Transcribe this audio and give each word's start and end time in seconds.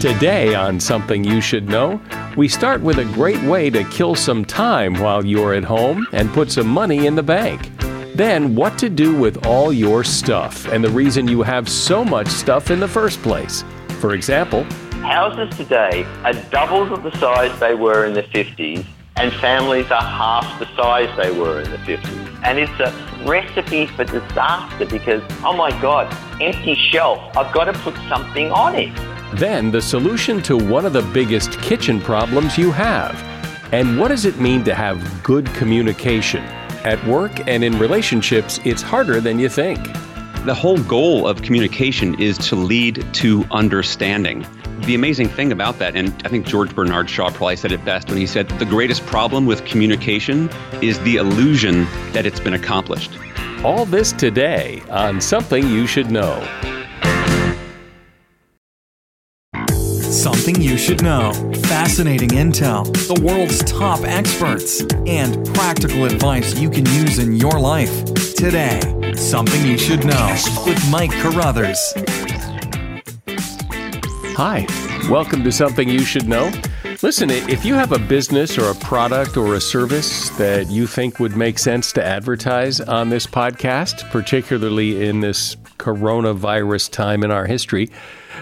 Today, 0.00 0.54
on 0.54 0.78
Something 0.78 1.24
You 1.24 1.40
Should 1.40 1.68
Know, 1.68 2.00
we 2.36 2.46
start 2.46 2.80
with 2.80 3.00
a 3.00 3.04
great 3.06 3.42
way 3.42 3.68
to 3.68 3.82
kill 3.90 4.14
some 4.14 4.44
time 4.44 4.94
while 4.94 5.26
you're 5.26 5.54
at 5.54 5.64
home 5.64 6.06
and 6.12 6.32
put 6.32 6.52
some 6.52 6.68
money 6.68 7.08
in 7.08 7.16
the 7.16 7.22
bank. 7.24 7.68
Then, 8.14 8.54
what 8.54 8.78
to 8.78 8.88
do 8.88 9.18
with 9.18 9.44
all 9.44 9.72
your 9.72 10.04
stuff 10.04 10.68
and 10.68 10.84
the 10.84 10.88
reason 10.90 11.26
you 11.26 11.42
have 11.42 11.68
so 11.68 12.04
much 12.04 12.28
stuff 12.28 12.70
in 12.70 12.78
the 12.78 12.86
first 12.86 13.20
place. 13.22 13.64
For 13.98 14.14
example, 14.14 14.62
houses 15.02 15.52
today 15.56 16.04
are 16.22 16.32
doubles 16.52 16.92
of 16.92 17.02
the 17.02 17.10
size 17.18 17.58
they 17.58 17.74
were 17.74 18.06
in 18.06 18.14
the 18.14 18.22
50s, 18.22 18.86
and 19.16 19.32
families 19.40 19.90
are 19.90 20.00
half 20.00 20.60
the 20.60 20.66
size 20.76 21.10
they 21.16 21.32
were 21.32 21.60
in 21.60 21.72
the 21.72 21.78
50s. 21.78 22.40
And 22.44 22.60
it's 22.60 22.78
a 22.78 23.24
recipe 23.26 23.86
for 23.86 24.04
disaster 24.04 24.86
because, 24.86 25.24
oh 25.42 25.54
my 25.54 25.70
God, 25.82 26.06
empty 26.40 26.76
shelf, 26.76 27.36
I've 27.36 27.52
got 27.52 27.64
to 27.64 27.72
put 27.80 27.96
something 28.08 28.52
on 28.52 28.76
it. 28.76 29.17
Then 29.34 29.70
the 29.70 29.82
solution 29.82 30.42
to 30.42 30.56
one 30.56 30.86
of 30.86 30.92
the 30.92 31.02
biggest 31.02 31.52
kitchen 31.60 32.00
problems 32.00 32.56
you 32.56 32.72
have. 32.72 33.22
And 33.72 33.98
what 33.98 34.08
does 34.08 34.24
it 34.24 34.38
mean 34.38 34.64
to 34.64 34.74
have 34.74 35.22
good 35.22 35.46
communication? 35.54 36.42
At 36.84 37.04
work 37.06 37.46
and 37.46 37.62
in 37.62 37.78
relationships, 37.78 38.58
it's 38.64 38.80
harder 38.80 39.20
than 39.20 39.38
you 39.38 39.50
think. 39.50 39.78
The 40.46 40.54
whole 40.54 40.78
goal 40.84 41.28
of 41.28 41.42
communication 41.42 42.18
is 42.18 42.38
to 42.48 42.56
lead 42.56 43.04
to 43.14 43.44
understanding. 43.50 44.46
The 44.86 44.94
amazing 44.94 45.28
thing 45.28 45.52
about 45.52 45.78
that, 45.80 45.94
and 45.94 46.08
I 46.24 46.28
think 46.28 46.46
George 46.46 46.74
Bernard 46.74 47.10
Shaw 47.10 47.28
probably 47.28 47.56
said 47.56 47.72
it 47.72 47.84
best 47.84 48.08
when 48.08 48.16
he 48.16 48.26
said, 48.26 48.48
the 48.58 48.64
greatest 48.64 49.04
problem 49.04 49.44
with 49.44 49.64
communication 49.66 50.48
is 50.80 50.98
the 51.00 51.16
illusion 51.16 51.84
that 52.12 52.24
it's 52.24 52.40
been 52.40 52.54
accomplished. 52.54 53.10
All 53.62 53.84
this 53.84 54.12
today 54.12 54.82
on 54.88 55.20
Something 55.20 55.68
You 55.68 55.86
Should 55.86 56.10
Know. 56.10 56.40
Something 60.48 60.64
you 60.64 60.78
should 60.78 61.02
know. 61.02 61.30
Fascinating 61.64 62.30
intel, 62.30 62.86
the 63.06 63.22
world's 63.22 63.62
top 63.64 64.00
experts, 64.04 64.80
and 65.06 65.46
practical 65.54 66.06
advice 66.06 66.58
you 66.58 66.70
can 66.70 66.86
use 66.86 67.18
in 67.18 67.36
your 67.36 67.60
life. 67.60 68.02
Today, 68.34 68.80
Something 69.14 69.66
You 69.66 69.76
Should 69.76 70.06
Know 70.06 70.36
with 70.64 70.82
Mike 70.90 71.10
Carruthers. 71.10 71.92
Hi, 74.38 74.64
welcome 75.10 75.44
to 75.44 75.52
Something 75.52 75.86
You 75.86 76.00
Should 76.00 76.26
Know. 76.26 76.50
Listen, 77.02 77.28
if 77.28 77.66
you 77.66 77.74
have 77.74 77.92
a 77.92 77.98
business 77.98 78.56
or 78.56 78.70
a 78.70 78.74
product 78.76 79.36
or 79.36 79.54
a 79.54 79.60
service 79.60 80.30
that 80.38 80.70
you 80.70 80.86
think 80.86 81.20
would 81.20 81.36
make 81.36 81.58
sense 81.58 81.92
to 81.92 82.02
advertise 82.02 82.80
on 82.80 83.10
this 83.10 83.26
podcast, 83.26 84.10
particularly 84.10 85.06
in 85.06 85.20
this 85.20 85.56
coronavirus 85.76 86.90
time 86.90 87.22
in 87.22 87.30
our 87.30 87.44
history, 87.44 87.90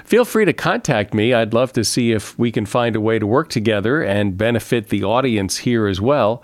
feel 0.04 0.24
free 0.24 0.44
to 0.44 0.52
contact 0.52 1.14
me. 1.14 1.32
I'd 1.32 1.54
love 1.54 1.72
to 1.74 1.84
see 1.84 2.12
if 2.12 2.38
we 2.38 2.50
can 2.52 2.66
find 2.66 2.96
a 2.96 3.00
way 3.00 3.18
to 3.18 3.26
work 3.26 3.48
together 3.48 4.02
and 4.02 4.36
benefit 4.38 4.88
the 4.88 5.04
audience 5.04 5.58
here 5.58 5.86
as 5.86 6.00
well. 6.00 6.42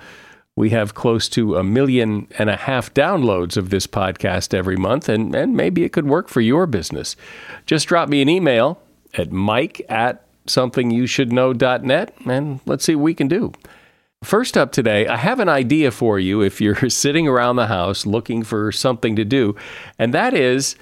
We 0.54 0.70
have 0.70 0.94
close 0.94 1.28
to 1.30 1.56
a 1.56 1.64
million 1.64 2.28
and 2.38 2.50
a 2.50 2.56
half 2.56 2.92
downloads 2.92 3.56
of 3.56 3.70
this 3.70 3.86
podcast 3.86 4.52
every 4.52 4.76
month, 4.76 5.08
and, 5.08 5.34
and 5.34 5.56
maybe 5.56 5.82
it 5.82 5.92
could 5.92 6.06
work 6.06 6.28
for 6.28 6.42
your 6.42 6.66
business. 6.66 7.16
Just 7.64 7.88
drop 7.88 8.08
me 8.08 8.20
an 8.20 8.28
email 8.28 8.78
at 9.14 9.32
mike 9.32 9.80
at 9.88 10.24
somethingyoushouldknow.net, 10.46 12.14
and 12.26 12.60
let's 12.66 12.84
see 12.84 12.94
what 12.94 13.02
we 13.02 13.14
can 13.14 13.28
do. 13.28 13.52
First 14.22 14.56
up 14.56 14.72
today, 14.72 15.06
I 15.08 15.16
have 15.16 15.40
an 15.40 15.48
idea 15.48 15.90
for 15.90 16.18
you 16.18 16.42
if 16.42 16.60
you're 16.60 16.76
sitting 16.90 17.26
around 17.26 17.56
the 17.56 17.66
house 17.66 18.04
looking 18.06 18.42
for 18.42 18.70
something 18.72 19.16
to 19.16 19.24
do, 19.24 19.56
and 19.98 20.12
that 20.12 20.34
is 20.34 20.76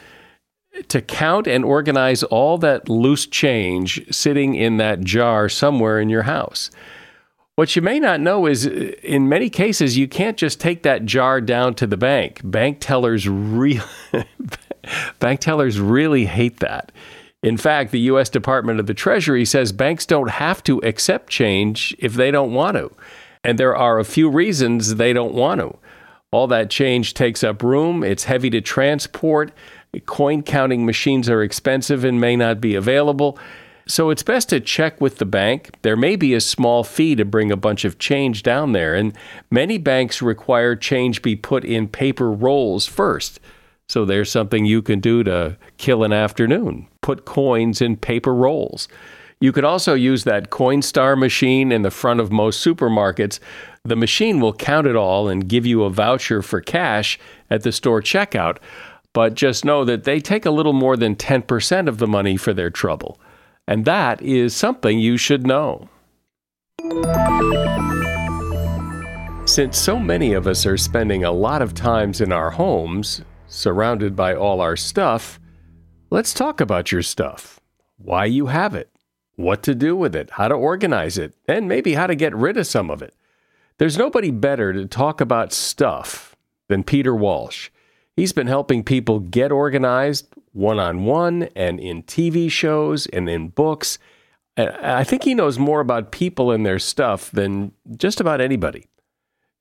to 0.88 1.00
count 1.00 1.46
and 1.46 1.64
organize 1.64 2.22
all 2.22 2.58
that 2.58 2.88
loose 2.88 3.26
change 3.26 4.14
sitting 4.14 4.54
in 4.54 4.76
that 4.78 5.00
jar 5.00 5.48
somewhere 5.48 6.00
in 6.00 6.08
your 6.08 6.22
house. 6.22 6.70
What 7.56 7.76
you 7.76 7.82
may 7.82 8.00
not 8.00 8.20
know 8.20 8.46
is 8.46 8.66
uh, 8.66 8.70
in 9.02 9.28
many 9.28 9.50
cases, 9.50 9.98
you 9.98 10.08
can't 10.08 10.36
just 10.36 10.60
take 10.60 10.82
that 10.84 11.04
jar 11.04 11.40
down 11.40 11.74
to 11.74 11.86
the 11.86 11.96
bank. 11.96 12.40
Bank 12.42 12.78
tellers, 12.80 13.28
re- 13.28 13.82
bank 15.18 15.40
tellers 15.40 15.78
really 15.78 16.24
hate 16.24 16.60
that. 16.60 16.92
In 17.42 17.56
fact, 17.56 17.90
the 17.90 18.00
U.S. 18.00 18.28
Department 18.28 18.80
of 18.80 18.86
the 18.86 18.94
Treasury 18.94 19.44
says 19.44 19.72
banks 19.72 20.06
don't 20.06 20.30
have 20.30 20.62
to 20.64 20.78
accept 20.78 21.30
change 21.30 21.94
if 21.98 22.14
they 22.14 22.30
don't 22.30 22.52
want 22.52 22.76
to. 22.76 22.90
And 23.42 23.58
there 23.58 23.76
are 23.76 23.98
a 23.98 24.04
few 24.04 24.28
reasons 24.28 24.94
they 24.94 25.12
don't 25.12 25.34
want 25.34 25.60
to. 25.60 25.76
All 26.32 26.46
that 26.46 26.70
change 26.70 27.14
takes 27.14 27.42
up 27.42 27.62
room, 27.62 28.04
it's 28.04 28.24
heavy 28.24 28.50
to 28.50 28.60
transport, 28.60 29.52
Coin 30.06 30.42
counting 30.42 30.86
machines 30.86 31.28
are 31.28 31.42
expensive 31.42 32.04
and 32.04 32.20
may 32.20 32.36
not 32.36 32.60
be 32.60 32.74
available. 32.74 33.38
So 33.86 34.10
it's 34.10 34.22
best 34.22 34.48
to 34.50 34.60
check 34.60 35.00
with 35.00 35.18
the 35.18 35.24
bank. 35.24 35.70
There 35.82 35.96
may 35.96 36.14
be 36.14 36.32
a 36.34 36.40
small 36.40 36.84
fee 36.84 37.16
to 37.16 37.24
bring 37.24 37.50
a 37.50 37.56
bunch 37.56 37.84
of 37.84 37.98
change 37.98 38.44
down 38.44 38.70
there, 38.70 38.94
and 38.94 39.12
many 39.50 39.78
banks 39.78 40.22
require 40.22 40.76
change 40.76 41.22
be 41.22 41.34
put 41.34 41.64
in 41.64 41.88
paper 41.88 42.30
rolls 42.30 42.86
first. 42.86 43.40
So 43.88 44.04
there's 44.04 44.30
something 44.30 44.64
you 44.64 44.82
can 44.82 45.00
do 45.00 45.24
to 45.24 45.56
kill 45.76 46.04
an 46.04 46.12
afternoon. 46.12 46.86
Put 47.00 47.24
coins 47.24 47.82
in 47.82 47.96
paper 47.96 48.32
rolls. 48.32 48.86
You 49.40 49.50
could 49.50 49.64
also 49.64 49.94
use 49.94 50.22
that 50.22 50.50
Coinstar 50.50 51.18
machine 51.18 51.72
in 51.72 51.82
the 51.82 51.90
front 51.90 52.20
of 52.20 52.30
most 52.30 52.64
supermarkets. 52.64 53.40
The 53.84 53.96
machine 53.96 54.38
will 54.38 54.52
count 54.52 54.86
it 54.86 54.94
all 54.94 55.28
and 55.28 55.48
give 55.48 55.66
you 55.66 55.82
a 55.82 55.90
voucher 55.90 56.42
for 56.42 56.60
cash 56.60 57.18
at 57.50 57.62
the 57.64 57.72
store 57.72 58.02
checkout 58.02 58.58
but 59.12 59.34
just 59.34 59.64
know 59.64 59.84
that 59.84 60.04
they 60.04 60.20
take 60.20 60.46
a 60.46 60.50
little 60.50 60.72
more 60.72 60.96
than 60.96 61.16
10% 61.16 61.88
of 61.88 61.98
the 61.98 62.06
money 62.06 62.36
for 62.36 62.52
their 62.52 62.70
trouble. 62.70 63.20
And 63.66 63.84
that 63.84 64.20
is 64.22 64.54
something 64.54 64.98
you 64.98 65.16
should 65.16 65.46
know. 65.46 65.88
Since 69.46 69.78
so 69.78 69.98
many 69.98 70.32
of 70.32 70.46
us 70.46 70.64
are 70.64 70.76
spending 70.76 71.24
a 71.24 71.32
lot 71.32 71.60
of 71.60 71.74
times 71.74 72.20
in 72.20 72.32
our 72.32 72.50
homes, 72.50 73.22
surrounded 73.46 74.14
by 74.14 74.34
all 74.34 74.60
our 74.60 74.76
stuff, 74.76 75.40
let's 76.10 76.32
talk 76.32 76.60
about 76.60 76.92
your 76.92 77.02
stuff. 77.02 77.58
Why 77.98 78.24
you 78.26 78.46
have 78.46 78.74
it, 78.74 78.90
what 79.36 79.62
to 79.64 79.74
do 79.74 79.96
with 79.96 80.14
it, 80.14 80.30
how 80.30 80.48
to 80.48 80.54
organize 80.54 81.18
it, 81.18 81.34
and 81.48 81.68
maybe 81.68 81.94
how 81.94 82.06
to 82.06 82.14
get 82.14 82.34
rid 82.34 82.56
of 82.56 82.66
some 82.66 82.90
of 82.90 83.02
it. 83.02 83.14
There's 83.78 83.98
nobody 83.98 84.30
better 84.30 84.72
to 84.72 84.86
talk 84.86 85.20
about 85.20 85.52
stuff 85.52 86.36
than 86.68 86.84
Peter 86.84 87.14
Walsh. 87.14 87.70
He's 88.20 88.34
been 88.34 88.48
helping 88.48 88.84
people 88.84 89.18
get 89.18 89.50
organized 89.50 90.26
one 90.52 90.78
on 90.78 91.06
one 91.06 91.44
and 91.56 91.80
in 91.80 92.02
TV 92.02 92.50
shows 92.50 93.06
and 93.06 93.30
in 93.30 93.48
books. 93.48 93.98
I 94.58 95.04
think 95.04 95.24
he 95.24 95.34
knows 95.34 95.58
more 95.58 95.80
about 95.80 96.12
people 96.12 96.50
and 96.50 96.66
their 96.66 96.78
stuff 96.78 97.30
than 97.30 97.72
just 97.96 98.20
about 98.20 98.42
anybody. 98.42 98.84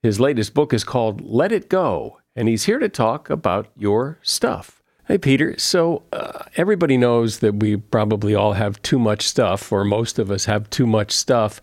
His 0.04 0.20
latest 0.20 0.54
book 0.54 0.74
is 0.74 0.84
called 0.84 1.22
Let 1.22 1.54
It 1.54 1.70
Go, 1.70 2.20
and 2.36 2.50
he's 2.50 2.66
here 2.66 2.80
to 2.80 2.90
talk 2.90 3.30
about 3.30 3.68
your 3.78 4.20
stuff. 4.24 4.84
Hey, 5.08 5.18
Peter. 5.18 5.58
So, 5.58 6.04
uh, 6.12 6.44
everybody 6.58 6.98
knows 6.98 7.40
that 7.40 7.62
we 7.62 7.78
probably 7.78 8.36
all 8.36 8.52
have 8.52 8.82
too 8.82 9.00
much 9.00 9.26
stuff, 9.26 9.72
or 9.72 9.86
most 9.86 10.20
of 10.20 10.30
us 10.30 10.44
have 10.44 10.70
too 10.70 10.86
much 10.86 11.14
stuff. 11.14 11.62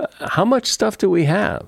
Uh, 0.00 0.06
how 0.28 0.46
much 0.46 0.64
stuff 0.64 0.96
do 0.96 1.10
we 1.10 1.24
have? 1.24 1.66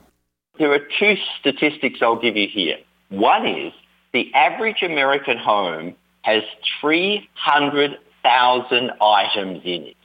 There 0.58 0.72
are 0.72 0.80
two 0.98 1.16
statistics 1.38 1.98
I'll 2.00 2.18
give 2.18 2.34
you 2.34 2.48
here. 2.48 2.78
One 3.10 3.46
is 3.46 3.74
the 4.12 4.32
average 4.34 4.82
American 4.82 5.38
home 5.38 5.94
has 6.22 6.42
300,000 6.80 8.90
items 9.00 9.62
in 9.64 9.84
it, 9.84 9.96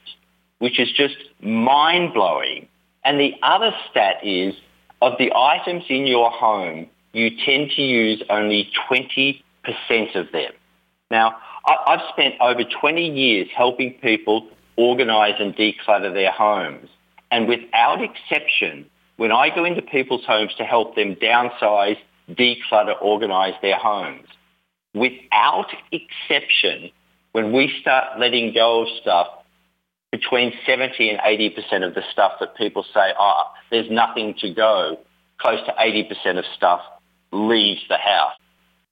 which 0.58 0.80
is 0.80 0.90
just 0.92 1.16
mind-blowing. 1.40 2.66
And 3.04 3.20
the 3.20 3.34
other 3.42 3.72
stat 3.90 4.24
is, 4.24 4.54
of 5.02 5.18
the 5.18 5.30
items 5.34 5.84
in 5.88 6.06
your 6.06 6.30
home, 6.30 6.86
you 7.12 7.30
tend 7.44 7.72
to 7.76 7.82
use 7.82 8.22
only 8.30 8.70
20% 8.90 9.42
of 10.14 10.32
them. 10.32 10.52
Now, 11.10 11.36
I've 11.66 12.00
spent 12.12 12.34
over 12.40 12.64
20 12.64 13.08
years 13.08 13.48
helping 13.54 13.94
people 13.94 14.48
organize 14.76 15.34
and 15.38 15.54
declutter 15.56 16.12
their 16.12 16.30
homes. 16.30 16.88
And 17.30 17.48
without 17.48 18.02
exception, 18.02 18.86
when 19.16 19.32
I 19.32 19.54
go 19.54 19.64
into 19.64 19.82
people's 19.82 20.24
homes 20.24 20.54
to 20.58 20.64
help 20.64 20.94
them 20.94 21.16
downsize 21.16 21.98
declutter, 22.30 23.00
organize 23.00 23.54
their 23.62 23.76
homes. 23.76 24.26
Without 24.94 25.68
exception, 25.92 26.90
when 27.32 27.52
we 27.52 27.72
start 27.80 28.18
letting 28.18 28.54
go 28.54 28.82
of 28.82 28.88
stuff, 29.00 29.28
between 30.12 30.52
70 30.64 31.10
and 31.10 31.18
80% 31.18 31.86
of 31.86 31.94
the 31.94 32.02
stuff 32.12 32.32
that 32.40 32.56
people 32.56 32.84
say, 32.94 33.12
oh, 33.18 33.42
there's 33.70 33.90
nothing 33.90 34.34
to 34.40 34.52
go, 34.52 34.98
close 35.38 35.60
to 35.66 35.72
80% 35.72 36.38
of 36.38 36.44
stuff 36.56 36.80
leaves 37.32 37.82
the 37.88 37.98
house. 37.98 38.32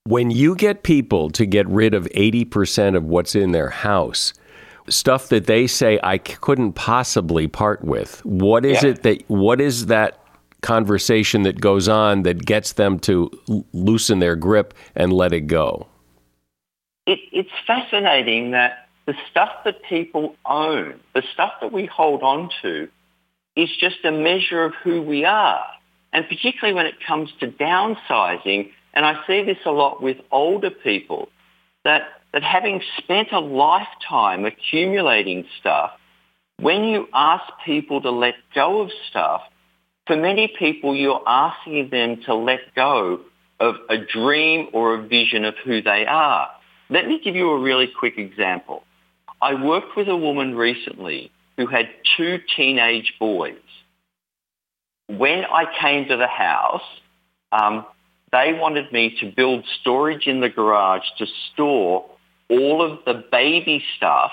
When 0.04 0.30
you 0.30 0.54
get 0.54 0.82
people 0.82 1.30
to 1.30 1.46
get 1.46 1.66
rid 1.66 1.94
of 1.94 2.04
80% 2.14 2.96
of 2.96 3.04
what's 3.04 3.34
in 3.34 3.52
their 3.52 3.70
house, 3.70 4.34
stuff 4.88 5.28
that 5.28 5.46
they 5.46 5.66
say 5.66 5.98
I 6.02 6.18
couldn't 6.18 6.74
possibly 6.74 7.48
part 7.48 7.82
with, 7.82 8.22
what 8.24 8.66
is 8.66 8.82
yeah. 8.82 8.90
it 8.90 9.02
that 9.04 9.22
what 9.28 9.60
is 9.60 9.86
that 9.86 10.23
conversation 10.64 11.42
that 11.42 11.60
goes 11.60 11.88
on 11.88 12.22
that 12.22 12.44
gets 12.44 12.72
them 12.72 12.98
to 13.00 13.30
loosen 13.72 14.18
their 14.18 14.34
grip 14.34 14.74
and 14.96 15.12
let 15.12 15.32
it 15.32 15.42
go? 15.42 15.86
It, 17.06 17.20
it's 17.32 17.50
fascinating 17.66 18.52
that 18.52 18.88
the 19.06 19.14
stuff 19.30 19.50
that 19.64 19.82
people 19.82 20.34
own, 20.46 20.98
the 21.14 21.22
stuff 21.34 21.52
that 21.60 21.70
we 21.70 21.86
hold 21.86 22.22
on 22.22 22.48
to, 22.62 22.88
is 23.54 23.68
just 23.78 24.04
a 24.04 24.10
measure 24.10 24.64
of 24.64 24.74
who 24.82 25.02
we 25.02 25.24
are. 25.24 25.64
And 26.12 26.26
particularly 26.26 26.74
when 26.74 26.86
it 26.86 26.94
comes 27.06 27.30
to 27.40 27.48
downsizing, 27.48 28.70
and 28.94 29.04
I 29.04 29.24
see 29.26 29.44
this 29.44 29.58
a 29.66 29.70
lot 29.70 30.02
with 30.02 30.16
older 30.30 30.70
people, 30.70 31.28
that, 31.84 32.02
that 32.32 32.42
having 32.42 32.80
spent 32.98 33.32
a 33.32 33.40
lifetime 33.40 34.44
accumulating 34.46 35.44
stuff, 35.60 35.90
when 36.58 36.84
you 36.84 37.08
ask 37.12 37.44
people 37.66 38.00
to 38.00 38.10
let 38.10 38.34
go 38.54 38.80
of 38.80 38.90
stuff, 39.10 39.42
for 40.06 40.16
many 40.16 40.52
people 40.58 40.94
you're 40.94 41.22
asking 41.26 41.90
them 41.90 42.20
to 42.26 42.34
let 42.34 42.74
go 42.74 43.20
of 43.60 43.76
a 43.88 43.96
dream 43.98 44.68
or 44.72 44.94
a 44.94 45.02
vision 45.02 45.44
of 45.44 45.54
who 45.64 45.80
they 45.80 46.04
are. 46.06 46.50
Let 46.90 47.06
me 47.06 47.20
give 47.22 47.34
you 47.34 47.50
a 47.50 47.60
really 47.60 47.88
quick 47.98 48.18
example. 48.18 48.82
I 49.40 49.54
worked 49.54 49.96
with 49.96 50.08
a 50.08 50.16
woman 50.16 50.54
recently 50.54 51.30
who 51.56 51.66
had 51.66 51.88
two 52.16 52.38
teenage 52.56 53.14
boys. 53.18 53.58
When 55.06 55.44
I 55.44 55.64
came 55.80 56.08
to 56.08 56.16
the 56.16 56.26
house, 56.26 56.82
um, 57.52 57.86
they 58.32 58.52
wanted 58.52 58.92
me 58.92 59.16
to 59.20 59.32
build 59.34 59.64
storage 59.80 60.26
in 60.26 60.40
the 60.40 60.48
garage 60.48 61.04
to 61.18 61.26
store 61.52 62.04
all 62.50 62.82
of 62.82 62.98
the 63.04 63.24
baby 63.30 63.82
stuff 63.96 64.32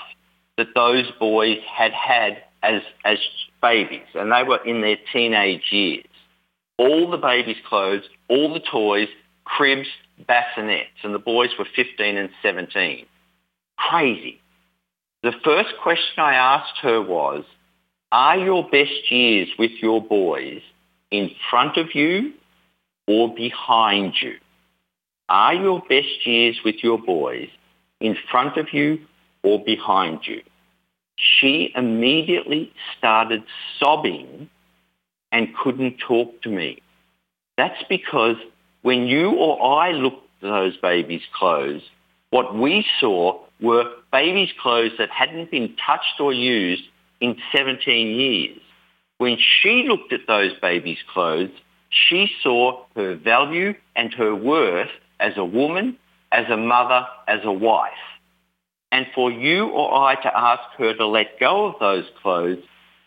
that 0.58 0.68
those 0.74 1.10
boys 1.18 1.58
had 1.72 1.92
had 1.92 2.42
as, 2.62 2.82
as 3.04 3.18
babies, 3.62 4.06
and 4.14 4.30
they 4.30 4.42
were 4.42 4.62
in 4.64 4.82
their 4.82 4.98
teenage 5.12 5.70
years. 5.70 6.04
All 6.78 7.10
the 7.10 7.16
babies' 7.16 7.56
clothes, 7.68 8.02
all 8.28 8.52
the 8.52 8.60
toys, 8.60 9.08
cribs, 9.44 9.88
bassinets, 10.28 11.02
and 11.02 11.14
the 11.14 11.18
boys 11.18 11.50
were 11.58 11.66
15 11.76 12.16
and 12.16 12.30
17. 12.42 13.06
Crazy. 13.78 14.40
The 15.22 15.32
first 15.44 15.70
question 15.82 16.18
I 16.18 16.34
asked 16.34 16.78
her 16.82 17.00
was, 17.00 17.44
are 18.10 18.36
your 18.36 18.68
best 18.68 19.10
years 19.10 19.48
with 19.58 19.70
your 19.80 20.02
boys 20.02 20.60
in 21.10 21.30
front 21.48 21.76
of 21.76 21.94
you 21.94 22.32
or 23.06 23.34
behind 23.34 24.14
you? 24.20 24.34
Are 25.28 25.54
your 25.54 25.80
best 25.88 26.26
years 26.26 26.58
with 26.64 26.82
your 26.82 26.98
boys 26.98 27.48
in 28.00 28.16
front 28.30 28.56
of 28.56 28.72
you 28.72 28.98
or 29.42 29.64
behind 29.64 30.20
you? 30.26 30.42
She 31.22 31.72
immediately 31.76 32.72
started 32.98 33.44
sobbing 33.78 34.50
and 35.30 35.54
couldn't 35.54 35.98
talk 35.98 36.42
to 36.42 36.48
me. 36.48 36.82
That's 37.56 37.82
because 37.88 38.36
when 38.82 39.06
you 39.06 39.30
or 39.30 39.80
I 39.80 39.92
looked 39.92 40.26
at 40.42 40.48
those 40.48 40.76
babies' 40.78 41.22
clothes, 41.32 41.82
what 42.30 42.56
we 42.56 42.84
saw 42.98 43.38
were 43.60 43.84
babies' 44.10 44.52
clothes 44.60 44.92
that 44.98 45.10
hadn't 45.10 45.50
been 45.50 45.76
touched 45.86 46.18
or 46.18 46.32
used 46.32 46.82
in 47.20 47.36
17 47.54 48.08
years. 48.08 48.58
When 49.18 49.38
she 49.38 49.84
looked 49.86 50.12
at 50.12 50.26
those 50.26 50.52
babies' 50.60 50.98
clothes, 51.12 51.50
she 51.88 52.28
saw 52.42 52.84
her 52.96 53.14
value 53.14 53.74
and 53.94 54.12
her 54.14 54.34
worth 54.34 54.90
as 55.20 55.34
a 55.36 55.44
woman, 55.44 55.96
as 56.32 56.50
a 56.50 56.56
mother, 56.56 57.06
as 57.28 57.40
a 57.44 57.52
wife. 57.52 57.92
And 58.92 59.06
for 59.14 59.32
you 59.32 59.68
or 59.68 59.92
I 59.92 60.14
to 60.16 60.38
ask 60.38 60.62
her 60.76 60.94
to 60.94 61.06
let 61.06 61.40
go 61.40 61.66
of 61.66 61.80
those 61.80 62.04
clothes, 62.22 62.58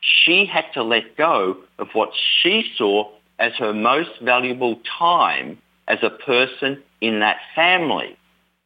she 0.01 0.45
had 0.45 0.65
to 0.73 0.83
let 0.83 1.15
go 1.15 1.57
of 1.77 1.89
what 1.93 2.09
she 2.41 2.71
saw 2.75 3.11
as 3.37 3.53
her 3.59 3.71
most 3.71 4.09
valuable 4.21 4.79
time 4.97 5.59
as 5.87 5.99
a 6.01 6.09
person 6.09 6.81
in 7.01 7.19
that 7.19 7.37
family. 7.53 8.17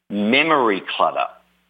Memory 0.10 0.82
clutter. 0.96 1.28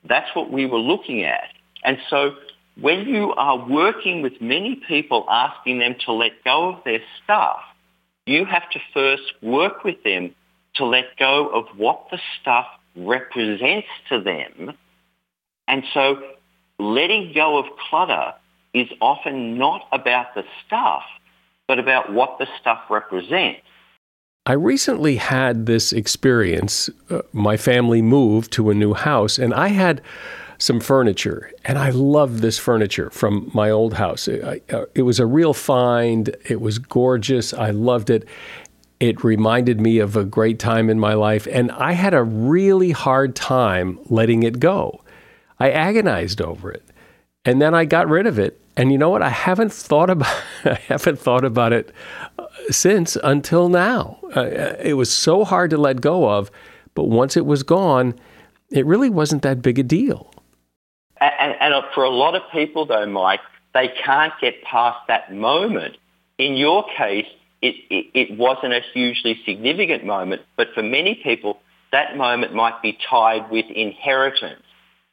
That's 0.07 0.33
what 0.35 0.51
we 0.51 0.67
were 0.67 0.79
looking 0.79 1.23
at. 1.23 1.49
And 1.83 1.97
so 2.09 2.35
when 2.79 3.07
you 3.07 3.33
are 3.33 3.67
working 3.67 4.21
with 4.21 4.33
many 4.39 4.81
people 4.87 5.25
asking 5.29 5.79
them 5.79 5.95
to 6.05 6.13
let 6.13 6.31
go 6.45 6.69
of 6.69 6.83
their 6.85 7.01
stuff, 7.23 7.59
you 8.27 8.45
have 8.45 8.69
to 8.69 8.79
first 8.93 9.33
work 9.41 9.83
with 9.83 10.01
them 10.03 10.35
to 10.75 10.85
let 10.85 11.17
go 11.17 11.47
of 11.49 11.65
what 11.75 12.05
the 12.11 12.19
stuff 12.39 12.67
represents 12.95 13.87
to 14.09 14.21
them. 14.21 14.77
And 15.69 15.83
so 15.93 16.21
letting 16.79 17.31
go 17.33 17.57
of 17.57 17.65
clutter 17.89 18.33
is 18.73 18.87
often 19.01 19.57
not 19.57 19.87
about 19.91 20.33
the 20.35 20.43
stuff, 20.65 21.03
but 21.67 21.79
about 21.79 22.11
what 22.11 22.37
the 22.39 22.47
stuff 22.59 22.81
represents. 22.89 23.61
I 24.45 24.53
recently 24.53 25.17
had 25.17 25.67
this 25.67 25.93
experience. 25.93 26.89
Uh, 27.09 27.21
my 27.33 27.55
family 27.55 28.01
moved 28.01 28.51
to 28.53 28.71
a 28.71 28.73
new 28.73 28.95
house, 28.95 29.37
and 29.37 29.53
I 29.53 29.67
had 29.67 30.01
some 30.57 30.79
furniture, 30.79 31.51
and 31.63 31.77
I 31.77 31.91
loved 31.91 32.39
this 32.39 32.57
furniture 32.57 33.09
from 33.11 33.51
my 33.53 33.69
old 33.69 33.93
house. 33.93 34.27
It, 34.27 34.63
uh, 34.73 34.85
it 34.95 35.03
was 35.03 35.19
a 35.19 35.25
real 35.25 35.53
find. 35.53 36.35
It 36.45 36.61
was 36.61 36.79
gorgeous. 36.79 37.53
I 37.53 37.69
loved 37.69 38.09
it. 38.09 38.27
It 38.99 39.23
reminded 39.23 39.79
me 39.79 39.99
of 39.99 40.17
a 40.17 40.25
great 40.25 40.57
time 40.57 40.89
in 40.89 40.99
my 40.99 41.13
life, 41.13 41.47
and 41.51 41.71
I 41.71 41.91
had 41.93 42.13
a 42.13 42.23
really 42.23 42.91
hard 42.91 43.35
time 43.35 43.99
letting 44.09 44.43
it 44.43 44.59
go. 44.59 45.01
I 45.59 45.71
agonized 45.71 46.41
over 46.41 46.71
it, 46.71 46.83
and 47.45 47.61
then 47.61 47.73
I 47.73 47.85
got 47.85 48.07
rid 48.07 48.27
of 48.27 48.39
it. 48.39 48.59
And 48.77 48.91
you 48.91 48.97
know 48.97 49.09
what? 49.09 49.21
I 49.21 49.29
haven't 49.29 49.73
thought 49.73 50.09
about 50.09 50.43
I 50.65 50.79
haven't 50.87 51.19
thought 51.19 51.43
about 51.43 51.73
it 51.73 51.93
since 52.69 53.17
until 53.23 53.69
now. 53.69 54.19
Uh, 54.35 54.75
it 54.81 54.93
was 54.93 55.11
so 55.11 55.43
hard 55.43 55.69
to 55.71 55.77
let 55.77 56.01
go 56.01 56.29
of, 56.29 56.49
but 56.95 57.05
once 57.05 57.35
it 57.35 57.45
was 57.45 57.63
gone, 57.63 58.15
it 58.69 58.85
really 58.85 59.09
wasn't 59.09 59.41
that 59.41 59.61
big 59.61 59.79
a 59.79 59.83
deal. 59.83 60.33
And, 61.19 61.55
and, 61.59 61.83
for 61.93 62.03
a 62.03 62.09
lot 62.09 62.35
of 62.35 62.43
people, 62.51 62.85
though, 62.85 63.05
Mike, 63.05 63.41
they 63.73 63.89
can't 64.05 64.33
get 64.39 64.63
past 64.63 64.99
that 65.07 65.33
moment. 65.33 65.97
In 66.37 66.55
your 66.55 66.85
case, 66.97 67.27
it, 67.61 67.75
it, 67.89 68.05
it 68.13 68.37
wasn't 68.37 68.73
a 68.73 68.81
hugely 68.93 69.39
significant 69.45 70.05
moment, 70.05 70.43
but 70.55 70.67
for 70.73 70.81
many 70.81 71.15
people, 71.15 71.59
that 71.91 72.15
moment 72.15 72.53
might 72.53 72.81
be 72.81 72.97
tied 73.09 73.49
with 73.51 73.65
inheritance. 73.65 74.63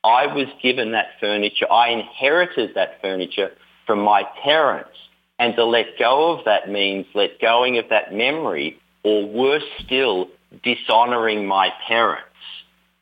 I 0.07 0.33
was 0.33 0.47
given 0.63 0.93
that 0.93 1.09
furniture. 1.19 1.71
I 1.71 1.89
inherited 1.89 2.77
that 2.77 3.01
furniture 3.03 3.51
from 3.87 4.01
my 4.01 4.23
parents. 4.45 4.97
And 5.41 5.57
to 5.57 5.65
let 5.65 5.99
go 5.99 6.31
of 6.39 6.45
that 6.45 6.71
means 6.71 7.07
let 7.13 7.41
going 7.41 7.77
of 7.79 7.87
that 7.91 8.15
memory, 8.15 8.79
or 9.03 9.27
worse 9.27 9.65
still, 9.85 10.29
dishonoring 10.63 11.45
my 11.47 11.71
parents. 11.89 12.23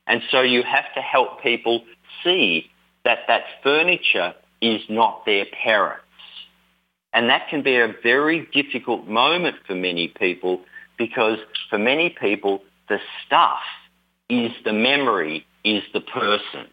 And 0.07 0.23
so 0.31 0.41
you 0.41 0.63
have 0.63 0.93
to 0.95 1.01
help 1.03 1.43
people 1.43 1.85
see 2.25 2.71
that 3.05 3.21
that 3.29 3.45
furniture 3.63 4.35
is 4.63 4.81
not 4.89 5.27
their 5.27 5.45
parents. 5.63 6.01
And 7.13 7.29
that 7.29 7.49
can 7.51 7.63
be 7.63 7.77
a 7.77 7.95
very 8.03 8.49
difficult 8.53 9.07
moment 9.07 9.57
for 9.67 9.75
many 9.75 10.09
people 10.09 10.63
because 10.97 11.39
for 11.69 11.79
many 11.79 12.17
people, 12.19 12.63
the 12.89 12.99
stuff 13.27 13.61
is 14.31 14.53
the 14.65 14.73
memory, 14.73 15.47
is 15.65 15.83
the 15.93 16.01
person. 16.01 16.67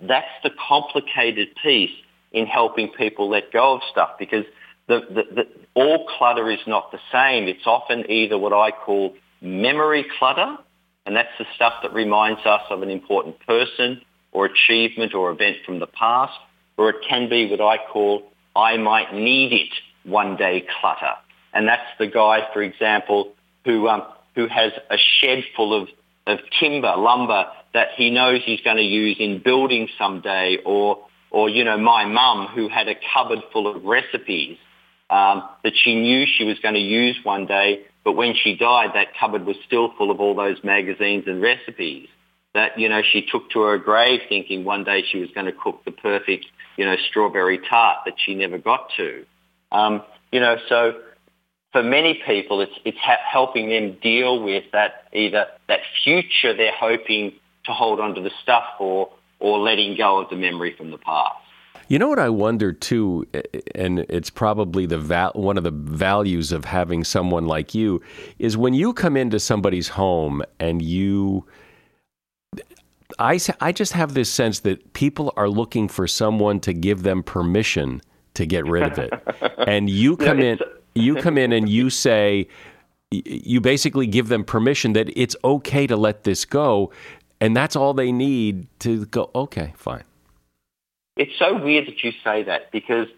That's 0.00 0.26
the 0.42 0.50
complicated 0.68 1.48
piece 1.62 1.90
in 2.32 2.46
helping 2.46 2.88
people 2.88 3.28
let 3.28 3.52
go 3.52 3.74
of 3.74 3.80
stuff 3.90 4.10
because 4.18 4.44
the, 4.88 5.00
the, 5.08 5.34
the, 5.34 5.48
all 5.74 6.06
clutter 6.18 6.50
is 6.50 6.60
not 6.66 6.92
the 6.92 6.98
same. 7.10 7.48
It's 7.48 7.66
often 7.66 8.10
either 8.10 8.38
what 8.38 8.52
I 8.52 8.70
call 8.70 9.14
memory 9.40 10.06
clutter, 10.18 10.56
and 11.04 11.16
that's 11.16 11.36
the 11.38 11.46
stuff 11.54 11.74
that 11.82 11.92
reminds 11.92 12.44
us 12.44 12.62
of 12.70 12.82
an 12.82 12.90
important 12.90 13.38
person 13.46 14.02
or 14.32 14.46
achievement 14.46 15.14
or 15.14 15.30
event 15.30 15.58
from 15.64 15.78
the 15.78 15.86
past, 15.86 16.38
or 16.76 16.90
it 16.90 16.96
can 17.08 17.28
be 17.28 17.48
what 17.50 17.60
I 17.60 17.78
call 17.78 18.22
I 18.54 18.78
might 18.78 19.14
need 19.14 19.52
it 19.52 19.72
one 20.04 20.36
day 20.36 20.66
clutter. 20.80 21.12
And 21.52 21.68
that's 21.68 21.86
the 21.98 22.06
guy, 22.06 22.48
for 22.52 22.62
example, 22.62 23.32
who, 23.64 23.88
um, 23.88 24.02
who 24.34 24.46
has 24.48 24.72
a 24.90 24.96
shed 25.20 25.44
full 25.54 25.74
of, 25.74 25.88
of 26.26 26.38
timber, 26.58 26.94
lumber 26.96 27.46
that 27.74 27.88
he 27.96 28.10
knows 28.10 28.40
he's 28.44 28.60
going 28.60 28.78
to 28.78 28.82
use 28.82 29.16
in 29.18 29.42
building 29.42 29.88
someday 29.98 30.58
or, 30.64 31.06
or, 31.30 31.48
you 31.48 31.64
know, 31.64 31.78
my 31.78 32.04
mum 32.04 32.48
who 32.54 32.68
had 32.68 32.88
a 32.88 32.94
cupboard 33.14 33.40
full 33.52 33.66
of 33.66 33.84
recipes 33.84 34.58
um, 35.10 35.48
that 35.62 35.72
she 35.74 35.94
knew 35.94 36.26
she 36.26 36.44
was 36.44 36.58
going 36.60 36.74
to 36.74 36.80
use 36.80 37.16
one 37.22 37.46
day, 37.46 37.82
but 38.04 38.12
when 38.12 38.34
she 38.34 38.56
died, 38.56 38.90
that 38.94 39.08
cupboard 39.18 39.44
was 39.44 39.56
still 39.66 39.92
full 39.96 40.10
of 40.10 40.20
all 40.20 40.34
those 40.34 40.56
magazines 40.64 41.24
and 41.26 41.40
recipes 41.40 42.08
that, 42.54 42.78
you 42.78 42.88
know, 42.88 43.02
she 43.12 43.24
took 43.30 43.50
to 43.50 43.60
her 43.60 43.78
grave 43.78 44.20
thinking 44.28 44.64
one 44.64 44.82
day 44.82 45.04
she 45.10 45.18
was 45.18 45.30
going 45.34 45.46
to 45.46 45.52
cook 45.52 45.84
the 45.84 45.90
perfect, 45.90 46.46
you 46.76 46.84
know, 46.84 46.96
strawberry 47.10 47.58
tart 47.58 47.98
that 48.06 48.14
she 48.16 48.34
never 48.34 48.58
got 48.58 48.88
to. 48.96 49.24
Um, 49.70 50.02
you 50.32 50.40
know, 50.40 50.56
so 50.68 50.94
for 51.76 51.82
many 51.82 52.14
people, 52.26 52.62
it's, 52.62 52.72
it's 52.86 52.96
ha- 52.96 53.18
helping 53.30 53.68
them 53.68 53.98
deal 54.00 54.42
with 54.42 54.64
that 54.72 55.08
either 55.12 55.44
that 55.68 55.80
future 56.02 56.56
they're 56.56 56.72
hoping 56.72 57.34
to 57.66 57.72
hold 57.72 58.00
onto 58.00 58.22
the 58.22 58.30
stuff 58.42 58.64
for 58.78 59.10
or 59.40 59.58
letting 59.58 59.94
go 59.94 60.16
of 60.16 60.30
the 60.30 60.36
memory 60.36 60.74
from 60.74 60.90
the 60.90 60.96
past. 60.96 61.36
You 61.88 61.98
know 61.98 62.08
what 62.08 62.18
I 62.18 62.30
wonder 62.30 62.72
too, 62.72 63.26
and 63.74 63.98
it's 64.08 64.30
probably 64.30 64.86
the 64.86 64.96
val- 64.96 65.32
one 65.34 65.58
of 65.58 65.64
the 65.64 65.70
values 65.70 66.50
of 66.50 66.64
having 66.64 67.04
someone 67.04 67.46
like 67.46 67.74
you 67.74 68.00
is 68.38 68.56
when 68.56 68.72
you 68.72 68.94
come 68.94 69.14
into 69.14 69.38
somebody's 69.38 69.88
home 69.88 70.42
and 70.58 70.80
you. 70.80 71.44
I, 73.18 73.38
I 73.60 73.70
just 73.70 73.92
have 73.92 74.14
this 74.14 74.30
sense 74.30 74.60
that 74.60 74.94
people 74.94 75.32
are 75.36 75.48
looking 75.50 75.88
for 75.88 76.08
someone 76.08 76.58
to 76.60 76.72
give 76.72 77.02
them 77.02 77.22
permission 77.22 78.00
to 78.34 78.46
get 78.46 78.64
rid 78.64 78.82
of 78.82 78.98
it. 78.98 79.12
and 79.58 79.88
you 79.90 80.16
come 80.16 80.40
in 80.40 80.58
you 80.96 81.16
come 81.16 81.38
in 81.38 81.52
and 81.52 81.68
you 81.68 81.90
say 81.90 82.48
you 83.10 83.60
basically 83.60 84.06
give 84.06 84.28
them 84.28 84.44
permission 84.44 84.92
that 84.94 85.08
it's 85.16 85.36
okay 85.44 85.86
to 85.86 85.96
let 85.96 86.24
this 86.24 86.44
go 86.44 86.90
and 87.40 87.56
that's 87.56 87.76
all 87.76 87.94
they 87.94 88.12
need 88.12 88.66
to 88.80 89.06
go 89.06 89.30
okay, 89.34 89.74
fine. 89.76 90.04
It's 91.16 91.38
so 91.38 91.62
weird 91.62 91.86
that 91.86 92.02
you 92.02 92.12
say 92.24 92.42
that 92.44 92.70
because 92.72 93.08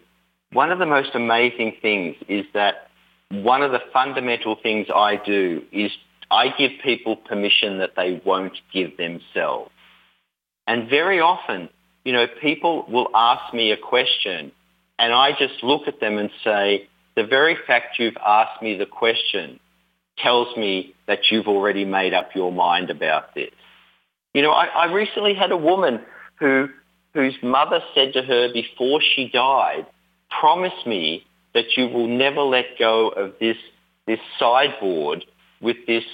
one 0.51 0.71
of 0.71 0.79
the 0.79 0.85
most 0.85 1.15
amazing 1.15 1.75
things 1.81 2.15
is 2.27 2.45
that 2.53 2.89
one 3.29 3.61
of 3.61 3.71
the 3.71 3.81
fundamental 3.93 4.55
things 4.55 4.87
I 4.93 5.17
do 5.17 5.63
is 5.71 5.91
I 6.31 6.49
give 6.57 6.71
people 6.83 7.15
permission 7.15 7.79
that 7.79 7.95
they 7.95 8.21
won't 8.25 8.59
give 8.73 8.97
themselves. 8.97 9.71
And 10.67 10.89
very 10.89 11.19
often, 11.19 11.69
you 12.03 12.13
know, 12.13 12.27
people 12.41 12.85
will 12.87 13.09
ask 13.13 13.53
me 13.53 13.71
a 13.71 13.77
question 13.77 14.51
and 14.97 15.13
I 15.13 15.31
just 15.31 15.63
look 15.63 15.87
at 15.87 15.99
them 15.99 16.17
and 16.17 16.29
say, 16.43 16.88
the 17.19 17.27
very 17.27 17.57
fact 17.67 17.99
you've 17.99 18.15
asked 18.25 18.61
me 18.61 18.77
the 18.77 18.85
question 18.85 19.59
tells 20.17 20.55
me 20.55 20.95
that 21.05 21.19
you've 21.29 21.49
already 21.49 21.83
made 21.83 22.13
up 22.13 22.29
your 22.33 22.49
mind 22.49 22.89
about 22.89 23.35
this. 23.35 23.51
You 24.33 24.41
know, 24.41 24.51
I, 24.51 24.67
I 24.67 24.85
recently 24.93 25.33
had 25.33 25.51
a 25.51 25.57
woman 25.57 25.99
who, 26.39 26.69
whose 27.13 27.35
mother 27.43 27.81
said 27.93 28.13
to 28.13 28.21
her 28.21 28.53
before 28.53 29.01
she 29.01 29.27
died, 29.27 29.85
promise 30.29 30.85
me 30.85 31.25
that 31.53 31.65
you 31.75 31.89
will 31.89 32.07
never 32.07 32.39
let 32.39 32.77
go 32.79 33.09
of 33.09 33.33
this, 33.41 33.57
this 34.07 34.19
sideboard 34.39 35.25
with 35.59 35.75
this 35.87 36.05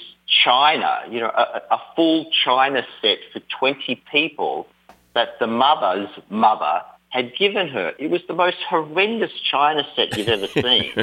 china, 0.44 1.02
you 1.08 1.20
know, 1.20 1.30
a, 1.30 1.62
a 1.70 1.78
full 1.94 2.26
china 2.44 2.82
set 3.00 3.18
for 3.32 3.40
20 3.60 4.02
people 4.10 4.66
that 5.14 5.38
the 5.38 5.46
mother's 5.46 6.08
mother 6.30 6.80
had 7.16 7.34
given 7.34 7.66
her. 7.68 7.94
It 7.98 8.10
was 8.10 8.20
the 8.28 8.34
most 8.34 8.58
horrendous 8.68 9.32
china 9.50 9.86
set 9.96 10.16
you've 10.16 10.28
ever 10.28 10.46
seen. 10.48 10.92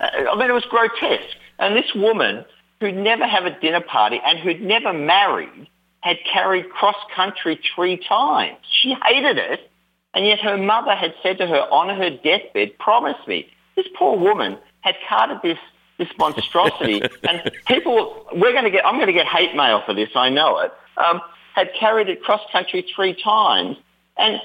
I 0.00 0.36
mean, 0.36 0.48
it 0.48 0.54
was 0.54 0.64
grotesque. 0.70 1.36
And 1.58 1.74
this 1.74 1.92
woman 1.94 2.44
who'd 2.80 2.96
never 2.96 3.26
have 3.26 3.44
a 3.44 3.58
dinner 3.58 3.80
party 3.80 4.20
and 4.24 4.38
who'd 4.38 4.60
never 4.60 4.92
married 4.92 5.68
had 6.00 6.18
carried 6.32 6.70
cross 6.70 6.96
country 7.14 7.58
three 7.74 7.96
times. 7.96 8.58
She 8.70 8.94
hated 9.04 9.38
it. 9.38 9.68
And 10.14 10.24
yet 10.24 10.38
her 10.38 10.56
mother 10.56 10.94
had 10.94 11.12
said 11.22 11.38
to 11.38 11.46
her 11.46 11.62
on 11.72 11.94
her 11.94 12.10
deathbed, 12.10 12.78
promise 12.78 13.18
me. 13.26 13.48
This 13.74 13.86
poor 13.98 14.16
woman 14.16 14.56
had 14.80 14.94
carted 15.08 15.38
this 15.42 15.58
this 15.98 16.08
monstrosity, 16.18 17.00
and 17.28 17.50
people, 17.66 18.26
we're 18.34 18.52
going 18.52 18.64
to 18.64 18.70
get, 18.70 18.84
I'm 18.84 18.96
going 18.96 19.06
to 19.06 19.14
get 19.14 19.24
hate 19.24 19.56
mail 19.56 19.82
for 19.86 19.94
this, 19.94 20.10
I 20.14 20.28
know 20.28 20.58
it, 20.58 20.70
um, 20.98 21.22
had 21.54 21.70
carried 21.80 22.10
it 22.10 22.22
cross 22.22 22.42
country 22.52 22.84
three 22.94 23.14
times, 23.14 23.78
and 24.18 24.38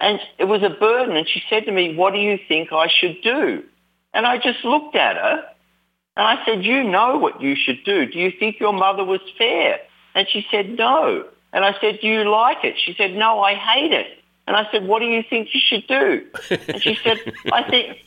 and 0.00 0.20
it 0.38 0.44
was 0.44 0.62
a 0.62 0.70
burden. 0.70 1.16
And 1.16 1.28
she 1.28 1.42
said 1.48 1.64
to 1.66 1.72
me, 1.72 1.96
"What 1.96 2.12
do 2.12 2.18
you 2.18 2.38
think 2.48 2.72
I 2.72 2.88
should 2.88 3.22
do?" 3.22 3.64
And 4.14 4.26
I 4.26 4.38
just 4.38 4.64
looked 4.64 4.96
at 4.96 5.16
her, 5.16 5.44
and 6.16 6.26
I 6.26 6.44
said, 6.44 6.64
"You 6.64 6.84
know 6.84 7.18
what 7.18 7.40
you 7.40 7.54
should 7.54 7.84
do. 7.84 8.06
Do 8.06 8.18
you 8.18 8.30
think 8.30 8.60
your 8.60 8.72
mother 8.72 9.04
was 9.04 9.20
fair?" 9.38 9.80
And 10.14 10.28
she 10.28 10.46
said, 10.50 10.70
"No." 10.70 11.24
And 11.52 11.64
I 11.64 11.74
said, 11.80 12.00
"Do 12.00 12.08
you 12.08 12.30
like 12.30 12.64
it?" 12.64 12.76
She 12.78 12.94
said, 12.94 13.14
"No, 13.14 13.40
I 13.40 13.54
hate 13.54 13.92
it." 13.92 14.18
And 14.46 14.54
I 14.56 14.70
said, 14.70 14.86
what 14.86 15.00
do 15.00 15.06
you 15.06 15.24
think 15.28 15.48
you 15.52 15.60
should 15.60 15.86
do? 15.88 16.24
And 16.68 16.80
she 16.80 16.96
said, 17.02 17.18
I 17.52 17.68
think, 17.68 17.98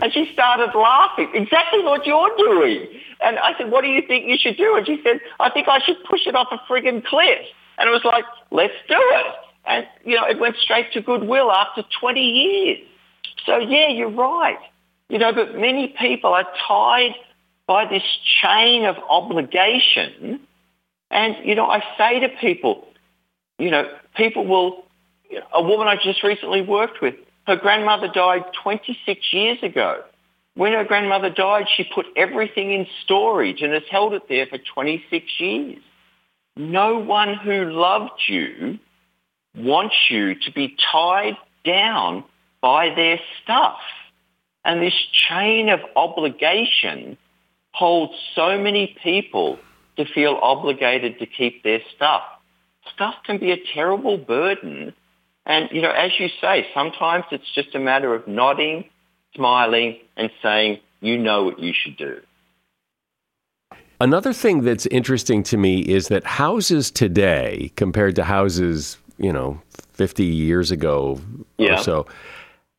and 0.00 0.12
she 0.12 0.30
started 0.32 0.74
laughing, 0.74 1.30
exactly 1.34 1.82
what 1.82 2.06
you're 2.06 2.34
doing. 2.38 2.88
And 3.20 3.38
I 3.38 3.56
said, 3.58 3.70
what 3.70 3.82
do 3.82 3.88
you 3.88 4.00
think 4.00 4.26
you 4.26 4.38
should 4.38 4.56
do? 4.56 4.74
And 4.74 4.86
she 4.86 5.00
said, 5.04 5.20
I 5.38 5.50
think 5.50 5.68
I 5.68 5.80
should 5.80 6.02
push 6.04 6.26
it 6.26 6.34
off 6.34 6.48
a 6.50 6.56
friggin' 6.66 7.04
cliff. 7.04 7.40
And 7.76 7.88
it 7.88 7.92
was 7.92 8.04
like, 8.04 8.24
let's 8.50 8.72
do 8.88 8.96
it. 8.96 9.34
And, 9.64 9.86
you 10.04 10.16
know, 10.16 10.26
it 10.26 10.38
went 10.40 10.56
straight 10.56 10.92
to 10.92 11.00
Goodwill 11.00 11.50
after 11.52 11.82
20 12.00 12.20
years. 12.20 12.78
So 13.46 13.58
yeah, 13.58 13.88
you're 13.88 14.10
right. 14.10 14.58
You 15.08 15.18
know, 15.18 15.32
but 15.32 15.54
many 15.56 15.94
people 16.00 16.32
are 16.32 16.46
tied 16.66 17.14
by 17.66 17.86
this 17.86 18.02
chain 18.40 18.84
of 18.84 18.96
obligation. 19.08 20.40
And, 21.10 21.36
you 21.44 21.54
know, 21.54 21.66
I 21.66 21.82
say 21.98 22.20
to 22.20 22.28
people, 22.40 22.88
you 23.58 23.70
know, 23.70 23.88
people 24.16 24.46
will 24.46 24.84
a 25.52 25.62
woman 25.62 25.88
I 25.88 25.96
just 25.96 26.22
recently 26.22 26.62
worked 26.62 27.00
with, 27.00 27.14
her 27.46 27.56
grandmother 27.56 28.08
died 28.08 28.44
26 28.62 29.32
years 29.32 29.58
ago. 29.62 30.02
When 30.54 30.72
her 30.72 30.84
grandmother 30.84 31.30
died, 31.30 31.66
she 31.74 31.84
put 31.84 32.06
everything 32.16 32.72
in 32.72 32.86
storage 33.04 33.62
and 33.62 33.72
has 33.72 33.82
held 33.90 34.12
it 34.12 34.28
there 34.28 34.46
for 34.46 34.58
26 34.58 35.24
years. 35.38 35.78
No 36.56 36.98
one 36.98 37.34
who 37.34 37.64
loved 37.64 38.20
you 38.28 38.78
wants 39.54 39.94
you 40.10 40.34
to 40.34 40.52
be 40.52 40.76
tied 40.90 41.36
down 41.64 42.24
by 42.60 42.94
their 42.94 43.18
stuff. 43.42 43.78
And 44.64 44.80
this 44.80 44.94
chain 45.28 45.68
of 45.68 45.80
obligation 45.96 47.16
holds 47.72 48.14
so 48.34 48.58
many 48.58 48.96
people 49.02 49.58
to 49.96 50.04
feel 50.04 50.38
obligated 50.40 51.18
to 51.18 51.26
keep 51.26 51.62
their 51.62 51.80
stuff. 51.94 52.22
Stuff 52.94 53.14
can 53.24 53.38
be 53.38 53.50
a 53.50 53.58
terrible 53.74 54.16
burden 54.16 54.94
and, 55.44 55.68
you 55.72 55.82
know, 55.82 55.90
as 55.90 56.12
you 56.18 56.28
say, 56.40 56.66
sometimes 56.72 57.24
it's 57.32 57.50
just 57.54 57.74
a 57.74 57.78
matter 57.78 58.14
of 58.14 58.28
nodding, 58.28 58.84
smiling, 59.34 59.98
and 60.16 60.30
saying, 60.42 60.78
you 61.00 61.18
know 61.18 61.44
what 61.44 61.58
you 61.58 61.72
should 61.74 61.96
do. 61.96 62.20
Another 64.00 64.32
thing 64.32 64.62
that's 64.62 64.86
interesting 64.86 65.42
to 65.44 65.56
me 65.56 65.80
is 65.80 66.08
that 66.08 66.24
houses 66.24 66.90
today, 66.90 67.72
compared 67.76 68.16
to 68.16 68.24
houses, 68.24 68.98
you 69.22 69.32
know, 69.32 69.62
50 69.94 70.24
years 70.24 70.70
ago 70.70 71.18
yeah. 71.56 71.74
or 71.74 71.82
so, 71.82 72.06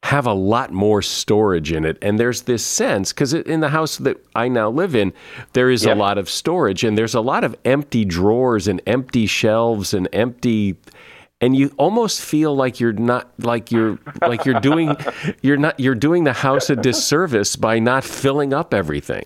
have 0.03 0.27
a 0.27 0.33
lot 0.33 0.73
more 0.73 1.01
storage 1.01 1.71
in 1.71 1.85
it. 1.85 1.97
And 2.01 2.19
there's 2.19 2.41
this 2.41 2.63
sense, 2.63 3.13
because 3.13 3.33
in 3.33 3.61
the 3.61 3.69
house 3.69 3.97
that 3.99 4.17
I 4.35 4.49
now 4.49 4.69
live 4.69 4.95
in, 4.95 5.13
there 5.53 5.69
is 5.69 5.85
a 5.85 5.95
lot 5.95 6.17
of 6.17 6.29
storage 6.29 6.83
and 6.83 6.97
there's 6.97 7.15
a 7.15 7.21
lot 7.21 7.45
of 7.45 7.55
empty 7.63 8.03
drawers 8.03 8.67
and 8.67 8.81
empty 8.85 9.25
shelves 9.25 9.93
and 9.93 10.09
empty 10.11 10.75
and 11.39 11.57
you 11.57 11.73
almost 11.77 12.21
feel 12.21 12.55
like 12.55 12.79
you're 12.79 12.93
not 12.93 13.29
like 13.39 13.69
you're 13.69 13.99
like 14.21 14.45
you're 14.45 14.61
doing 14.61 14.95
you're 15.41 15.57
not 15.57 15.77
you're 15.77 15.93
doing 15.93 16.23
the 16.23 16.31
house 16.31 16.69
a 16.69 16.75
disservice 16.75 17.57
by 17.57 17.79
not 17.79 18.05
filling 18.05 18.53
up 18.53 18.73
everything. 18.73 19.25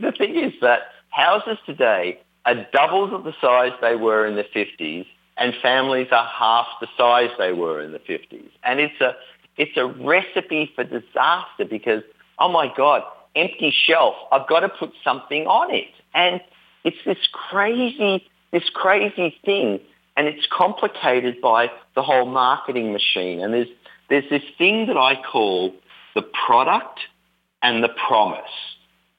The 0.00 0.12
thing 0.12 0.36
is 0.36 0.52
that 0.60 0.80
houses 1.08 1.56
today 1.64 2.20
are 2.44 2.66
doubles 2.74 3.14
of 3.14 3.24
the 3.24 3.32
size 3.40 3.72
they 3.80 3.96
were 3.96 4.26
in 4.26 4.34
the 4.36 4.44
50s 4.44 5.06
and 5.40 5.54
families 5.60 6.08
are 6.12 6.26
half 6.26 6.66
the 6.80 6.86
size 6.96 7.30
they 7.38 7.52
were 7.52 7.80
in 7.80 7.92
the 7.92 7.98
50s. 7.98 8.50
And 8.62 8.78
it's 8.78 9.00
a 9.00 9.16
it's 9.56 9.76
a 9.76 9.86
recipe 9.86 10.70
for 10.74 10.84
disaster 10.84 11.64
because 11.68 12.02
oh 12.38 12.50
my 12.50 12.72
god, 12.76 13.02
empty 13.34 13.74
shelf, 13.86 14.14
I've 14.30 14.48
got 14.48 14.60
to 14.60 14.68
put 14.68 14.92
something 15.02 15.46
on 15.46 15.74
it. 15.74 15.90
And 16.14 16.40
it's 16.84 16.96
this 17.04 17.18
crazy 17.32 18.24
this 18.52 18.68
crazy 18.72 19.34
thing 19.44 19.80
and 20.16 20.28
it's 20.28 20.46
complicated 20.50 21.40
by 21.40 21.70
the 21.94 22.02
whole 22.02 22.26
marketing 22.26 22.92
machine. 22.92 23.40
And 23.40 23.54
there's, 23.54 23.68
there's 24.08 24.28
this 24.28 24.42
thing 24.58 24.86
that 24.88 24.96
I 24.96 25.14
call 25.22 25.74
the 26.14 26.22
product 26.46 27.00
and 27.62 27.82
the 27.82 27.88
promise. 27.88 28.50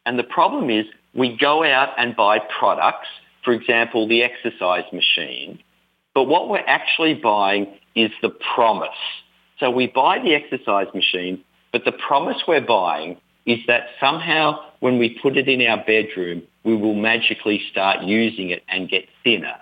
And 0.05 0.19
the 0.19 0.23
problem 0.23 0.69
is 0.69 0.85
we 1.15 1.35
go 1.35 1.63
out 1.63 1.89
and 1.97 2.15
buy 2.15 2.39
products, 2.39 3.07
for 3.43 3.53
example, 3.53 4.07
the 4.07 4.23
exercise 4.23 4.83
machine, 4.91 5.59
but 6.13 6.25
what 6.25 6.49
we're 6.49 6.65
actually 6.67 7.13
buying 7.13 7.67
is 7.95 8.11
the 8.21 8.29
promise. 8.53 8.89
So 9.59 9.69
we 9.69 9.87
buy 9.87 10.19
the 10.19 10.33
exercise 10.33 10.87
machine, 10.93 11.43
but 11.71 11.85
the 11.85 11.91
promise 11.91 12.37
we're 12.47 12.65
buying 12.65 13.17
is 13.45 13.59
that 13.67 13.87
somehow 13.99 14.59
when 14.79 14.97
we 14.97 15.17
put 15.21 15.37
it 15.37 15.47
in 15.47 15.65
our 15.67 15.83
bedroom, 15.85 16.43
we 16.63 16.75
will 16.75 16.93
magically 16.93 17.61
start 17.71 18.03
using 18.03 18.49
it 18.49 18.63
and 18.67 18.89
get 18.89 19.05
thinner. 19.23 19.55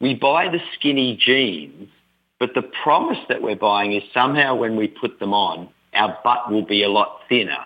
We 0.00 0.14
buy 0.14 0.48
the 0.48 0.60
skinny 0.74 1.16
jeans, 1.20 1.88
but 2.38 2.50
the 2.54 2.62
promise 2.62 3.18
that 3.28 3.42
we're 3.42 3.56
buying 3.56 3.92
is 3.92 4.02
somehow 4.14 4.54
when 4.54 4.76
we 4.76 4.86
put 4.86 5.18
them 5.18 5.32
on, 5.32 5.68
our 5.94 6.16
butt 6.22 6.50
will 6.50 6.64
be 6.64 6.82
a 6.84 6.88
lot 6.88 7.20
thinner. 7.28 7.64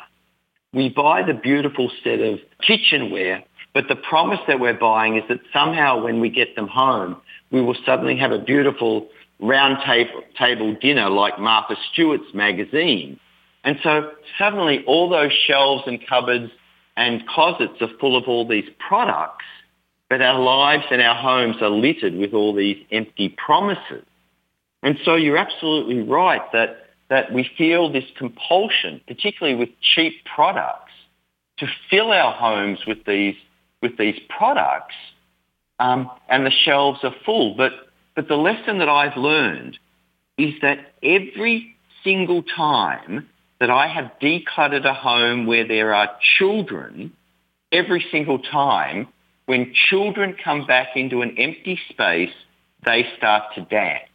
We 0.73 0.88
buy 0.88 1.23
the 1.23 1.35
beautiful 1.35 1.91
set 2.02 2.21
of 2.21 2.38
kitchenware, 2.67 3.45
but 3.75 3.88
the 3.88 3.97
promise 3.97 4.41
that 4.49 4.61
we're 4.61 4.79
buying 4.79 5.17
is 5.17 5.25
that 5.29 5.41
somehow 5.52 6.02
when 6.02 6.21
we 6.21 6.31
get 6.31 6.57
them 6.57 6.69
home, 6.69 7.21
we 7.53 7.61
will 7.61 7.77
suddenly 7.87 8.17
have 8.17 8.33
a 8.33 8.39
beautiful 8.39 9.09
round 9.41 9.79
table, 9.87 10.23
table 10.39 10.75
dinner 10.81 11.11
like 11.11 11.39
Martha 11.39 11.77
Stewart's 11.93 12.35
magazine. 12.35 13.19
And 13.65 13.79
so 13.83 14.11
suddenly 14.39 14.85
all 14.87 15.09
those 15.09 15.33
shelves 15.47 15.85
and 15.87 16.05
cupboards 16.07 16.51
and 16.97 17.27
closets 17.29 17.81
are 17.81 17.91
full 18.01 18.17
of 18.17 18.25
all 18.27 18.47
these 18.47 18.69
products 18.79 19.45
but 20.13 20.21
our 20.21 20.39
lives 20.39 20.85
and 20.91 21.01
our 21.01 21.15
homes 21.15 21.57
are 21.63 21.71
littered 21.71 22.15
with 22.15 22.35
all 22.35 22.55
these 22.55 22.77
empty 22.91 23.31
promises. 23.31 24.05
And 24.83 24.99
so 25.07 25.15
you're 25.15 25.39
absolutely 25.39 26.03
right 26.03 26.43
that, 26.53 26.91
that 27.09 27.33
we 27.33 27.49
feel 27.57 27.91
this 27.91 28.05
compulsion, 28.19 29.01
particularly 29.09 29.59
with 29.59 29.71
cheap 29.81 30.13
products, 30.27 30.93
to 31.61 31.67
fill 31.89 32.13
our 32.13 32.35
homes 32.35 32.81
with 32.87 33.07
these, 33.07 33.37
with 33.81 33.97
these 33.97 34.21
products 34.29 34.95
um, 35.83 36.09
and 36.29 36.47
the 36.47 36.51
shelves 36.51 37.01
are 37.03 37.15
full. 37.27 37.55
But 37.57 37.73
But 38.15 38.29
the 38.29 38.37
lesson 38.37 38.79
that 38.79 38.89
I've 38.89 39.17
learned 39.17 39.79
is 40.39 40.55
that 40.62 40.79
every 41.03 41.75
single 42.05 42.43
time 42.43 43.29
that 43.59 43.71
I 43.71 43.87
have 43.89 44.12
decluttered 44.21 44.85
a 44.85 44.95
home 44.95 45.47
where 45.47 45.67
there 45.67 45.95
are 45.95 46.09
children, 46.39 47.12
every 47.71 48.05
single 48.11 48.39
time 48.39 49.09
when 49.47 49.73
children 49.75 50.37
come 50.43 50.67
back 50.67 50.97
into 50.97 51.23
an 51.23 51.37
empty 51.37 51.79
space, 51.89 52.37
they 52.85 53.01
start 53.17 53.55
to 53.57 53.62
dance. 53.62 54.09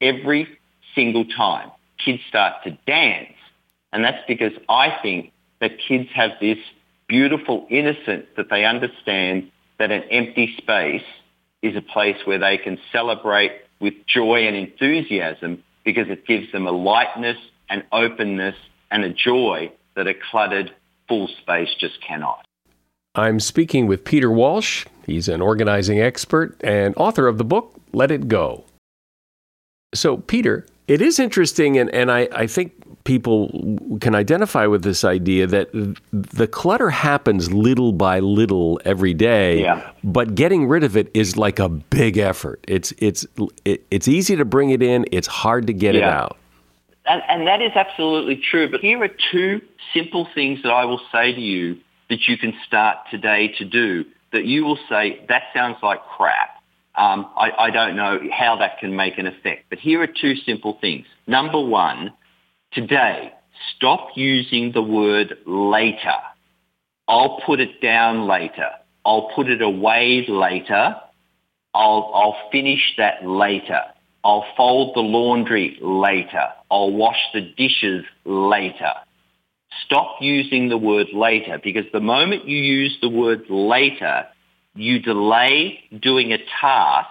Every 0.00 0.46
single 0.94 1.24
time. 1.24 1.70
Kids 2.04 2.22
start 2.28 2.62
to 2.64 2.70
dance. 2.86 3.38
And 3.92 4.04
that's 4.04 4.24
because 4.26 4.52
I 4.68 4.98
think 5.02 5.32
that 5.60 5.72
kids 5.88 6.08
have 6.14 6.32
this 6.40 6.58
beautiful 7.08 7.66
innocence 7.70 8.26
that 8.36 8.50
they 8.50 8.64
understand 8.64 9.50
that 9.78 9.90
an 9.90 10.02
empty 10.10 10.54
space 10.56 11.04
is 11.62 11.76
a 11.76 11.82
place 11.82 12.16
where 12.24 12.38
they 12.38 12.58
can 12.58 12.78
celebrate 12.92 13.52
with 13.80 13.94
joy 14.06 14.46
and 14.46 14.56
enthusiasm 14.56 15.62
because 15.84 16.08
it 16.08 16.26
gives 16.26 16.50
them 16.52 16.66
a 16.66 16.70
lightness 16.70 17.36
and 17.68 17.84
openness 17.92 18.54
and 18.90 19.04
a 19.04 19.10
joy 19.10 19.70
that 19.96 20.06
a 20.06 20.14
cluttered 20.30 20.74
full 21.08 21.28
space 21.28 21.68
just 21.78 22.00
cannot. 22.00 22.44
I'm 23.14 23.40
speaking 23.40 23.86
with 23.86 24.04
Peter 24.04 24.30
Walsh. 24.30 24.86
He's 25.06 25.28
an 25.28 25.40
organizing 25.40 26.00
expert 26.00 26.56
and 26.64 26.94
author 26.96 27.28
of 27.28 27.38
the 27.38 27.44
book, 27.44 27.74
Let 27.92 28.10
It 28.10 28.28
Go. 28.28 28.64
So, 29.94 30.16
Peter, 30.16 30.66
it 30.88 31.00
is 31.00 31.18
interesting, 31.18 31.78
and, 31.78 31.88
and 31.90 32.10
I, 32.10 32.28
I 32.32 32.46
think 32.46 32.72
people 33.04 33.98
can 34.00 34.14
identify 34.14 34.66
with 34.66 34.82
this 34.82 35.04
idea 35.04 35.46
that 35.46 35.68
the 36.10 36.46
clutter 36.46 36.90
happens 36.90 37.52
little 37.52 37.92
by 37.92 38.18
little 38.20 38.80
every 38.84 39.14
day, 39.14 39.60
yeah. 39.60 39.90
but 40.02 40.34
getting 40.34 40.66
rid 40.66 40.82
of 40.82 40.96
it 40.96 41.10
is 41.14 41.36
like 41.36 41.58
a 41.58 41.68
big 41.68 42.18
effort. 42.18 42.64
It's 42.66 42.92
it's 42.98 43.26
it's 43.64 44.08
easy 44.08 44.36
to 44.36 44.44
bring 44.44 44.70
it 44.70 44.82
in, 44.82 45.04
it's 45.12 45.28
hard 45.28 45.66
to 45.66 45.72
get 45.72 45.94
yeah. 45.94 46.00
it 46.00 46.04
out. 46.04 46.38
And, 47.06 47.22
and 47.28 47.46
that 47.46 47.60
is 47.60 47.72
absolutely 47.74 48.36
true. 48.36 48.70
But 48.70 48.80
here 48.80 49.02
are 49.02 49.10
two 49.30 49.60
simple 49.92 50.26
things 50.34 50.62
that 50.62 50.72
I 50.72 50.86
will 50.86 51.00
say 51.12 51.34
to 51.34 51.40
you 51.40 51.78
that 52.08 52.26
you 52.26 52.38
can 52.38 52.54
start 52.66 52.98
today 53.10 53.48
to 53.58 53.64
do 53.64 54.04
that 54.32 54.44
you 54.44 54.64
will 54.64 54.78
say, 54.88 55.24
that 55.28 55.42
sounds 55.54 55.76
like 55.82 56.00
crap. 56.16 56.62
Um, 56.96 57.30
I, 57.36 57.50
I 57.58 57.70
don't 57.70 57.96
know 57.96 58.20
how 58.32 58.56
that 58.56 58.78
can 58.78 58.96
make 58.96 59.18
an 59.18 59.26
effect. 59.26 59.66
But 59.68 59.78
here 59.78 60.00
are 60.02 60.06
two 60.06 60.34
simple 60.36 60.78
things. 60.80 61.06
Number 61.26 61.60
one, 61.60 62.12
today, 62.74 63.32
stop 63.76 64.08
using 64.14 64.72
the 64.72 64.82
word 64.82 65.38
later. 65.46 66.16
I'll 67.08 67.40
put 67.44 67.60
it 67.60 67.80
down 67.80 68.26
later. 68.26 68.70
I'll 69.04 69.30
put 69.34 69.48
it 69.48 69.62
away 69.62 70.24
later. 70.28 70.96
I'll, 71.74 72.10
I'll 72.14 72.50
finish 72.50 72.94
that 72.98 73.26
later. 73.26 73.80
I'll 74.22 74.46
fold 74.56 74.96
the 74.96 75.00
laundry 75.00 75.78
later. 75.82 76.48
I'll 76.70 76.92
wash 76.92 77.18
the 77.34 77.42
dishes 77.42 78.04
later. 78.24 78.92
Stop 79.84 80.16
using 80.20 80.68
the 80.68 80.78
word 80.78 81.08
later 81.12 81.60
because 81.62 81.84
the 81.92 82.00
moment 82.00 82.48
you 82.48 82.56
use 82.56 82.96
the 83.02 83.08
word 83.08 83.44
later, 83.50 84.26
you 84.74 84.98
delay 84.98 85.80
doing 86.00 86.32
a 86.32 86.38
task 86.60 87.08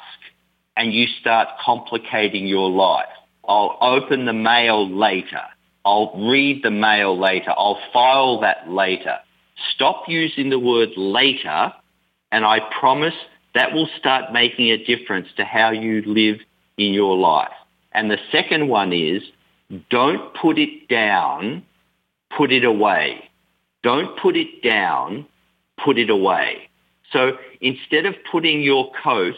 and 0.75 0.91
you 0.91 1.05
start 1.21 1.49
complicating 1.63 2.47
your 2.47 2.69
life. 2.69 3.05
I'll 3.47 3.77
open 3.81 4.25
the 4.25 4.33
mail 4.33 4.89
later. 4.89 5.41
I'll 5.85 6.13
read 6.29 6.63
the 6.63 6.71
mail 6.71 7.19
later. 7.19 7.51
I'll 7.51 7.79
file 7.91 8.41
that 8.41 8.69
later. 8.69 9.17
Stop 9.75 10.05
using 10.07 10.49
the 10.49 10.59
word 10.59 10.89
later 10.95 11.73
and 12.31 12.45
I 12.45 12.59
promise 12.79 13.13
that 13.53 13.73
will 13.73 13.87
start 13.99 14.33
making 14.33 14.71
a 14.71 14.83
difference 14.83 15.27
to 15.37 15.45
how 15.45 15.71
you 15.71 16.01
live 16.05 16.37
in 16.77 16.93
your 16.93 17.15
life. 17.17 17.53
And 17.91 18.09
the 18.09 18.17
second 18.31 18.67
one 18.67 18.91
is 18.91 19.21
don't 19.89 20.33
put 20.33 20.57
it 20.57 20.87
down, 20.87 21.63
put 22.35 22.51
it 22.51 22.63
away. 22.63 23.29
Don't 23.83 24.17
put 24.19 24.35
it 24.35 24.63
down, 24.63 25.27
put 25.83 25.97
it 25.97 26.09
away. 26.09 26.69
So 27.11 27.33
instead 27.61 28.05
of 28.05 28.15
putting 28.31 28.61
your 28.61 28.91
coat 29.03 29.35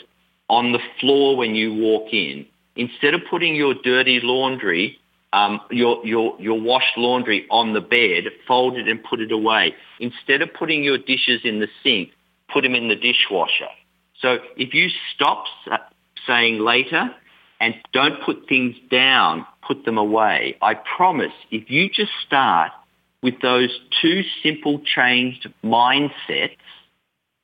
on 0.49 0.71
the 0.71 0.79
floor 0.99 1.35
when 1.35 1.55
you 1.55 1.73
walk 1.73 2.13
in, 2.13 2.45
instead 2.75 3.13
of 3.13 3.21
putting 3.29 3.55
your 3.55 3.73
dirty 3.73 4.19
laundry, 4.21 4.97
um, 5.35 5.59
your, 5.69 6.03
your, 6.05 6.37
your 6.39 6.59
washed 6.59 6.97
laundry 6.97 7.45
on 7.51 7.73
the 7.73 7.81
bed, 7.81 8.23
fold 8.47 8.77
it 8.77 8.87
and 8.87 9.03
put 9.03 9.19
it 9.19 9.33
away. 9.33 9.75
Instead 9.99 10.41
of 10.41 10.53
putting 10.53 10.81
your 10.81 10.97
dishes 10.97 11.41
in 11.43 11.59
the 11.59 11.67
sink, 11.83 12.11
put 12.51 12.61
them 12.61 12.73
in 12.73 12.87
the 12.87 12.95
dishwasher. 12.95 13.67
So 14.21 14.37
if 14.55 14.73
you 14.73 14.87
stop 15.13 15.43
saying 16.25 16.59
later 16.59 17.13
and 17.59 17.75
don't 17.91 18.23
put 18.23 18.47
things 18.47 18.77
down, 18.89 19.45
put 19.67 19.83
them 19.83 19.97
away, 19.97 20.57
I 20.61 20.75
promise 20.75 21.33
if 21.51 21.69
you 21.69 21.89
just 21.89 22.13
start 22.25 22.71
with 23.21 23.41
those 23.41 23.77
two 24.01 24.21
simple 24.41 24.79
changed 24.85 25.51
mindsets, 25.65 26.55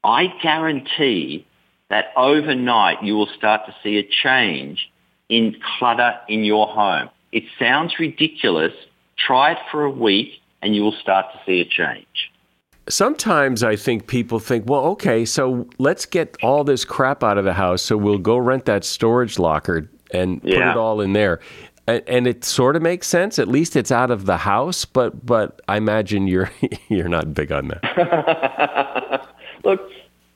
I 0.02 0.28
guarantee 0.42 1.46
that 1.90 2.14
overnight 2.16 3.04
you 3.04 3.16
will 3.16 3.30
start 3.38 3.66
to 3.66 3.76
see 3.84 3.98
a 3.98 4.08
change 4.24 4.90
in 5.28 5.58
clutter 5.78 6.14
in 6.30 6.46
your 6.46 6.68
home. 6.68 7.10
It 7.32 7.44
sounds 7.58 7.94
ridiculous. 8.00 8.74
Try 9.18 9.54
it 9.54 9.58
for 9.72 9.84
a 9.84 9.92
week 9.92 10.42
and 10.62 10.76
you 10.76 10.84
will 10.84 10.96
start 11.02 11.28
to 11.34 11.40
see 11.46 11.62
a 11.62 11.66
change. 11.66 12.32
Sometimes 12.90 13.64
I 13.64 13.76
think 13.76 14.08
people 14.08 14.40
think, 14.40 14.68
well, 14.68 14.86
okay, 14.86 15.24
so 15.26 15.68
let's 15.78 16.06
get 16.06 16.36
all 16.42 16.64
this 16.64 16.84
crap 16.84 17.24
out 17.24 17.38
of 17.38 17.46
the 17.46 17.54
house, 17.54 17.82
so 17.82 17.96
we'll 17.96 18.18
go 18.18 18.38
rent 18.38 18.66
that 18.66 18.84
storage 18.84 19.40
locker 19.40 19.90
and 20.14 20.42
yeah. 20.44 20.56
put 20.56 20.72
it 20.72 20.78
all 20.78 21.02
in 21.02 21.14
there. 21.14 21.40
And, 21.88 22.04
and 22.08 22.28
it 22.28 22.44
sort 22.44 22.76
of 22.76 22.82
makes 22.82 23.08
sense. 23.08 23.40
At 23.40 23.48
least 23.48 23.76
it's 23.76 23.92
out 23.92 24.12
of 24.12 24.26
the 24.26 24.38
house, 24.38 24.86
but 24.86 25.26
but 25.26 25.62
I 25.68 25.78
imagine 25.78 26.28
you're 26.28 26.52
you're 26.90 27.10
not 27.10 27.34
big 27.34 27.52
on 27.52 27.70
that. 27.70 29.28
Look, 29.64 29.82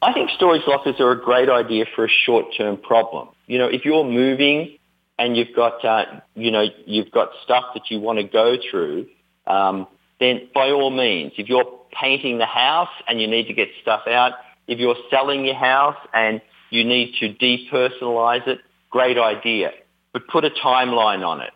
I 0.02 0.14
think 0.14 0.30
storage 0.32 0.62
lockers 0.68 1.00
are 1.00 1.12
a 1.12 1.22
great 1.22 1.50
idea 1.50 1.86
for 1.96 2.06
a 2.06 2.10
short-term 2.10 2.78
problem. 2.78 3.30
You 3.48 3.58
know, 3.58 3.68
if 3.68 3.86
you're 3.86 4.04
moving 4.04 4.78
and 5.17 5.38
you've 5.38 5.56
got, 5.56 5.84
uh, 5.86 6.06
you 6.36 6.51
know, 6.51 6.65
you've 6.86 7.12
got 7.12 7.30
stuff 7.43 7.65
that 7.73 7.89
you 7.89 7.99
want 7.99 8.19
to 8.19 8.23
go 8.25 8.58
through, 8.69 9.08
um, 9.47 9.88
then 10.19 10.49
by 10.54 10.71
all 10.71 10.89
means, 10.89 11.34
if 11.38 11.47
you're 11.49 11.65
painting 11.91 12.38
the 12.38 12.45
house 12.45 12.89
and 13.08 13.21
you 13.21 13.28
need 13.28 13.47
to 13.47 13.54
get 13.54 13.69
stuff 13.82 14.08
out, 14.08 14.34
if 14.67 14.80
you're 14.80 14.95
selling 15.10 15.45
your 15.45 15.56
house 15.56 15.97
and 16.13 16.41
you 16.69 16.84
need 16.84 17.13
to 17.19 17.34
depersonalize 17.34 18.47
it, 18.47 18.60
great 18.89 19.17
idea. 19.17 19.71
But 20.13 20.28
put 20.28 20.45
a 20.45 20.49
timeline 20.49 21.25
on 21.25 21.41
it. 21.41 21.51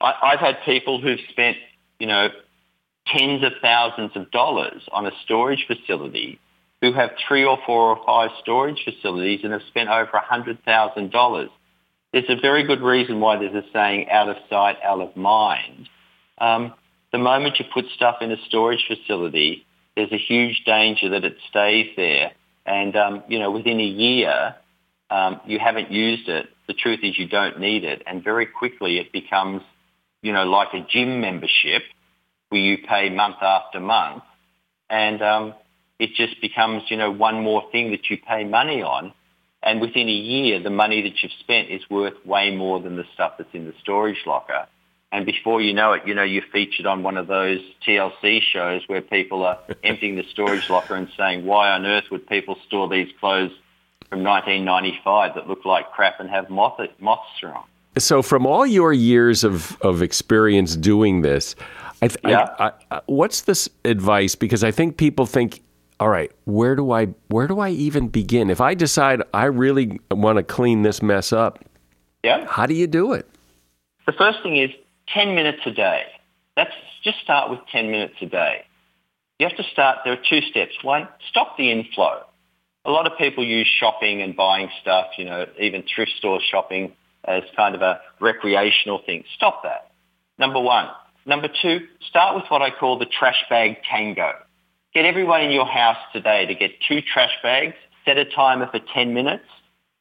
I, 0.00 0.14
I've 0.22 0.40
had 0.40 0.58
people 0.64 1.00
who've 1.00 1.20
spent, 1.30 1.56
you 1.98 2.06
know, 2.06 2.28
tens 3.06 3.42
of 3.42 3.52
thousands 3.60 4.12
of 4.14 4.30
dollars 4.30 4.82
on 4.92 5.06
a 5.06 5.10
storage 5.24 5.66
facility 5.66 6.38
who 6.80 6.92
have 6.92 7.10
three 7.26 7.44
or 7.44 7.58
four 7.64 7.96
or 7.96 8.04
five 8.04 8.30
storage 8.40 8.82
facilities 8.84 9.40
and 9.44 9.52
have 9.52 9.62
spent 9.68 9.88
over 9.88 10.10
$100,000. 10.12 11.48
There's 12.12 12.28
a 12.28 12.40
very 12.40 12.62
good 12.64 12.82
reason 12.82 13.20
why 13.20 13.38
there's 13.38 13.54
a 13.54 13.66
saying, 13.72 14.10
out 14.10 14.28
of 14.28 14.36
sight, 14.50 14.76
out 14.84 15.00
of 15.00 15.16
mind. 15.16 15.88
Um, 16.38 16.74
the 17.10 17.18
moment 17.18 17.58
you 17.58 17.64
put 17.72 17.86
stuff 17.94 18.16
in 18.20 18.30
a 18.30 18.36
storage 18.48 18.84
facility, 18.86 19.64
there's 19.96 20.12
a 20.12 20.18
huge 20.18 20.62
danger 20.64 21.08
that 21.10 21.24
it 21.24 21.36
stays 21.48 21.88
there. 21.96 22.32
And, 22.66 22.94
um, 22.96 23.22
you 23.28 23.38
know, 23.38 23.50
within 23.50 23.80
a 23.80 23.84
year, 23.84 24.54
um, 25.10 25.40
you 25.46 25.58
haven't 25.58 25.90
used 25.90 26.28
it. 26.28 26.46
The 26.68 26.74
truth 26.74 27.00
is 27.02 27.18
you 27.18 27.28
don't 27.28 27.58
need 27.58 27.84
it. 27.84 28.02
And 28.06 28.22
very 28.22 28.46
quickly 28.46 28.98
it 28.98 29.12
becomes, 29.12 29.62
you 30.22 30.32
know, 30.32 30.44
like 30.44 30.74
a 30.74 30.86
gym 30.88 31.20
membership 31.20 31.82
where 32.50 32.60
you 32.60 32.78
pay 32.86 33.08
month 33.08 33.36
after 33.42 33.80
month. 33.80 34.22
And, 34.90 35.22
um, 35.22 35.54
it 35.98 36.10
just 36.14 36.40
becomes, 36.40 36.82
you 36.88 36.96
know, 36.96 37.10
one 37.10 37.42
more 37.42 37.62
thing 37.70 37.92
that 37.92 38.10
you 38.10 38.18
pay 38.18 38.44
money 38.44 38.82
on. 38.82 39.12
And 39.62 39.80
within 39.80 40.08
a 40.08 40.12
year, 40.12 40.60
the 40.60 40.70
money 40.70 41.02
that 41.02 41.22
you've 41.22 41.32
spent 41.40 41.70
is 41.70 41.82
worth 41.88 42.14
way 42.26 42.54
more 42.54 42.80
than 42.80 42.96
the 42.96 43.04
stuff 43.14 43.34
that's 43.38 43.54
in 43.54 43.64
the 43.64 43.74
storage 43.80 44.18
locker. 44.26 44.66
And 45.12 45.26
before 45.26 45.60
you 45.60 45.74
know 45.74 45.92
it, 45.92 46.02
you 46.06 46.14
know, 46.14 46.22
you're 46.22 46.42
featured 46.52 46.86
on 46.86 47.02
one 47.02 47.16
of 47.16 47.26
those 47.26 47.60
TLC 47.86 48.40
shows 48.40 48.82
where 48.86 49.02
people 49.02 49.44
are 49.44 49.58
emptying 49.84 50.16
the 50.16 50.24
storage 50.30 50.68
locker 50.68 50.96
and 50.96 51.08
saying, 51.16 51.44
why 51.44 51.70
on 51.70 51.86
earth 51.86 52.04
would 52.10 52.26
people 52.26 52.56
store 52.66 52.88
these 52.88 53.12
clothes 53.20 53.52
from 54.08 54.24
1995 54.24 55.34
that 55.34 55.48
look 55.48 55.64
like 55.64 55.92
crap 55.92 56.18
and 56.18 56.30
have 56.30 56.48
moth, 56.48 56.80
moths 56.98 57.28
through 57.38 57.50
them? 57.50 57.62
So 57.98 58.22
from 58.22 58.46
all 58.46 58.66
your 58.66 58.92
years 58.94 59.44
of, 59.44 59.76
of 59.82 60.00
experience 60.00 60.76
doing 60.76 61.20
this, 61.20 61.54
I 62.00 62.08
th- 62.08 62.18
yeah. 62.26 62.48
I, 62.58 62.72
I, 62.90 63.00
what's 63.04 63.42
this 63.42 63.68
advice? 63.84 64.34
Because 64.34 64.64
I 64.64 64.70
think 64.70 64.96
people 64.96 65.26
think 65.26 65.62
all 66.02 66.08
right, 66.08 66.32
where 66.46 66.74
do 66.74 66.90
I 66.90 67.06
where 67.28 67.46
do 67.46 67.60
I 67.60 67.70
even 67.70 68.08
begin? 68.08 68.50
If 68.50 68.60
I 68.60 68.74
decide 68.74 69.22
I 69.32 69.44
really 69.44 70.00
want 70.10 70.38
to 70.38 70.42
clean 70.42 70.82
this 70.82 71.00
mess 71.00 71.32
up, 71.32 71.64
yeah. 72.24 72.44
how 72.48 72.66
do 72.66 72.74
you 72.74 72.88
do 72.88 73.12
it? 73.12 73.24
The 74.06 74.12
first 74.12 74.42
thing 74.42 74.56
is 74.56 74.70
10 75.14 75.36
minutes 75.36 75.60
a 75.64 75.70
day. 75.70 76.06
That's 76.56 76.72
just 77.04 77.20
start 77.20 77.50
with 77.50 77.60
10 77.70 77.92
minutes 77.92 78.14
a 78.20 78.26
day. 78.26 78.64
You 79.38 79.46
have 79.46 79.56
to 79.56 79.62
start, 79.62 79.98
there 80.04 80.14
are 80.14 80.22
two 80.28 80.40
steps. 80.40 80.72
One, 80.82 81.06
stop 81.30 81.56
the 81.56 81.70
inflow. 81.70 82.24
a 82.84 82.90
lot 82.90 83.06
of 83.06 83.16
people 83.16 83.46
use 83.46 83.68
shopping 83.78 84.22
and 84.22 84.34
buying 84.34 84.70
stuff, 84.80 85.06
you 85.18 85.24
know, 85.24 85.46
even 85.60 85.84
thrift 85.94 86.14
store 86.18 86.40
shopping 86.40 86.94
as 87.26 87.44
kind 87.54 87.76
of 87.76 87.80
a 87.80 88.00
recreational 88.18 89.02
thing. 89.06 89.22
Stop 89.36 89.62
that. 89.62 89.92
Number 90.36 90.58
one. 90.58 90.88
Number 91.26 91.46
two, 91.62 91.86
start 92.08 92.34
with 92.34 92.46
what 92.48 92.60
I 92.60 92.70
call 92.70 92.98
the 92.98 93.06
trash 93.06 93.44
bag 93.48 93.76
tango. 93.88 94.32
Get 94.94 95.06
everyone 95.06 95.40
in 95.40 95.50
your 95.50 95.64
house 95.64 95.96
today 96.12 96.44
to 96.44 96.54
get 96.54 96.72
two 96.86 97.00
trash 97.00 97.32
bags, 97.42 97.76
set 98.04 98.18
a 98.18 98.26
timer 98.26 98.68
for 98.70 98.78
10 98.92 99.14
minutes, 99.14 99.46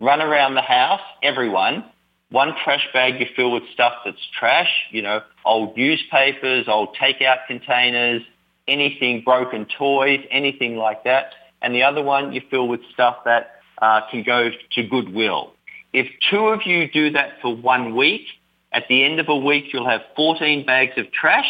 run 0.02 0.22
around 0.22 0.56
the 0.56 0.62
house, 0.62 1.00
everyone, 1.24 1.86
one 2.30 2.54
trash 2.62 2.86
bag 2.92 3.18
you 3.18 3.26
fill 3.34 3.54
with 3.54 3.64
stuff 3.74 3.94
that's 4.04 4.18
trash, 4.38 4.70
you 4.90 5.02
know, 5.02 5.22
old 5.46 5.78
newspapers, 5.78 6.68
old 6.68 6.94
takeout 6.98 7.48
containers, 7.48 8.22
anything, 8.68 9.22
broken 9.24 9.66
toys, 9.78 10.20
anything 10.30 10.76
like 10.76 11.06
that. 11.06 11.36
And 11.62 11.74
the 11.74 11.84
other 11.84 12.04
one 12.04 12.34
you 12.34 12.42
fill 12.50 12.68
with 12.68 12.82
stuff 12.94 13.16
that 13.24 13.62
uh, 13.82 14.02
can 14.12 14.24
go 14.24 14.50
to 14.74 14.84
Goodwill. 14.84 15.54
If 15.94 16.08
two 16.30 16.48
of 16.48 16.66
you 16.66 16.92
do 16.92 17.12
that 17.12 17.36
for 17.42 17.56
one 17.56 17.96
week, 17.96 18.26
at 18.74 18.90
the 18.90 19.06
end 19.06 19.22
of 19.22 19.30
a 19.30 19.38
week 19.38 19.72
you'll 19.72 19.90
have 19.90 20.02
14 20.18 20.66
bags 20.66 20.98
of 20.98 21.10
trash 21.14 21.50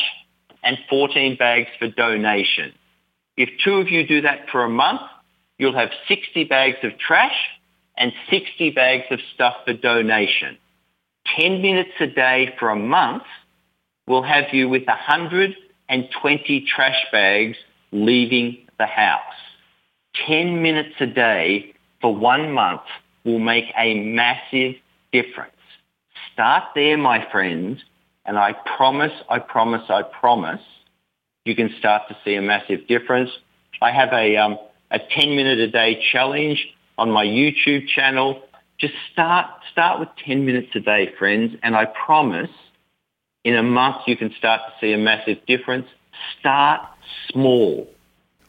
and 0.64 0.78
14 0.92 1.38
bags 1.38 1.70
for 1.80 1.88
donation. 1.88 2.74
If 3.42 3.50
two 3.66 3.78
of 3.78 3.90
you 3.90 4.06
do 4.06 4.22
that 4.22 4.50
for 4.52 4.64
a 4.64 4.70
month, 4.70 5.02
you'll 5.58 5.74
have 5.74 5.90
60 6.08 6.44
bags 6.44 6.78
of 6.84 6.92
trash 7.00 7.36
and 7.98 8.14
60 8.30 8.70
bags 8.70 9.06
of 9.10 9.20
stuff 9.34 9.56
for 9.66 9.74
donation. 9.74 10.60
10 11.40 11.60
minutes 11.60 11.90
a 12.00 12.06
day 12.06 12.54
for 12.60 12.70
a 12.70 12.76
month 12.76 13.24
will 14.06 14.22
have 14.22 14.54
you 14.54 14.70
with 14.70 14.86
120 14.86 16.66
trash 16.68 17.06
bags 17.12 17.58
leaving 17.92 18.68
the 18.78 18.86
house. 18.86 19.34
10 20.28 20.62
minutes 20.62 20.94
a 21.00 21.08
day 21.08 21.74
for 22.00 22.16
one 22.16 22.52
month 22.52 22.82
will 23.26 23.40
make 23.40 23.66
a 23.76 24.00
massive 24.04 24.76
difference. 25.12 25.52
Start 26.32 26.66
there, 26.76 26.96
my 26.96 27.28
friends, 27.32 27.82
and 28.24 28.38
I 28.38 28.54
promise, 28.78 29.14
I 29.32 29.40
promise, 29.40 29.90
I 29.90 30.04
promise, 30.04 30.62
you 31.46 31.56
can 31.56 31.74
start 31.80 32.04
to 32.10 32.18
see 32.24 32.36
a 32.36 32.42
massive 32.42 32.88
difference. 32.88 33.30
I 33.82 33.92
have 33.92 34.14
a, 34.14 34.38
um, 34.38 34.60
a 34.92 35.00
10 35.00 35.36
minute 35.36 35.60
a 35.60 35.70
day 35.70 36.04
challenge 36.12 36.68
on 36.98 37.10
my 37.12 37.26
YouTube 37.26 37.88
channel. 37.88 38.44
Just 38.78 38.94
start, 39.12 39.48
start 39.72 40.00
with 40.00 40.10
10 40.26 40.46
minutes 40.46 40.70
a 40.76 40.80
day, 40.80 41.14
friends, 41.18 41.56
and 41.64 41.76
I 41.76 41.86
promise 41.86 42.50
in 43.44 43.56
a 43.56 43.64
month 43.64 43.98
you 44.08 44.18
can 44.18 44.32
start 44.38 44.62
to 44.68 44.74
see 44.80 44.94
a 44.94 44.98
massive 44.98 45.46
difference. 45.46 45.88
Start 46.40 46.82
small. 47.32 47.90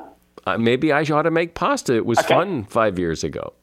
uh, 0.46 0.58
maybe 0.58 0.92
I 0.92 1.04
ought 1.04 1.24
to 1.24 1.32
make 1.32 1.56
pasta. 1.56 1.96
It 1.96 2.06
was 2.06 2.20
okay. 2.20 2.30
fun 2.30 2.64
five 2.66 3.00
years 3.00 3.24
ago. 3.24 3.54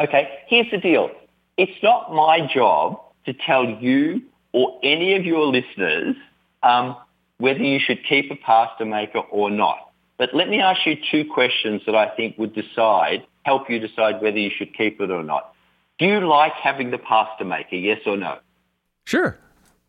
Okay, 0.00 0.28
here's 0.46 0.70
the 0.70 0.78
deal. 0.78 1.10
It's 1.56 1.82
not 1.82 2.14
my 2.14 2.46
job 2.46 3.00
to 3.26 3.32
tell 3.32 3.64
you 3.64 4.22
or 4.52 4.78
any 4.82 5.16
of 5.16 5.24
your 5.24 5.46
listeners 5.46 6.14
um, 6.62 6.96
whether 7.38 7.62
you 7.62 7.78
should 7.78 8.04
keep 8.04 8.30
a 8.30 8.36
pasta 8.36 8.84
maker 8.84 9.18
or 9.18 9.50
not. 9.50 9.90
But 10.18 10.34
let 10.34 10.48
me 10.48 10.60
ask 10.60 10.84
you 10.84 10.96
two 11.10 11.24
questions 11.32 11.82
that 11.86 11.94
I 11.94 12.08
think 12.16 12.36
would 12.38 12.54
decide, 12.54 13.24
help 13.44 13.70
you 13.70 13.78
decide 13.78 14.20
whether 14.20 14.38
you 14.38 14.50
should 14.56 14.76
keep 14.76 15.00
it 15.00 15.10
or 15.10 15.22
not. 15.22 15.54
Do 15.98 16.06
you 16.06 16.26
like 16.26 16.52
having 16.52 16.90
the 16.90 16.98
pasta 16.98 17.44
maker? 17.44 17.76
Yes 17.76 18.00
or 18.06 18.16
no? 18.16 18.38
Sure. 19.04 19.38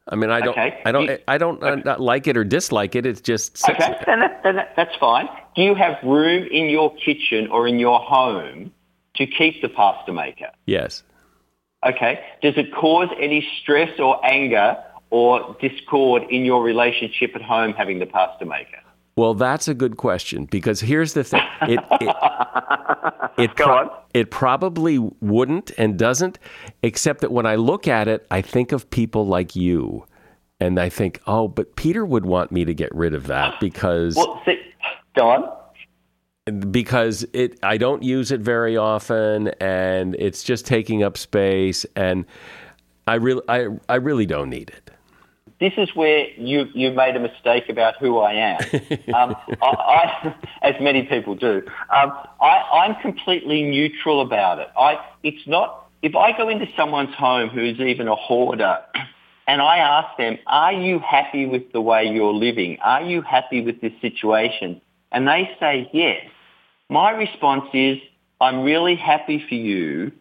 I 0.07 0.15
mean, 0.15 0.31
I 0.31 0.39
don't, 0.39 0.49
okay. 0.49 0.81
I 0.85 0.91
don't, 0.91 1.03
you, 1.03 1.17
I 1.27 1.37
don't 1.37 1.61
uh, 1.61 1.67
okay. 1.67 1.95
like 1.97 2.27
it 2.27 2.35
or 2.35 2.43
dislike 2.43 2.95
it. 2.95 3.05
It's 3.05 3.21
just 3.21 3.67
okay. 3.69 3.95
Then, 4.05 4.21
that, 4.21 4.41
then 4.43 4.55
that, 4.55 4.73
that's 4.75 4.95
fine. 4.95 5.29
Do 5.55 5.61
you 5.61 5.75
have 5.75 5.97
room 6.03 6.47
in 6.51 6.69
your 6.69 6.95
kitchen 6.95 7.47
or 7.51 7.67
in 7.67 7.77
your 7.79 7.99
home 7.99 8.71
to 9.15 9.27
keep 9.27 9.61
the 9.61 9.69
pasta 9.69 10.11
maker? 10.11 10.49
Yes. 10.65 11.03
Okay. 11.85 12.21
Does 12.41 12.55
it 12.57 12.73
cause 12.73 13.09
any 13.19 13.47
stress 13.61 13.99
or 13.99 14.23
anger 14.25 14.77
or 15.11 15.55
discord 15.59 16.23
in 16.29 16.45
your 16.45 16.63
relationship 16.63 17.35
at 17.35 17.41
home 17.41 17.73
having 17.73 17.99
the 17.99 18.05
pasta 18.05 18.45
maker? 18.45 18.79
Well, 19.15 19.33
that's 19.33 19.67
a 19.67 19.73
good 19.73 19.97
question 19.97 20.45
because 20.45 20.79
here's 20.79 21.13
the 21.13 21.25
thing. 21.25 21.43
It 21.63 21.79
it, 21.99 22.15
it, 23.37 23.55
pro- 23.55 23.91
it, 24.13 24.31
probably 24.31 24.97
wouldn't 24.97 25.71
and 25.77 25.99
doesn't, 25.99 26.39
except 26.83 27.19
that 27.19 27.31
when 27.31 27.45
I 27.45 27.55
look 27.55 27.85
at 27.85 28.07
it, 28.07 28.25
I 28.31 28.41
think 28.41 28.71
of 28.71 28.89
people 28.89 29.27
like 29.27 29.57
you. 29.57 30.05
And 30.61 30.79
I 30.79 30.87
think, 30.87 31.19
oh, 31.27 31.49
but 31.49 31.75
Peter 31.75 32.05
would 32.05 32.25
want 32.25 32.53
me 32.53 32.63
to 32.63 32.73
get 32.73 32.95
rid 32.95 33.13
of 33.13 33.27
that 33.27 33.59
because. 33.59 34.15
Well, 34.15 34.41
see, 34.45 34.57
go 35.17 35.29
on. 35.29 36.71
Because 36.71 37.25
it, 37.33 37.59
I 37.61 37.75
don't 37.75 38.03
use 38.03 38.31
it 38.31 38.39
very 38.39 38.77
often, 38.77 39.49
and 39.59 40.15
it's 40.15 40.43
just 40.43 40.65
taking 40.65 41.03
up 41.03 41.17
space, 41.17 41.85
and 41.95 42.25
I 43.05 43.15
really, 43.15 43.41
I, 43.49 43.67
I 43.89 43.95
really 43.95 44.25
don't 44.25 44.49
need 44.49 44.69
it 44.69 44.88
this 45.59 45.73
is 45.77 45.89
where 45.93 46.27
you, 46.37 46.67
you 46.73 46.91
made 46.91 47.15
a 47.15 47.19
mistake 47.19 47.67
about 47.69 47.95
who 47.99 48.17
I 48.19 48.33
am. 48.33 48.59
Um, 49.13 49.35
I, 49.61 49.65
I, 49.65 50.35
as 50.61 50.75
many 50.79 51.03
people 51.03 51.33
do. 51.33 51.63
Um, 51.89 52.13
I, 52.39 52.85
I'm 52.85 52.95
completely 53.01 53.63
neutral 53.63 54.21
about 54.21 54.59
it. 54.59 54.67
I, 54.77 55.03
it's 55.23 55.45
not, 55.47 55.89
if 56.03 56.15
I 56.15 56.37
go 56.37 56.47
into 56.47 56.67
someone's 56.77 57.13
home 57.15 57.49
who's 57.49 57.79
even 57.79 58.07
a 58.07 58.15
hoarder 58.15 58.79
and 59.47 59.61
I 59.61 59.77
ask 59.77 60.15
them, 60.17 60.37
are 60.45 60.73
you 60.73 60.99
happy 60.99 61.47
with 61.47 61.71
the 61.73 61.81
way 61.81 62.05
you're 62.05 62.33
living? 62.33 62.77
Are 62.81 63.01
you 63.01 63.21
happy 63.21 63.61
with 63.61 63.81
this 63.81 63.93
situation? 63.99 64.79
And 65.11 65.27
they 65.27 65.49
say 65.59 65.89
yes. 65.91 66.23
My 66.89 67.11
response 67.11 67.65
is, 67.73 67.97
I'm 68.39 68.63
really 68.63 68.95
happy 68.95 69.43
for 69.47 69.55
you. 69.55 70.11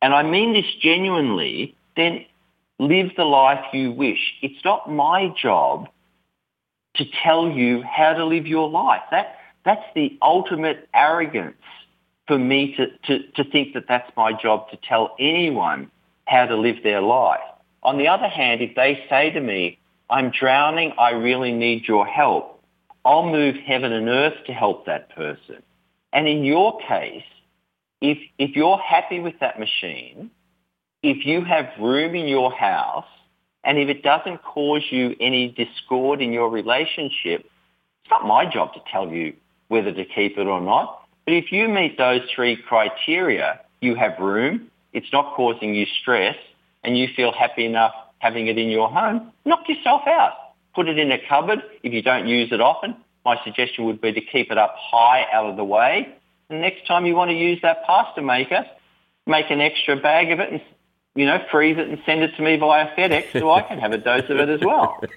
And 0.00 0.14
I 0.14 0.22
mean 0.22 0.54
this 0.54 0.66
genuinely. 0.80 1.76
Then 1.96 2.24
live 2.78 3.10
the 3.16 3.24
life 3.24 3.64
you 3.72 3.92
wish. 3.92 4.34
It's 4.42 4.64
not 4.64 4.90
my 4.90 5.32
job 5.40 5.88
to 6.96 7.04
tell 7.22 7.48
you 7.48 7.82
how 7.82 8.12
to 8.14 8.24
live 8.24 8.46
your 8.46 8.68
life. 8.68 9.02
That, 9.10 9.36
that's 9.64 9.84
the 9.94 10.18
ultimate 10.20 10.88
arrogance 10.94 11.56
for 12.26 12.38
me 12.38 12.74
to, 12.76 12.86
to, 13.06 13.26
to 13.32 13.50
think 13.50 13.74
that 13.74 13.84
that's 13.88 14.10
my 14.16 14.32
job 14.32 14.70
to 14.70 14.76
tell 14.76 15.14
anyone 15.18 15.90
how 16.26 16.46
to 16.46 16.56
live 16.56 16.82
their 16.82 17.00
life. 17.00 17.40
On 17.82 17.98
the 17.98 18.08
other 18.08 18.28
hand, 18.28 18.60
if 18.60 18.74
they 18.76 19.04
say 19.08 19.30
to 19.30 19.40
me, 19.40 19.78
I'm 20.08 20.30
drowning, 20.30 20.92
I 20.98 21.10
really 21.10 21.52
need 21.52 21.88
your 21.88 22.06
help, 22.06 22.62
I'll 23.04 23.28
move 23.30 23.56
heaven 23.56 23.92
and 23.92 24.08
earth 24.08 24.44
to 24.46 24.52
help 24.52 24.86
that 24.86 25.14
person. 25.14 25.62
And 26.12 26.28
in 26.28 26.44
your 26.44 26.78
case, 26.86 27.24
if, 28.00 28.18
if 28.38 28.54
you're 28.54 28.78
happy 28.78 29.20
with 29.20 29.40
that 29.40 29.58
machine, 29.58 30.30
if 31.02 31.26
you 31.26 31.44
have 31.44 31.66
room 31.80 32.14
in 32.14 32.28
your 32.28 32.52
house 32.52 33.06
and 33.64 33.78
if 33.78 33.88
it 33.88 34.02
doesn't 34.02 34.42
cause 34.42 34.82
you 34.90 35.16
any 35.20 35.48
discord 35.48 36.22
in 36.22 36.32
your 36.32 36.48
relationship, 36.48 37.44
it's 38.02 38.10
not 38.10 38.26
my 38.26 38.50
job 38.50 38.74
to 38.74 38.80
tell 38.90 39.08
you 39.08 39.34
whether 39.68 39.92
to 39.92 40.04
keep 40.04 40.38
it 40.38 40.46
or 40.46 40.60
not. 40.60 41.02
But 41.24 41.34
if 41.34 41.52
you 41.52 41.68
meet 41.68 41.98
those 41.98 42.20
three 42.34 42.56
criteria, 42.56 43.60
you 43.80 43.94
have 43.94 44.18
room, 44.18 44.70
it's 44.92 45.12
not 45.12 45.34
causing 45.34 45.74
you 45.74 45.86
stress, 46.00 46.36
and 46.84 46.98
you 46.98 47.08
feel 47.14 47.32
happy 47.32 47.64
enough 47.64 47.94
having 48.18 48.46
it 48.46 48.58
in 48.58 48.68
your 48.68 48.88
home, 48.88 49.32
knock 49.44 49.68
yourself 49.68 50.02
out. 50.06 50.32
Put 50.74 50.88
it 50.88 50.98
in 50.98 51.10
a 51.10 51.18
cupboard 51.28 51.62
if 51.82 51.92
you 51.92 52.02
don't 52.02 52.26
use 52.26 52.50
it 52.52 52.60
often. 52.60 52.96
My 53.24 53.36
suggestion 53.44 53.84
would 53.84 54.00
be 54.00 54.12
to 54.12 54.20
keep 54.20 54.50
it 54.50 54.58
up 54.58 54.74
high 54.78 55.26
out 55.32 55.46
of 55.46 55.56
the 55.56 55.64
way. 55.64 56.08
And 56.48 56.60
next 56.60 56.86
time 56.86 57.06
you 57.06 57.14
want 57.14 57.30
to 57.30 57.36
use 57.36 57.60
that 57.62 57.84
pasta 57.84 58.22
maker, 58.22 58.64
make 59.26 59.50
an 59.50 59.60
extra 59.60 59.96
bag 59.96 60.30
of 60.30 60.40
it 60.40 60.52
and 60.52 60.60
you 61.14 61.26
know, 61.26 61.44
freeze 61.50 61.76
it 61.78 61.88
and 61.88 62.00
send 62.06 62.22
it 62.22 62.34
to 62.36 62.42
me 62.42 62.56
via 62.56 62.88
FedEx 62.96 63.32
so 63.38 63.50
I 63.50 63.62
can 63.62 63.78
have 63.78 63.92
a 63.92 63.98
dose 63.98 64.28
of 64.30 64.38
it 64.38 64.48
as 64.48 64.60
well. 64.60 65.00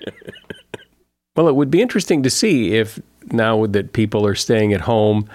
Well, 1.35 1.49
it 1.49 1.55
would 1.55 1.69
be 1.69 1.81
interesting 1.81 2.23
to 2.23 2.29
see 2.29 2.75
if 2.75 2.99
now 3.31 3.65
that 3.65 3.93
people 3.93 4.25
are 4.25 4.35
staying 4.35 4.73
at 4.73 4.81
home 4.81 5.27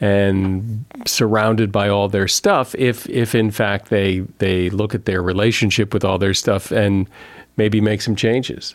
and 0.00 0.84
surrounded 1.06 1.70
by 1.70 1.88
all 1.88 2.08
their 2.08 2.26
stuff, 2.26 2.74
if 2.74 3.08
if 3.08 3.34
in 3.34 3.50
fact 3.50 3.88
they 3.88 4.20
they 4.38 4.68
look 4.70 4.94
at 4.94 5.04
their 5.04 5.22
relationship 5.22 5.94
with 5.94 6.04
all 6.04 6.18
their 6.18 6.34
stuff 6.34 6.72
and 6.72 7.08
maybe 7.56 7.80
make 7.80 8.02
some 8.02 8.16
changes. 8.16 8.74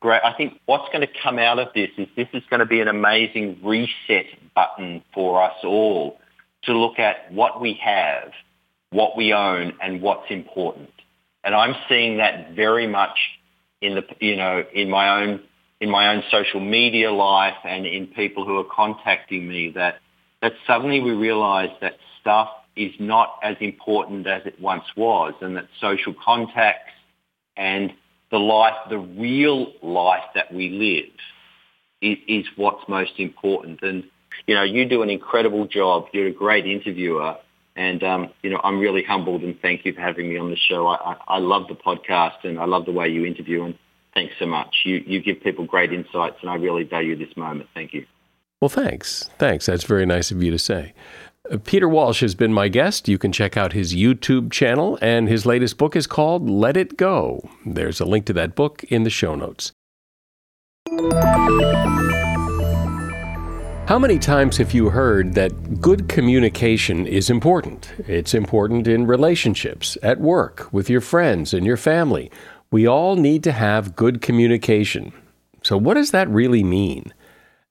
Great. 0.00 0.20
I 0.24 0.32
think 0.32 0.60
what's 0.66 0.88
going 0.92 1.06
to 1.06 1.12
come 1.22 1.38
out 1.38 1.58
of 1.58 1.68
this 1.74 1.90
is 1.96 2.08
this 2.16 2.28
is 2.32 2.42
going 2.50 2.60
to 2.60 2.66
be 2.66 2.80
an 2.80 2.88
amazing 2.88 3.58
reset 3.62 4.26
button 4.54 5.02
for 5.14 5.42
us 5.42 5.56
all 5.62 6.18
to 6.64 6.72
look 6.72 6.98
at 6.98 7.30
what 7.32 7.60
we 7.60 7.74
have, 7.74 8.32
what 8.90 9.16
we 9.16 9.32
own, 9.32 9.74
and 9.82 10.00
what's 10.00 10.30
important. 10.30 10.90
And 11.44 11.54
I'm 11.54 11.74
seeing 11.88 12.18
that 12.18 12.54
very 12.54 12.86
much 12.86 13.16
in 13.80 13.94
the, 13.94 14.04
you 14.20 14.36
know, 14.36 14.64
in 14.72 14.90
my 14.90 15.22
own, 15.22 15.40
in 15.80 15.90
my 15.90 16.14
own 16.14 16.22
social 16.30 16.60
media 16.60 17.12
life 17.12 17.56
and 17.64 17.86
in 17.86 18.06
people 18.08 18.44
who 18.44 18.58
are 18.58 18.64
contacting 18.64 19.46
me 19.48 19.70
that, 19.74 19.96
that 20.42 20.52
suddenly 20.66 21.00
we 21.00 21.12
realize 21.12 21.70
that 21.80 21.94
stuff 22.20 22.48
is 22.74 22.92
not 22.98 23.38
as 23.42 23.56
important 23.60 24.26
as 24.26 24.42
it 24.44 24.60
once 24.60 24.84
was 24.96 25.34
and 25.40 25.56
that 25.56 25.66
social 25.80 26.14
contacts 26.24 26.90
and 27.56 27.92
the 28.30 28.38
life, 28.38 28.74
the 28.90 28.98
real 28.98 29.72
life 29.82 30.24
that 30.34 30.52
we 30.52 30.68
live 30.68 31.14
is, 32.02 32.18
is 32.28 32.46
what's 32.56 32.86
most 32.88 33.12
important. 33.18 33.82
And, 33.82 34.04
you 34.46 34.54
know, 34.54 34.62
you 34.62 34.88
do 34.88 35.02
an 35.02 35.10
incredible 35.10 35.66
job. 35.66 36.06
You're 36.12 36.28
a 36.28 36.32
great 36.32 36.66
interviewer. 36.66 37.36
And, 37.76 38.02
um, 38.02 38.30
you 38.42 38.50
know, 38.50 38.60
I'm 38.64 38.80
really 38.80 39.02
humbled 39.02 39.42
and 39.42 39.60
thank 39.60 39.84
you 39.84 39.92
for 39.92 40.00
having 40.00 40.30
me 40.30 40.38
on 40.38 40.50
the 40.50 40.56
show. 40.56 40.86
I, 40.86 41.12
I, 41.12 41.16
I 41.36 41.38
love 41.38 41.68
the 41.68 41.74
podcast 41.74 42.44
and 42.44 42.58
I 42.58 42.64
love 42.64 42.86
the 42.86 42.92
way 42.92 43.08
you 43.08 43.24
interview 43.26 43.64
and 43.64 43.78
thanks 44.14 44.34
so 44.38 44.46
much. 44.46 44.74
You, 44.84 45.04
you 45.06 45.20
give 45.20 45.42
people 45.42 45.66
great 45.66 45.92
insights 45.92 46.36
and 46.40 46.50
I 46.50 46.54
really 46.54 46.84
value 46.84 47.16
this 47.16 47.36
moment. 47.36 47.68
Thank 47.74 47.92
you. 47.92 48.06
Well, 48.62 48.70
thanks. 48.70 49.28
Thanks. 49.38 49.66
That's 49.66 49.84
very 49.84 50.06
nice 50.06 50.30
of 50.30 50.42
you 50.42 50.50
to 50.50 50.58
say. 50.58 50.94
Uh, 51.50 51.58
Peter 51.58 51.88
Walsh 51.88 52.20
has 52.20 52.34
been 52.34 52.52
my 52.52 52.68
guest. 52.68 53.08
You 53.08 53.18
can 53.18 53.30
check 53.30 53.56
out 53.56 53.74
his 53.74 53.94
YouTube 53.94 54.50
channel, 54.50 54.98
and 55.02 55.28
his 55.28 55.44
latest 55.44 55.76
book 55.76 55.94
is 55.94 56.06
called 56.06 56.48
Let 56.48 56.76
It 56.76 56.96
Go. 56.96 57.46
There's 57.66 58.00
a 58.00 58.06
link 58.06 58.24
to 58.26 58.32
that 58.32 58.54
book 58.54 58.82
in 58.84 59.02
the 59.02 59.10
show 59.10 59.34
notes. 59.34 59.72
How 63.86 64.00
many 64.00 64.18
times 64.18 64.56
have 64.56 64.74
you 64.74 64.90
heard 64.90 65.34
that 65.34 65.80
good 65.80 66.08
communication 66.08 67.06
is 67.06 67.30
important? 67.30 67.92
It's 68.08 68.34
important 68.34 68.88
in 68.88 69.06
relationships, 69.06 69.96
at 70.02 70.20
work, 70.20 70.68
with 70.72 70.90
your 70.90 71.00
friends 71.00 71.54
and 71.54 71.64
your 71.64 71.76
family. 71.76 72.28
We 72.72 72.88
all 72.88 73.14
need 73.14 73.44
to 73.44 73.52
have 73.52 73.94
good 73.94 74.20
communication. 74.20 75.12
So, 75.62 75.76
what 75.76 75.94
does 75.94 76.10
that 76.10 76.28
really 76.28 76.64
mean? 76.64 77.14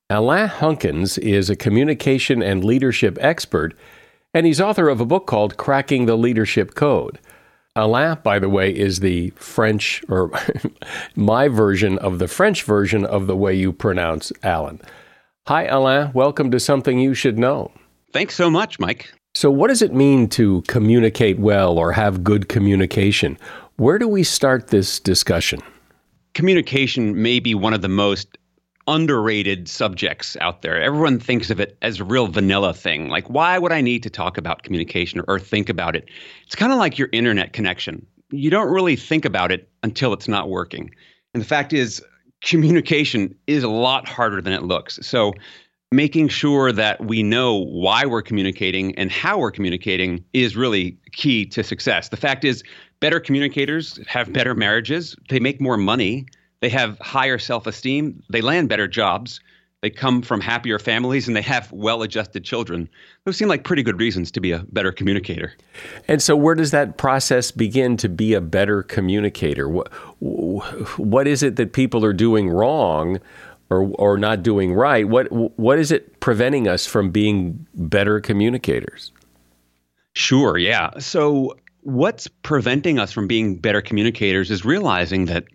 Alain 0.08 0.48
Hunkins 0.48 1.18
is 1.18 1.50
a 1.50 1.54
communication 1.54 2.42
and 2.42 2.64
leadership 2.64 3.18
expert, 3.20 3.76
and 4.32 4.46
he's 4.46 4.60
author 4.60 4.88
of 4.88 5.02
a 5.02 5.06
book 5.06 5.26
called 5.26 5.58
Cracking 5.58 6.06
the 6.06 6.16
Leadership 6.16 6.74
Code. 6.74 7.18
Alain, 7.76 8.16
by 8.22 8.38
the 8.38 8.48
way, 8.48 8.74
is 8.74 9.00
the 9.00 9.34
French, 9.36 10.02
or 10.08 10.30
my 11.14 11.48
version 11.48 11.98
of 11.98 12.20
the 12.20 12.28
French 12.28 12.62
version 12.62 13.04
of 13.04 13.26
the 13.26 13.36
way 13.36 13.52
you 13.52 13.70
pronounce 13.70 14.32
Alan. 14.42 14.80
Hi, 15.48 15.66
Alain. 15.66 16.10
Welcome 16.12 16.50
to 16.50 16.58
Something 16.58 16.98
You 16.98 17.14
Should 17.14 17.38
Know. 17.38 17.70
Thanks 18.12 18.34
so 18.34 18.50
much, 18.50 18.80
Mike. 18.80 19.12
So, 19.32 19.48
what 19.48 19.68
does 19.68 19.80
it 19.80 19.94
mean 19.94 20.28
to 20.30 20.62
communicate 20.62 21.38
well 21.38 21.78
or 21.78 21.92
have 21.92 22.24
good 22.24 22.48
communication? 22.48 23.38
Where 23.76 23.96
do 23.96 24.08
we 24.08 24.24
start 24.24 24.68
this 24.68 24.98
discussion? 24.98 25.60
Communication 26.34 27.22
may 27.22 27.38
be 27.38 27.54
one 27.54 27.74
of 27.74 27.80
the 27.80 27.88
most 27.88 28.36
underrated 28.88 29.68
subjects 29.68 30.36
out 30.40 30.62
there. 30.62 30.82
Everyone 30.82 31.20
thinks 31.20 31.48
of 31.48 31.60
it 31.60 31.78
as 31.80 32.00
a 32.00 32.04
real 32.04 32.26
vanilla 32.26 32.74
thing. 32.74 33.08
Like, 33.08 33.30
why 33.30 33.56
would 33.56 33.70
I 33.70 33.80
need 33.80 34.02
to 34.02 34.10
talk 34.10 34.36
about 34.36 34.64
communication 34.64 35.22
or, 35.28 35.38
think 35.38 35.68
about 35.68 35.94
it? 35.94 36.08
It's 36.44 36.56
kind 36.56 36.72
of 36.72 36.78
like 36.78 36.98
your 36.98 37.08
internet 37.12 37.52
connection. 37.52 38.04
You 38.32 38.50
don't 38.50 38.72
really 38.72 38.96
think 38.96 39.24
about 39.24 39.52
it 39.52 39.68
until 39.84 40.12
it's 40.12 40.26
not 40.26 40.50
working. 40.50 40.90
And 41.34 41.40
the 41.40 41.46
fact 41.46 41.72
is, 41.72 42.02
communication 42.42 43.34
is 43.46 43.62
a 43.62 43.68
lot 43.68 44.08
harder 44.08 44.40
than 44.40 44.52
it 44.52 44.62
looks. 44.62 44.98
So, 45.02 45.32
making 45.92 46.28
sure 46.28 46.72
that 46.72 47.04
we 47.04 47.22
know 47.22 47.54
why 47.54 48.04
we're 48.04 48.22
communicating 48.22 48.94
and 48.98 49.10
how 49.10 49.38
we're 49.38 49.52
communicating 49.52 50.24
is 50.32 50.56
really 50.56 50.98
key 51.12 51.46
to 51.46 51.62
success. 51.62 52.08
The 52.08 52.16
fact 52.16 52.44
is, 52.44 52.64
better 52.98 53.20
communicators 53.20 54.00
have 54.08 54.32
better 54.32 54.54
marriages, 54.54 55.14
they 55.28 55.38
make 55.38 55.60
more 55.60 55.76
money, 55.76 56.26
they 56.60 56.68
have 56.70 56.98
higher 56.98 57.38
self 57.38 57.66
esteem, 57.66 58.22
they 58.30 58.40
land 58.40 58.68
better 58.68 58.88
jobs, 58.88 59.40
they 59.86 59.90
come 59.90 60.20
from 60.20 60.40
happier 60.40 60.80
families, 60.80 61.28
and 61.28 61.36
they 61.36 61.42
have 61.42 61.70
well 61.70 62.02
adjusted 62.02 62.42
children. 62.42 62.88
Those 63.24 63.36
seem 63.36 63.46
like 63.46 63.62
pretty 63.62 63.84
good 63.84 64.00
reasons 64.00 64.32
to 64.32 64.40
be 64.40 64.50
a 64.50 64.64
better 64.72 64.90
communicator. 64.90 65.52
And 66.08 66.20
so, 66.20 66.34
where 66.34 66.56
does 66.56 66.72
that 66.72 66.96
process 66.96 67.52
begin 67.52 67.96
to 67.98 68.08
be 68.08 68.34
a 68.34 68.40
better 68.40 68.82
communicator? 68.82 69.68
What, 69.68 69.92
what 70.98 71.28
is 71.28 71.44
it 71.44 71.54
that 71.54 71.72
people 71.72 72.04
are 72.04 72.12
doing 72.12 72.48
wrong? 72.50 73.20
Or, 73.68 73.90
or 73.98 74.16
not 74.16 74.44
doing 74.44 74.74
right, 74.74 75.08
what 75.08 75.26
what 75.58 75.80
is 75.80 75.90
it 75.90 76.20
preventing 76.20 76.68
us 76.68 76.86
from 76.86 77.10
being 77.10 77.66
better 77.74 78.20
communicators? 78.20 79.10
Sure, 80.12 80.56
yeah. 80.56 80.90
So 81.00 81.56
what's 81.80 82.28
preventing 82.28 83.00
us 83.00 83.10
from 83.10 83.26
being 83.26 83.56
better 83.56 83.82
communicators 83.82 84.52
is 84.52 84.64
realizing 84.64 85.24
that 85.24 85.46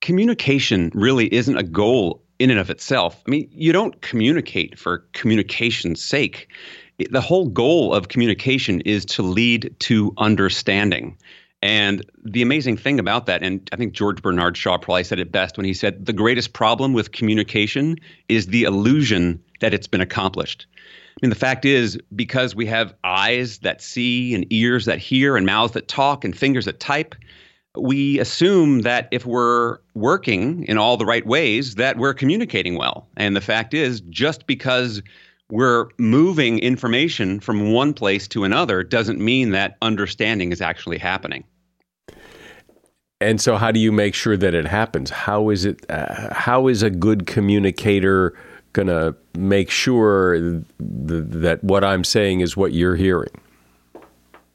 communication 0.00 0.90
really 0.92 1.32
isn't 1.32 1.56
a 1.56 1.62
goal 1.62 2.25
in 2.38 2.50
and 2.50 2.58
of 2.58 2.70
itself. 2.70 3.22
I 3.26 3.30
mean, 3.30 3.48
you 3.52 3.72
don't 3.72 4.00
communicate 4.02 4.78
for 4.78 4.98
communication's 5.12 6.04
sake. 6.04 6.48
The 7.10 7.20
whole 7.20 7.48
goal 7.48 7.94
of 7.94 8.08
communication 8.08 8.80
is 8.82 9.04
to 9.06 9.22
lead 9.22 9.74
to 9.80 10.12
understanding. 10.18 11.16
And 11.62 12.04
the 12.24 12.42
amazing 12.42 12.76
thing 12.76 12.98
about 12.98 13.26
that, 13.26 13.42
and 13.42 13.68
I 13.72 13.76
think 13.76 13.94
George 13.94 14.22
Bernard 14.22 14.56
Shaw 14.56 14.78
probably 14.78 15.04
said 15.04 15.18
it 15.18 15.32
best 15.32 15.56
when 15.56 15.64
he 15.66 15.74
said, 15.74 16.04
the 16.04 16.12
greatest 16.12 16.52
problem 16.52 16.92
with 16.92 17.12
communication 17.12 17.96
is 18.28 18.46
the 18.46 18.64
illusion 18.64 19.42
that 19.60 19.72
it's 19.72 19.86
been 19.86 20.02
accomplished. 20.02 20.66
I 20.76 21.18
mean, 21.22 21.30
the 21.30 21.36
fact 21.36 21.64
is, 21.64 21.98
because 22.14 22.54
we 22.54 22.66
have 22.66 22.94
eyes 23.02 23.58
that 23.58 23.80
see 23.80 24.34
and 24.34 24.46
ears 24.50 24.84
that 24.84 24.98
hear 24.98 25.34
and 25.34 25.46
mouths 25.46 25.72
that 25.72 25.88
talk 25.88 26.26
and 26.26 26.36
fingers 26.36 26.66
that 26.66 26.78
type, 26.78 27.14
we 27.76 28.18
assume 28.18 28.82
that 28.82 29.08
if 29.10 29.26
we're 29.26 29.78
working 29.94 30.64
in 30.64 30.78
all 30.78 30.96
the 30.96 31.06
right 31.06 31.26
ways, 31.26 31.76
that 31.76 31.98
we're 31.98 32.14
communicating 32.14 32.76
well. 32.76 33.06
And 33.16 33.36
the 33.36 33.40
fact 33.40 33.74
is, 33.74 34.00
just 34.02 34.46
because 34.46 35.02
we're 35.50 35.88
moving 35.98 36.58
information 36.58 37.40
from 37.40 37.72
one 37.72 37.94
place 37.94 38.26
to 38.28 38.44
another 38.44 38.82
doesn't 38.82 39.20
mean 39.20 39.50
that 39.50 39.76
understanding 39.82 40.52
is 40.52 40.60
actually 40.60 40.98
happening. 40.98 41.44
And 43.20 43.40
so, 43.40 43.56
how 43.56 43.70
do 43.70 43.80
you 43.80 43.92
make 43.92 44.14
sure 44.14 44.36
that 44.36 44.54
it 44.54 44.66
happens? 44.66 45.08
How 45.08 45.48
is 45.48 45.64
it? 45.64 45.88
Uh, 45.88 46.34
how 46.34 46.68
is 46.68 46.82
a 46.82 46.90
good 46.90 47.26
communicator 47.26 48.34
going 48.74 48.88
to 48.88 49.14
make 49.38 49.70
sure 49.70 50.34
th- 50.38 50.64
that 50.78 51.64
what 51.64 51.82
I'm 51.82 52.04
saying 52.04 52.40
is 52.40 52.58
what 52.58 52.74
you're 52.74 52.96
hearing? 52.96 53.30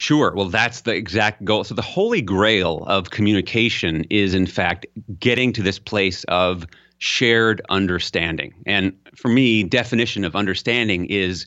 Sure. 0.02 0.34
Well, 0.36 0.50
that's 0.50 0.82
the 0.82 0.96
exact 0.96 1.46
goal. 1.46 1.64
So, 1.64 1.76
the 1.76 1.84
holy 1.84 2.24
grail 2.24 2.84
of 2.88 3.12
communication 3.12 4.04
is, 4.10 4.34
in 4.34 4.48
fact, 4.48 4.88
getting 5.20 5.54
to 5.54 5.62
this 5.62 5.78
place 5.78 6.24
of 6.24 6.66
shared 6.98 7.62
understanding. 7.70 8.52
And 8.66 8.98
for 9.16 9.28
me, 9.28 9.62
definition 9.62 10.26
of 10.26 10.36
understanding 10.36 11.06
is 11.06 11.46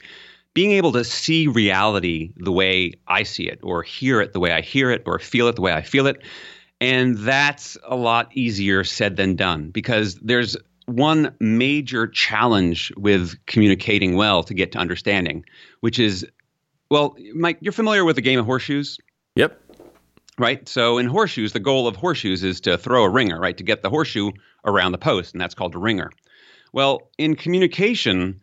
being 0.55 0.71
able 0.71 0.93
to 0.93 1.03
see 1.03 1.49
reality 1.49 2.33
the 2.37 2.53
way 2.53 2.93
I 3.09 3.25
see 3.25 3.49
it, 3.49 3.59
or 3.65 3.83
hear 3.83 4.21
it 4.21 4.35
the 4.35 4.39
way 4.39 4.53
I 4.53 4.61
hear 4.61 4.93
it, 4.93 5.03
or 5.05 5.19
feel 5.19 5.49
it 5.49 5.57
the 5.57 5.63
way 5.63 5.73
I 5.73 5.83
feel 5.83 6.07
it. 6.07 6.23
And 6.81 7.19
that's 7.19 7.77
a 7.85 7.97
lot 7.97 8.31
easier 8.37 8.85
said 8.85 9.17
than 9.17 9.35
done 9.35 9.71
because 9.71 10.15
there's 10.23 10.57
one 10.87 11.35
major 11.41 12.07
challenge 12.07 12.93
with 12.97 13.35
communicating 13.47 14.15
well 14.15 14.45
to 14.45 14.55
get 14.55 14.71
to 14.73 14.79
understanding, 14.79 15.45
which 15.81 15.99
is 15.99 16.25
well, 16.95 17.17
Mike, 17.35 17.59
you're 17.61 17.73
familiar 17.73 18.05
with 18.05 18.15
the 18.15 18.23
game 18.23 18.39
of 18.39 18.47
horseshoes? 18.47 18.99
Yep. 19.35 19.61
Right. 20.39 20.69
So 20.69 20.99
in 20.99 21.07
horseshoes, 21.07 21.53
the 21.53 21.59
goal 21.59 21.89
of 21.89 21.97
horseshoes 21.97 22.45
is 22.45 22.61
to 22.61 22.79
throw 22.79 23.03
a 23.03 23.09
ringer, 23.09 23.41
right? 23.41 23.57
To 23.57 23.65
get 23.65 23.83
the 23.83 23.91
horseshoe 23.91 24.31
around 24.65 24.93
the 24.93 24.99
post, 24.99 25.35
and 25.35 25.41
that's 25.41 25.57
called 25.57 25.75
a 25.75 25.79
ringer. 25.79 26.13
Well, 26.73 27.11
in 27.19 27.35
communication, 27.35 28.41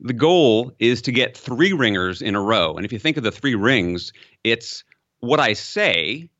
the 0.00 0.12
goal 0.12 0.70
is 0.78 1.02
to 1.02 1.10
get 1.10 1.36
three 1.36 1.72
ringers 1.72 2.22
in 2.22 2.36
a 2.36 2.40
row. 2.40 2.76
And 2.76 2.86
if 2.86 2.92
you 2.92 3.00
think 3.00 3.16
of 3.16 3.24
the 3.24 3.32
three 3.32 3.56
rings, 3.56 4.12
it's 4.44 4.84
what 5.18 5.40
I 5.40 5.54
say, 5.54 6.30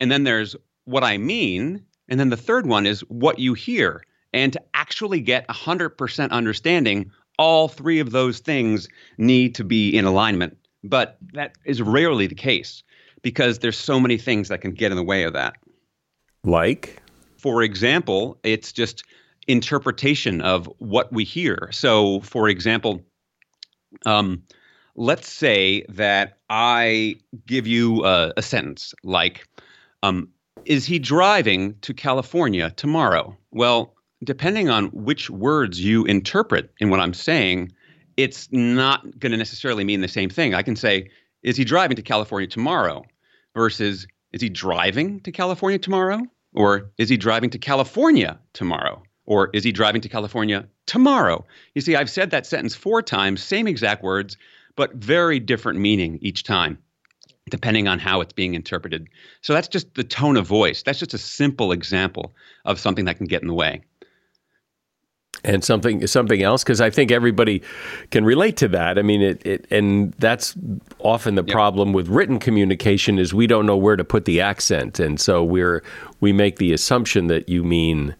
and 0.00 0.10
then 0.10 0.24
there's 0.24 0.56
what 0.86 1.04
I 1.04 1.18
mean, 1.18 1.84
and 2.08 2.18
then 2.18 2.30
the 2.30 2.36
third 2.38 2.66
one 2.66 2.86
is 2.86 3.00
what 3.08 3.38
you 3.38 3.52
hear. 3.52 4.02
And 4.32 4.54
to 4.54 4.62
actually 4.72 5.20
get 5.20 5.46
100% 5.48 6.30
understanding, 6.30 7.10
all 7.38 7.68
three 7.68 8.00
of 8.00 8.10
those 8.10 8.38
things 8.38 8.88
need 9.18 9.56
to 9.56 9.64
be 9.64 9.94
in 9.94 10.06
alignment. 10.06 10.56
But 10.88 11.18
that 11.34 11.52
is 11.64 11.82
rarely 11.82 12.26
the 12.26 12.34
case 12.34 12.82
because 13.22 13.58
there's 13.58 13.76
so 13.76 14.00
many 14.00 14.16
things 14.16 14.48
that 14.48 14.60
can 14.60 14.72
get 14.72 14.90
in 14.90 14.96
the 14.96 15.02
way 15.02 15.24
of 15.24 15.32
that. 15.34 15.54
Like? 16.44 17.02
For 17.36 17.62
example, 17.62 18.38
it's 18.42 18.72
just 18.72 19.02
interpretation 19.46 20.40
of 20.40 20.66
what 20.78 21.12
we 21.12 21.24
hear. 21.24 21.68
So, 21.72 22.20
for 22.20 22.48
example, 22.48 23.02
um, 24.06 24.42
let's 24.94 25.28
say 25.28 25.84
that 25.88 26.38
I 26.48 27.16
give 27.46 27.66
you 27.66 28.04
a, 28.04 28.32
a 28.36 28.42
sentence 28.42 28.94
like, 29.02 29.46
um, 30.02 30.28
Is 30.64 30.84
he 30.84 30.98
driving 30.98 31.76
to 31.80 31.94
California 31.94 32.70
tomorrow? 32.76 33.36
Well, 33.50 33.94
depending 34.24 34.68
on 34.68 34.86
which 34.86 35.30
words 35.30 35.80
you 35.80 36.04
interpret 36.04 36.72
in 36.80 36.90
what 36.90 37.00
I'm 37.00 37.14
saying, 37.14 37.72
it's 38.18 38.48
not 38.50 39.20
going 39.20 39.30
to 39.30 39.38
necessarily 39.38 39.84
mean 39.84 40.00
the 40.00 40.08
same 40.08 40.28
thing. 40.28 40.52
I 40.52 40.62
can 40.62 40.74
say, 40.74 41.08
is 41.44 41.56
he 41.56 41.64
driving 41.64 41.94
to 41.96 42.02
California 42.02 42.48
tomorrow 42.48 43.04
versus 43.54 44.08
is 44.32 44.42
he 44.42 44.48
driving 44.48 45.20
to 45.20 45.30
California 45.30 45.78
tomorrow? 45.78 46.20
Or 46.52 46.90
is 46.98 47.08
he 47.08 47.16
driving 47.16 47.50
to 47.50 47.58
California 47.58 48.40
tomorrow? 48.54 49.04
Or 49.24 49.50
is 49.54 49.62
he 49.62 49.70
driving 49.70 50.00
to 50.00 50.08
California 50.08 50.66
tomorrow? 50.86 51.46
You 51.76 51.80
see, 51.80 51.94
I've 51.94 52.10
said 52.10 52.30
that 52.32 52.44
sentence 52.44 52.74
four 52.74 53.02
times, 53.02 53.40
same 53.40 53.68
exact 53.68 54.02
words, 54.02 54.36
but 54.74 54.94
very 54.94 55.38
different 55.38 55.78
meaning 55.78 56.18
each 56.20 56.42
time, 56.42 56.78
depending 57.48 57.86
on 57.86 58.00
how 58.00 58.20
it's 58.20 58.32
being 58.32 58.54
interpreted. 58.54 59.06
So 59.42 59.52
that's 59.52 59.68
just 59.68 59.94
the 59.94 60.02
tone 60.02 60.36
of 60.36 60.44
voice. 60.44 60.82
That's 60.82 60.98
just 60.98 61.14
a 61.14 61.18
simple 61.18 61.70
example 61.70 62.34
of 62.64 62.80
something 62.80 63.04
that 63.04 63.18
can 63.18 63.26
get 63.26 63.42
in 63.42 63.48
the 63.48 63.54
way 63.54 63.82
and 65.44 65.64
something 65.64 66.06
something 66.06 66.42
else 66.42 66.64
because 66.64 66.80
I 66.80 66.90
think 66.90 67.10
everybody 67.10 67.62
can 68.10 68.24
relate 68.24 68.56
to 68.58 68.68
that. 68.68 68.98
I 68.98 69.02
mean, 69.02 69.22
it, 69.22 69.44
it 69.46 69.66
and 69.70 70.12
that's 70.14 70.54
often 70.98 71.36
the 71.36 71.44
yep. 71.44 71.52
problem 71.52 71.92
with 71.92 72.08
written 72.08 72.38
communication 72.38 73.18
is 73.18 73.32
we 73.32 73.46
don't 73.46 73.66
know 73.66 73.76
where 73.76 73.96
to 73.96 74.04
put 74.04 74.24
the 74.24 74.40
accent, 74.40 74.98
and 74.98 75.20
so 75.20 75.44
we're 75.44 75.82
we 76.20 76.32
make 76.32 76.58
the 76.58 76.72
assumption 76.72 77.28
that 77.28 77.48
you 77.48 77.62
mean 77.62 78.14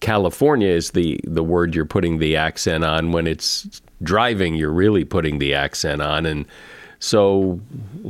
California 0.00 0.68
is 0.68 0.92
the 0.92 1.20
the 1.24 1.42
word 1.42 1.74
you're 1.74 1.84
putting 1.84 2.18
the 2.18 2.36
accent 2.36 2.84
on 2.84 3.12
when 3.12 3.26
it's 3.26 3.82
driving. 4.02 4.54
You're 4.54 4.72
really 4.72 5.04
putting 5.04 5.38
the 5.38 5.54
accent 5.54 6.02
on, 6.02 6.24
and 6.24 6.46
so 6.98 7.60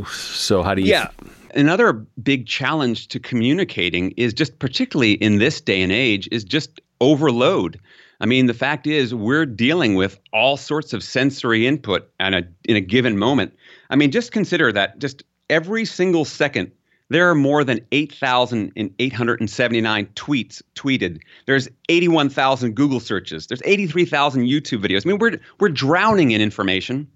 so 0.08 0.62
how 0.62 0.74
do 0.74 0.82
you? 0.82 0.88
Yeah. 0.88 1.08
Another 1.54 1.92
big 1.92 2.48
challenge 2.48 3.06
to 3.08 3.20
communicating 3.20 4.12
is 4.16 4.34
just 4.34 4.58
particularly 4.58 5.12
in 5.12 5.38
this 5.38 5.60
day 5.60 5.82
and 5.82 5.92
age 5.92 6.28
is 6.32 6.42
just 6.42 6.80
overload. 7.00 7.78
I 8.20 8.26
mean, 8.26 8.46
the 8.46 8.54
fact 8.54 8.86
is, 8.86 9.14
we're 9.14 9.46
dealing 9.46 9.94
with 9.94 10.18
all 10.32 10.56
sorts 10.56 10.92
of 10.92 11.02
sensory 11.02 11.66
input 11.66 12.10
at 12.20 12.34
a, 12.34 12.46
in 12.64 12.76
a 12.76 12.80
given 12.80 13.18
moment. 13.18 13.56
I 13.90 13.96
mean, 13.96 14.10
just 14.10 14.32
consider 14.32 14.72
that 14.72 14.98
just 14.98 15.22
every 15.50 15.84
single 15.84 16.24
second, 16.24 16.72
there 17.10 17.28
are 17.28 17.34
more 17.34 17.64
than 17.64 17.80
8,879 17.92 20.06
tweets 20.14 20.62
tweeted. 20.74 21.20
There's 21.46 21.68
81,000 21.88 22.74
Google 22.74 23.00
searches. 23.00 23.46
There's 23.46 23.60
83,000 23.64 24.46
YouTube 24.46 24.82
videos. 24.82 25.06
I 25.06 25.10
mean, 25.10 25.18
we're, 25.18 25.38
we're 25.60 25.68
drowning 25.68 26.30
in 26.30 26.40
information, 26.40 27.06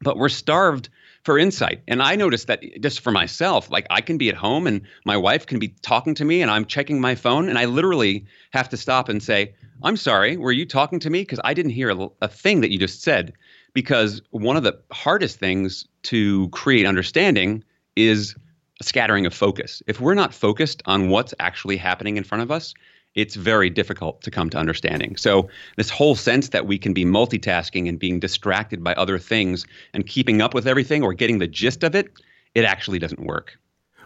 but 0.00 0.16
we're 0.16 0.28
starved 0.28 0.88
for 1.24 1.38
insight. 1.38 1.82
And 1.88 2.02
I 2.02 2.16
noticed 2.16 2.46
that 2.48 2.62
just 2.80 3.00
for 3.00 3.10
myself, 3.10 3.70
like 3.70 3.86
I 3.90 4.02
can 4.02 4.18
be 4.18 4.28
at 4.28 4.36
home 4.36 4.66
and 4.66 4.82
my 5.04 5.16
wife 5.16 5.46
can 5.46 5.58
be 5.58 5.68
talking 5.82 6.14
to 6.16 6.24
me 6.24 6.42
and 6.42 6.50
I'm 6.50 6.66
checking 6.66 7.00
my 7.00 7.14
phone 7.14 7.48
and 7.48 7.58
I 7.58 7.64
literally 7.64 8.26
have 8.52 8.68
to 8.68 8.76
stop 8.76 9.08
and 9.08 9.22
say, 9.22 9.54
I'm 9.84 9.98
sorry, 9.98 10.38
were 10.38 10.50
you 10.50 10.64
talking 10.64 10.98
to 11.00 11.10
me? 11.10 11.20
Because 11.20 11.40
I 11.44 11.52
didn't 11.52 11.72
hear 11.72 11.90
a, 11.90 12.08
a 12.22 12.28
thing 12.28 12.62
that 12.62 12.72
you 12.72 12.78
just 12.78 13.02
said. 13.02 13.34
Because 13.74 14.22
one 14.30 14.56
of 14.56 14.62
the 14.62 14.80
hardest 14.90 15.38
things 15.38 15.86
to 16.04 16.48
create 16.48 16.86
understanding 16.86 17.62
is 17.94 18.34
a 18.80 18.84
scattering 18.84 19.26
of 19.26 19.34
focus. 19.34 19.82
If 19.86 20.00
we're 20.00 20.14
not 20.14 20.32
focused 20.32 20.82
on 20.86 21.10
what's 21.10 21.34
actually 21.38 21.76
happening 21.76 22.16
in 22.16 22.24
front 22.24 22.42
of 22.42 22.50
us, 22.50 22.72
it's 23.14 23.34
very 23.34 23.70
difficult 23.70 24.22
to 24.22 24.30
come 24.30 24.48
to 24.50 24.58
understanding. 24.58 25.16
So, 25.16 25.48
this 25.76 25.90
whole 25.90 26.16
sense 26.16 26.48
that 26.48 26.66
we 26.66 26.78
can 26.78 26.92
be 26.92 27.04
multitasking 27.04 27.88
and 27.88 27.98
being 27.98 28.18
distracted 28.18 28.82
by 28.82 28.94
other 28.94 29.18
things 29.18 29.66
and 29.92 30.06
keeping 30.06 30.40
up 30.40 30.54
with 30.54 30.66
everything 30.66 31.02
or 31.02 31.14
getting 31.14 31.38
the 31.38 31.46
gist 31.46 31.84
of 31.84 31.94
it, 31.94 32.10
it 32.54 32.64
actually 32.64 32.98
doesn't 32.98 33.20
work. 33.20 33.58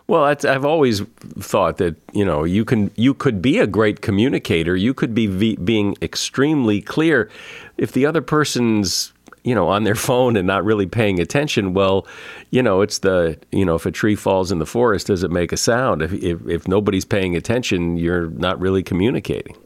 Well, 0.09 0.25
I've 0.25 0.64
always 0.64 1.03
thought 1.38 1.77
that 1.77 1.94
you 2.14 2.25
know 2.25 2.44
you 2.44 2.64
can 2.64 2.90
you 2.97 3.12
could 3.12 3.42
be 3.42 3.59
a 3.59 3.66
great 3.66 4.01
communicator. 4.01 4.75
You 4.75 4.94
could 4.94 5.14
be 5.14 5.27
v- 5.27 5.57
being 5.57 5.97
extremely 6.01 6.81
clear. 6.81 7.31
If 7.77 7.92
the 7.92 8.07
other 8.07 8.23
person's 8.23 9.12
you 9.44 9.55
know 9.55 9.68
on 9.68 9.85
their 9.85 9.94
phone 10.09 10.37
and 10.38 10.47
not 10.47 10.64
really 10.64 10.87
paying 10.87 11.21
attention, 11.21 11.75
well, 11.75 12.07
you 12.51 12.62
know 12.62 12.81
it's 12.81 13.01
the 13.01 13.38
you 13.53 13.66
know 13.66 13.75
if 13.75 13.85
a 13.85 13.90
tree 13.90 14.16
falls 14.16 14.51
in 14.51 14.59
the 14.59 14.66
forest, 14.66 15.09
does 15.09 15.23
it 15.23 15.31
make 15.31 15.53
a 15.53 15.59
sound? 15.59 16.01
If 16.01 16.14
if, 16.14 16.49
if 16.49 16.66
nobody's 16.66 17.05
paying 17.05 17.37
attention, 17.37 17.99
you're 17.99 18.29
not 18.31 18.59
really 18.59 18.83
communicating. 18.83 19.57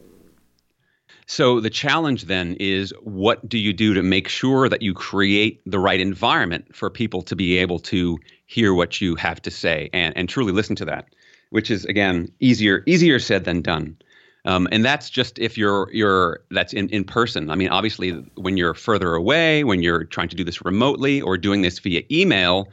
So 1.25 1.59
the 1.59 1.69
challenge 1.69 2.25
then 2.25 2.57
is 2.59 2.93
what 3.01 3.47
do 3.47 3.57
you 3.57 3.73
do 3.73 3.93
to 3.93 4.03
make 4.03 4.27
sure 4.27 4.67
that 4.69 4.81
you 4.81 4.93
create 4.93 5.61
the 5.65 5.79
right 5.79 5.99
environment 5.99 6.75
for 6.75 6.89
people 6.89 7.21
to 7.23 7.35
be 7.35 7.57
able 7.57 7.79
to 7.79 8.19
hear 8.45 8.73
what 8.73 9.01
you 9.01 9.15
have 9.15 9.41
to 9.43 9.51
say 9.51 9.89
and, 9.93 10.15
and 10.17 10.27
truly 10.27 10.51
listen 10.51 10.75
to 10.77 10.85
that, 10.85 11.07
which 11.49 11.71
is 11.71 11.85
again 11.85 12.31
easier 12.39 12.83
easier 12.85 13.19
said 13.19 13.45
than 13.45 13.61
done. 13.61 13.97
Um, 14.45 14.67
and 14.71 14.83
that's 14.83 15.09
just 15.09 15.39
if 15.39 15.57
you're 15.57 15.89
you're 15.93 16.41
that's 16.51 16.73
in, 16.73 16.89
in 16.89 17.05
person. 17.05 17.49
I 17.49 17.55
mean, 17.55 17.69
obviously, 17.69 18.11
when 18.35 18.57
you're 18.57 18.73
further 18.73 19.13
away, 19.13 19.63
when 19.63 19.81
you're 19.81 20.03
trying 20.03 20.29
to 20.29 20.35
do 20.35 20.43
this 20.43 20.65
remotely 20.65 21.21
or 21.21 21.37
doing 21.37 21.61
this 21.61 21.79
via 21.79 22.03
email, 22.11 22.67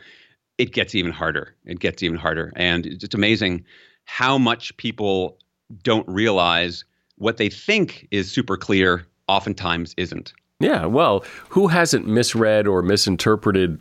it 0.58 0.72
gets 0.72 0.96
even 0.96 1.12
harder. 1.12 1.54
It 1.64 1.78
gets 1.78 2.02
even 2.02 2.18
harder, 2.18 2.52
and 2.56 2.86
it's 2.86 3.14
amazing 3.14 3.64
how 4.04 4.38
much 4.38 4.76
people 4.76 5.38
don't 5.84 6.08
realize 6.08 6.84
what 7.20 7.36
they 7.36 7.50
think 7.50 8.08
is 8.10 8.30
super 8.30 8.56
clear 8.56 9.06
oftentimes 9.28 9.94
isn't. 9.96 10.32
Yeah, 10.58 10.86
well, 10.86 11.24
who 11.50 11.68
hasn't 11.68 12.06
misread 12.06 12.66
or 12.66 12.82
misinterpreted 12.82 13.78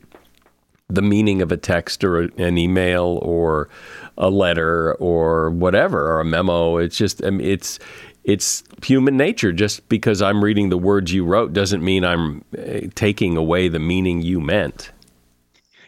the 0.90 1.02
meaning 1.02 1.42
of 1.42 1.52
a 1.52 1.58
text 1.58 2.04
or 2.04 2.20
an 2.20 2.58
email 2.58 3.20
or 3.22 3.70
a 4.18 4.30
letter 4.30 4.94
or 4.96 5.52
whatever 5.52 6.12
or 6.12 6.20
a 6.20 6.26
memo. 6.26 6.78
It's 6.78 6.98
just 6.98 7.24
I 7.24 7.30
mean, 7.30 7.48
it's 7.48 7.80
it's 8.26 8.64
human 8.84 9.16
nature. 9.16 9.54
Just 9.54 9.88
because 9.88 10.22
I'm 10.22 10.44
reading 10.44 10.70
the 10.70 10.78
words 10.78 11.14
you 11.14 11.24
wrote 11.24 11.54
doesn't 11.54 11.84
mean 11.84 12.04
I'm 12.04 12.44
eh, 12.58 12.88
taking 12.96 13.38
away 13.38 13.70
the 13.70 13.80
meaning 13.80 14.22
you 14.22 14.42
meant. 14.42 14.92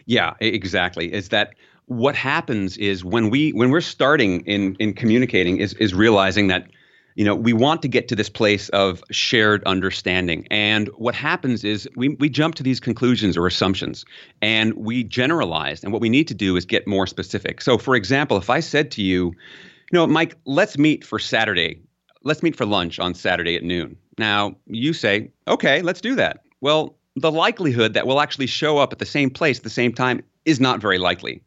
Yeah, 0.06 0.34
exactly. 0.40 1.12
Is 1.12 1.28
that 1.28 1.54
what 1.86 2.14
happens 2.14 2.78
is 2.78 3.04
when 3.04 3.28
we 3.28 3.50
when 3.50 3.70
we're 3.70 3.82
starting 3.82 4.40
in 4.46 4.74
in 4.76 4.94
communicating 4.94 5.58
is 5.58 5.74
is 5.74 5.92
realizing 5.92 6.46
that 6.46 6.68
you 7.14 7.24
know, 7.24 7.34
we 7.34 7.52
want 7.52 7.82
to 7.82 7.88
get 7.88 8.08
to 8.08 8.16
this 8.16 8.28
place 8.28 8.68
of 8.70 9.02
shared 9.10 9.62
understanding. 9.64 10.46
And 10.50 10.88
what 10.96 11.14
happens 11.14 11.64
is 11.64 11.88
we, 11.96 12.10
we 12.10 12.28
jump 12.28 12.54
to 12.56 12.62
these 12.62 12.80
conclusions 12.80 13.36
or 13.36 13.46
assumptions 13.46 14.04
and 14.40 14.74
we 14.74 15.04
generalize. 15.04 15.82
And 15.82 15.92
what 15.92 16.00
we 16.00 16.08
need 16.08 16.28
to 16.28 16.34
do 16.34 16.56
is 16.56 16.64
get 16.64 16.86
more 16.86 17.06
specific. 17.06 17.60
So, 17.60 17.78
for 17.78 17.94
example, 17.94 18.36
if 18.36 18.50
I 18.50 18.60
said 18.60 18.90
to 18.92 19.02
you, 19.02 19.26
you 19.26 19.98
know, 19.98 20.06
Mike, 20.06 20.36
let's 20.46 20.78
meet 20.78 21.04
for 21.04 21.18
Saturday. 21.18 21.80
Let's 22.24 22.42
meet 22.42 22.56
for 22.56 22.64
lunch 22.64 22.98
on 22.98 23.14
Saturday 23.14 23.56
at 23.56 23.62
noon. 23.62 23.96
Now, 24.18 24.56
you 24.66 24.92
say, 24.92 25.30
okay, 25.48 25.82
let's 25.82 26.00
do 26.00 26.14
that. 26.14 26.44
Well, 26.60 26.96
the 27.16 27.30
likelihood 27.30 27.94
that 27.94 28.06
we'll 28.06 28.20
actually 28.20 28.46
show 28.46 28.78
up 28.78 28.92
at 28.92 28.98
the 28.98 29.06
same 29.06 29.28
place 29.28 29.58
at 29.58 29.64
the 29.64 29.70
same 29.70 29.92
time 29.92 30.22
is 30.44 30.60
not 30.60 30.80
very 30.80 30.98
likely. 30.98 31.42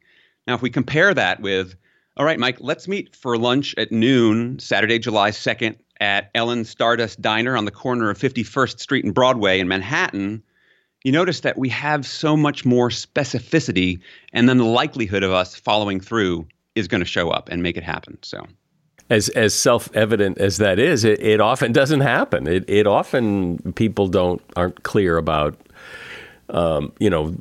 Now, 0.48 0.54
if 0.54 0.62
we 0.62 0.70
compare 0.70 1.14
that 1.14 1.40
with, 1.40 1.76
all 2.18 2.26
right, 2.26 2.40
Mike, 2.40 2.58
let's 2.62 2.88
meet 2.88 3.16
for 3.16 3.38
lunch 3.38 3.76
at 3.78 3.92
noon, 3.92 4.58
Saturday, 4.60 5.00
July 5.00 5.32
2nd, 5.32 5.76
at 6.00 6.32
Ellen 6.34 6.64
Stardust 6.64 7.22
Diner 7.22 7.58
on 7.58 7.66
the 7.66 7.72
corner 7.72 8.10
of 8.10 8.18
51st 8.18 8.80
Street 8.80 9.06
and 9.06 9.14
Broadway 9.14 9.60
in 9.60 9.68
Manhattan. 9.68 10.42
You 11.04 11.12
notice 11.12 11.42
that 11.42 11.58
we 11.58 11.70
have 11.70 12.06
so 12.06 12.38
much 12.38 12.66
more 12.66 12.90
specificity, 12.90 14.00
and 14.34 14.48
then 14.48 14.58
the 14.58 14.66
likelihood 14.66 15.24
of 15.24 15.32
us 15.32 15.56
following 15.56 16.00
through 16.00 16.48
is 16.74 16.88
going 16.88 17.02
to 17.02 17.06
show 17.06 17.30
up 17.30 17.50
and 17.50 17.62
make 17.62 17.78
it 17.78 17.84
happen. 17.84 18.18
So 18.22 18.46
as 19.10 19.30
as 19.30 19.54
self 19.54 19.94
evident 19.94 20.38
as 20.40 20.58
that 20.58 20.80
is, 20.80 21.04
it, 21.04 21.22
it 21.22 21.42
often 21.42 21.72
doesn't 21.72 22.02
happen. 22.02 22.48
It 22.48 22.66
it 22.68 22.88
often 22.88 23.74
people 23.74 24.08
don't 24.08 24.42
aren't 24.56 24.84
clear 24.84 25.18
about, 25.18 25.56
um, 26.50 26.92
you 27.00 27.10
know, 27.10 27.36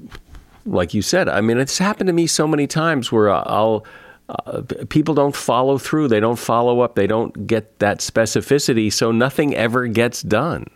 like 0.67 0.93
you 0.93 1.01
said. 1.01 1.29
I 1.29 1.41
mean, 1.41 1.59
it's 1.59 1.79
happened 1.79 2.09
to 2.09 2.13
me 2.13 2.27
so 2.27 2.47
many 2.47 2.67
times 2.67 3.11
where 3.11 3.31
I'll 3.31 3.85
uh, 4.29 4.63
people 4.89 5.15
don't 5.15 5.37
follow 5.37 5.79
through. 5.79 6.09
They 6.09 6.21
don't 6.21 6.39
follow 6.39 6.81
up. 6.81 6.95
They 6.95 7.07
don't 7.07 7.47
get 7.47 7.79
that 7.81 7.99
specificity. 7.99 8.93
So 8.93 9.13
nothing 9.13 9.55
ever 9.55 9.87
gets 9.87 10.23
done. 10.23 10.67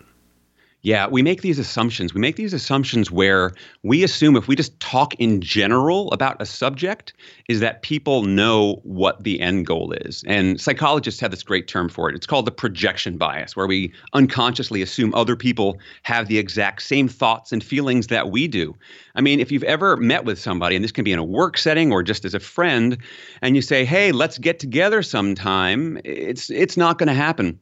Yeah, 0.82 1.08
we 1.08 1.22
make 1.22 1.42
these 1.42 1.58
assumptions. 1.58 2.14
We 2.14 2.20
make 2.20 2.36
these 2.36 2.52
assumptions 2.52 3.10
where 3.10 3.52
we 3.82 4.04
assume 4.04 4.36
if 4.36 4.46
we 4.46 4.54
just 4.54 4.78
talk 4.78 5.12
in 5.16 5.40
general 5.40 6.08
about 6.12 6.40
a 6.40 6.46
subject, 6.46 7.14
is 7.48 7.58
that 7.58 7.82
people 7.82 8.22
know 8.22 8.80
what 8.84 9.24
the 9.24 9.40
end 9.40 9.66
goal 9.66 9.90
is. 9.92 10.22
And 10.28 10.60
psychologists 10.60 11.20
have 11.20 11.32
this 11.32 11.42
great 11.42 11.66
term 11.66 11.88
for 11.88 12.08
it. 12.08 12.14
It's 12.14 12.28
called 12.28 12.46
the 12.46 12.52
projection 12.52 13.18
bias, 13.18 13.56
where 13.56 13.66
we 13.66 13.92
unconsciously 14.12 14.80
assume 14.80 15.12
other 15.14 15.34
people 15.34 15.78
have 16.04 16.28
the 16.28 16.38
exact 16.38 16.82
same 16.82 17.08
thoughts 17.08 17.50
and 17.50 17.62
feelings 17.62 18.06
that 18.06 18.30
we 18.30 18.46
do. 18.46 18.76
I 19.16 19.20
mean, 19.20 19.40
if 19.40 19.50
you've 19.50 19.64
ever 19.64 19.96
met 19.96 20.24
with 20.24 20.38
somebody, 20.38 20.76
and 20.76 20.84
this 20.84 20.92
can 20.92 21.02
be 21.02 21.12
in 21.12 21.18
a 21.18 21.24
work 21.24 21.58
setting 21.58 21.90
or 21.90 22.04
just 22.04 22.24
as 22.24 22.34
a 22.34 22.40
friend, 22.40 22.98
and 23.42 23.56
you 23.56 23.62
say, 23.62 23.84
"Hey, 23.84 24.12
let's 24.12 24.38
get 24.38 24.60
together 24.60 25.02
sometime," 25.02 26.00
it's 26.04 26.50
it's 26.50 26.76
not 26.76 26.98
going 26.98 27.08
to 27.08 27.14
happen 27.14 27.58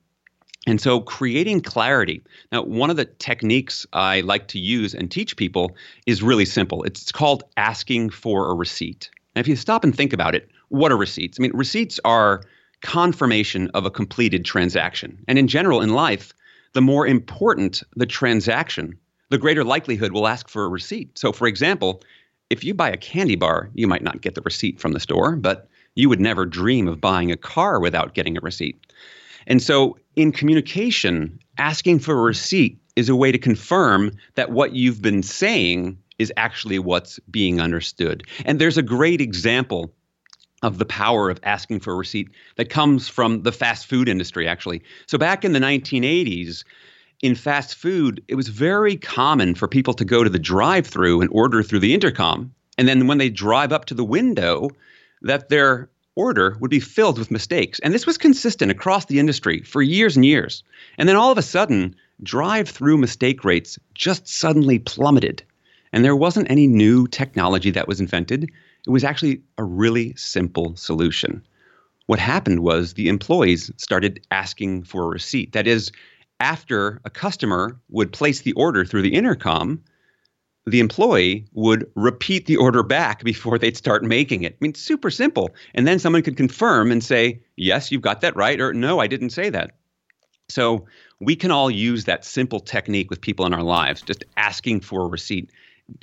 and 0.66 0.80
so 0.80 1.00
creating 1.00 1.60
clarity. 1.60 2.22
Now, 2.50 2.62
one 2.62 2.90
of 2.90 2.96
the 2.96 3.04
techniques 3.04 3.86
I 3.92 4.20
like 4.22 4.48
to 4.48 4.58
use 4.58 4.94
and 4.94 5.10
teach 5.10 5.36
people 5.36 5.76
is 6.06 6.22
really 6.22 6.44
simple. 6.44 6.82
It's 6.82 7.12
called 7.12 7.44
asking 7.56 8.10
for 8.10 8.50
a 8.50 8.54
receipt. 8.54 9.10
Now, 9.34 9.40
if 9.40 9.48
you 9.48 9.56
stop 9.56 9.84
and 9.84 9.94
think 9.94 10.12
about 10.12 10.34
it, 10.34 10.48
what 10.68 10.90
are 10.90 10.96
receipts? 10.96 11.38
I 11.38 11.42
mean, 11.42 11.52
receipts 11.54 12.00
are 12.04 12.42
confirmation 12.82 13.70
of 13.74 13.86
a 13.86 13.90
completed 13.90 14.44
transaction. 14.44 15.22
And 15.28 15.38
in 15.38 15.48
general, 15.48 15.80
in 15.80 15.90
life, 15.90 16.34
the 16.72 16.82
more 16.82 17.06
important 17.06 17.82
the 17.94 18.06
transaction, 18.06 18.98
the 19.30 19.38
greater 19.38 19.64
likelihood 19.64 20.12
we'll 20.12 20.28
ask 20.28 20.48
for 20.48 20.64
a 20.64 20.68
receipt. 20.68 21.16
So, 21.18 21.32
for 21.32 21.46
example, 21.46 22.02
if 22.50 22.64
you 22.64 22.74
buy 22.74 22.90
a 22.90 22.96
candy 22.96 23.36
bar, 23.36 23.70
you 23.74 23.86
might 23.86 24.02
not 24.02 24.20
get 24.20 24.34
the 24.34 24.42
receipt 24.42 24.80
from 24.80 24.92
the 24.92 25.00
store, 25.00 25.36
but 25.36 25.68
you 25.94 26.08
would 26.08 26.20
never 26.20 26.44
dream 26.44 26.86
of 26.86 27.00
buying 27.00 27.32
a 27.32 27.36
car 27.36 27.80
without 27.80 28.14
getting 28.14 28.36
a 28.36 28.40
receipt. 28.40 28.76
And 29.47 29.62
so, 29.62 29.97
in 30.16 30.32
communication, 30.32 31.38
asking 31.59 32.01
for 32.01 32.18
a 32.18 32.22
receipt 32.22 32.78
is 32.97 33.09
a 33.09 33.16
way 33.16 33.30
to 33.30 33.38
confirm 33.38 34.12
that 34.34 34.51
what 34.51 34.72
you've 34.72 35.03
been 35.03 35.22
saying 35.22 35.99
is 36.18 36.32
actually 36.36 36.78
what's 36.78 37.18
being 37.30 37.61
understood. 37.61 38.24
And 38.44 38.59
there's 38.59 38.78
a 38.78 38.82
great 38.82 39.20
example 39.20 39.92
of 40.62 40.78
the 40.78 40.86
power 40.86 41.28
of 41.28 41.38
asking 41.42 41.80
for 41.80 41.92
a 41.92 41.97
receipt 41.97 42.30
that 42.57 42.70
comes 42.70 43.09
from 43.09 43.42
the 43.42 43.53
fast 43.53 43.86
food 43.86 44.09
industry, 44.09 44.49
actually. 44.49 44.82
So, 45.07 45.18
back 45.18 45.44
in 45.44 45.53
the 45.53 45.61
1980s, 45.61 46.64
in 47.22 47.34
fast 47.34 47.76
food, 47.76 48.22
it 48.28 48.34
was 48.34 48.49
very 48.49 48.97
common 48.97 49.55
for 49.55 49.68
people 49.68 49.94
to 49.94 50.05
go 50.05 50.24
to 50.24 50.30
the 50.30 50.38
drive 50.38 50.86
through 50.86 51.20
and 51.20 51.30
order 51.32 51.62
through 51.62 51.80
the 51.80 51.94
intercom. 51.94 52.53
And 52.78 52.88
then 52.88 53.07
when 53.07 53.18
they 53.18 53.30
drive 53.30 53.72
up 53.72 53.86
to 53.86 53.94
the 53.94 54.05
window, 54.05 54.68
that 55.22 55.49
their 55.49 55.88
order 56.16 56.56
would 56.60 56.70
be 56.70 56.80
filled 56.80 57.18
with 57.18 57.30
mistakes. 57.30 57.78
And 57.80 57.94
this 57.94 58.06
was 58.06 58.18
consistent 58.18 58.70
across 58.70 59.04
the 59.04 59.20
industry 59.20 59.62
for 59.62 59.82
years 59.82 60.16
and 60.16 60.24
years. 60.24 60.64
And 60.98 61.08
then 61.08 61.16
all 61.16 61.30
of 61.30 61.38
a 61.38 61.42
sudden, 61.42 61.94
drive 62.22 62.68
through 62.68 62.96
mistake 62.98 63.44
rates 63.44 63.78
just 63.94 64.26
suddenly 64.26 64.78
plummeted. 64.78 65.42
And 65.92 66.04
there 66.04 66.16
wasn't 66.16 66.50
any 66.50 66.66
new 66.66 67.06
technology 67.06 67.70
that 67.70 67.86
was 67.86 68.00
invented. 68.00 68.50
It 68.86 68.90
was 68.90 69.04
actually 69.04 69.42
a 69.58 69.64
really 69.64 70.14
simple 70.16 70.74
solution. 70.76 71.42
What 72.06 72.18
happened 72.18 72.60
was 72.60 72.94
the 72.94 73.08
employees 73.08 73.70
started 73.76 74.24
asking 74.30 74.84
for 74.84 75.04
a 75.04 75.08
receipt. 75.08 75.52
That 75.52 75.66
is, 75.66 75.92
after 76.40 77.00
a 77.04 77.10
customer 77.10 77.78
would 77.88 78.12
place 78.12 78.42
the 78.42 78.52
order 78.52 78.84
through 78.84 79.02
the 79.02 79.14
intercom, 79.14 79.82
the 80.66 80.80
employee 80.80 81.46
would 81.52 81.88
repeat 81.94 82.46
the 82.46 82.56
order 82.56 82.82
back 82.82 83.22
before 83.22 83.58
they'd 83.58 83.76
start 83.76 84.02
making 84.02 84.42
it. 84.42 84.54
I 84.54 84.56
mean, 84.60 84.74
super 84.74 85.10
simple. 85.10 85.50
And 85.74 85.86
then 85.86 85.98
someone 85.98 86.22
could 86.22 86.36
confirm 86.36 86.90
and 86.90 87.02
say, 87.02 87.40
yes, 87.56 87.92
you've 87.92 88.02
got 88.02 88.20
that 88.20 88.34
right, 88.34 88.60
or 88.60 88.74
no, 88.74 88.98
I 88.98 89.06
didn't 89.06 89.30
say 89.30 89.48
that. 89.50 89.72
So 90.48 90.86
we 91.20 91.36
can 91.36 91.50
all 91.50 91.70
use 91.70 92.04
that 92.04 92.24
simple 92.24 92.60
technique 92.60 93.10
with 93.10 93.20
people 93.20 93.46
in 93.46 93.54
our 93.54 93.62
lives, 93.62 94.02
just 94.02 94.24
asking 94.36 94.80
for 94.80 95.02
a 95.02 95.08
receipt. 95.08 95.50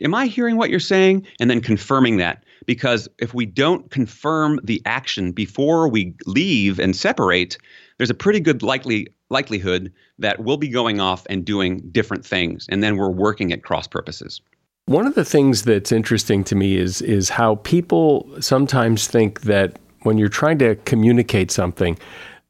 Am 0.01 0.15
I 0.15 0.27
hearing 0.27 0.55
what 0.55 0.69
you're 0.69 0.79
saying? 0.79 1.27
And 1.41 1.49
then 1.49 1.59
confirming 1.59 2.17
that. 2.17 2.43
Because 2.65 3.09
if 3.19 3.33
we 3.33 3.45
don't 3.45 3.91
confirm 3.91 4.61
the 4.63 4.81
action 4.85 5.33
before 5.33 5.89
we 5.89 6.13
leave 6.25 6.79
and 6.79 6.95
separate, 6.95 7.57
there's 7.97 8.09
a 8.09 8.15
pretty 8.15 8.39
good 8.39 8.63
likely 8.63 9.07
likelihood 9.29 9.91
that 10.19 10.39
we'll 10.39 10.57
be 10.57 10.69
going 10.69 11.01
off 11.01 11.25
and 11.29 11.43
doing 11.43 11.79
different 11.91 12.25
things, 12.25 12.67
and 12.69 12.81
then 12.81 12.95
we're 12.95 13.09
working 13.09 13.51
at 13.51 13.63
cross 13.63 13.87
purposes. 13.87 14.39
One 14.85 15.07
of 15.07 15.15
the 15.15 15.23
things 15.23 15.63
that's 15.63 15.91
interesting 15.91 16.43
to 16.45 16.55
me 16.55 16.75
is 16.75 17.01
is 17.01 17.29
how 17.29 17.55
people 17.55 18.27
sometimes 18.39 19.07
think 19.07 19.41
that 19.41 19.79
when 20.01 20.17
you're 20.17 20.27
trying 20.27 20.59
to 20.59 20.75
communicate 20.83 21.51
something, 21.51 21.97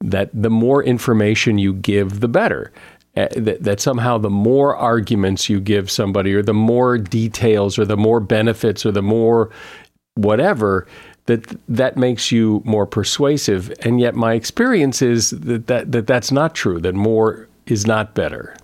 that 0.01 0.29
the 0.33 0.49
more 0.49 0.83
information 0.83 1.57
you 1.57 1.73
give, 1.73 2.19
the 2.19 2.27
better. 2.27 2.71
Uh, 3.15 3.27
that, 3.35 3.61
that 3.61 3.79
somehow 3.79 4.17
the 4.17 4.29
more 4.31 4.75
arguments 4.75 5.47
you 5.47 5.59
give 5.59 5.91
somebody, 5.91 6.33
or 6.33 6.41
the 6.41 6.51
more 6.51 6.97
details, 6.97 7.77
or 7.77 7.85
the 7.85 7.95
more 7.95 8.19
benefits, 8.19 8.83
or 8.87 8.91
the 8.91 9.03
more 9.03 9.51
whatever, 10.15 10.87
that 11.27 11.55
that 11.69 11.95
makes 11.95 12.31
you 12.31 12.63
more 12.65 12.87
persuasive. 12.87 13.71
And 13.81 13.99
yet, 13.99 14.15
my 14.15 14.33
experience 14.33 15.03
is 15.03 15.29
that, 15.29 15.67
that, 15.67 15.91
that 15.91 16.07
that's 16.07 16.31
not 16.31 16.55
true. 16.55 16.79
That 16.79 16.95
more 16.95 17.47
is 17.67 17.85
not 17.85 18.15
better. 18.15 18.55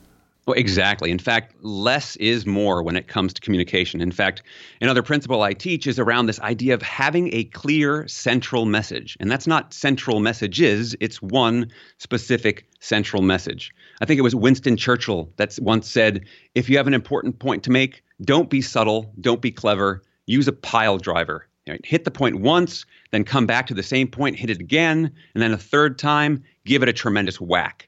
Well, 0.49 0.57
exactly. 0.57 1.11
In 1.11 1.19
fact, 1.19 1.53
less 1.61 2.15
is 2.15 2.47
more 2.47 2.81
when 2.81 2.95
it 2.95 3.07
comes 3.07 3.35
to 3.35 3.41
communication. 3.41 4.01
In 4.01 4.11
fact, 4.11 4.41
another 4.81 5.03
principle 5.03 5.43
I 5.43 5.53
teach 5.53 5.85
is 5.85 5.99
around 5.99 6.25
this 6.25 6.39
idea 6.39 6.73
of 6.73 6.81
having 6.81 7.31
a 7.35 7.43
clear 7.43 8.07
central 8.07 8.65
message. 8.65 9.15
And 9.19 9.29
that's 9.29 9.45
not 9.45 9.75
central 9.75 10.19
messages, 10.19 10.95
it's 10.99 11.21
one 11.21 11.71
specific 11.99 12.65
central 12.79 13.21
message. 13.21 13.71
I 14.01 14.05
think 14.05 14.17
it 14.17 14.23
was 14.23 14.33
Winston 14.33 14.75
Churchill 14.75 15.31
that 15.37 15.55
once 15.61 15.87
said 15.87 16.25
if 16.55 16.67
you 16.67 16.77
have 16.77 16.87
an 16.87 16.95
important 16.95 17.37
point 17.37 17.61
to 17.65 17.69
make, 17.69 18.01
don't 18.23 18.49
be 18.49 18.63
subtle, 18.63 19.13
don't 19.21 19.41
be 19.41 19.51
clever, 19.51 20.01
use 20.25 20.47
a 20.47 20.51
pile 20.51 20.97
driver. 20.97 21.47
Hit 21.83 22.05
the 22.05 22.09
point 22.09 22.39
once, 22.39 22.87
then 23.11 23.23
come 23.23 23.45
back 23.45 23.67
to 23.67 23.75
the 23.75 23.83
same 23.83 24.07
point, 24.07 24.39
hit 24.39 24.49
it 24.49 24.59
again, 24.59 25.11
and 25.35 25.43
then 25.43 25.53
a 25.53 25.57
third 25.59 25.99
time, 25.99 26.43
give 26.65 26.81
it 26.81 26.89
a 26.89 26.93
tremendous 26.93 27.39
whack. 27.39 27.87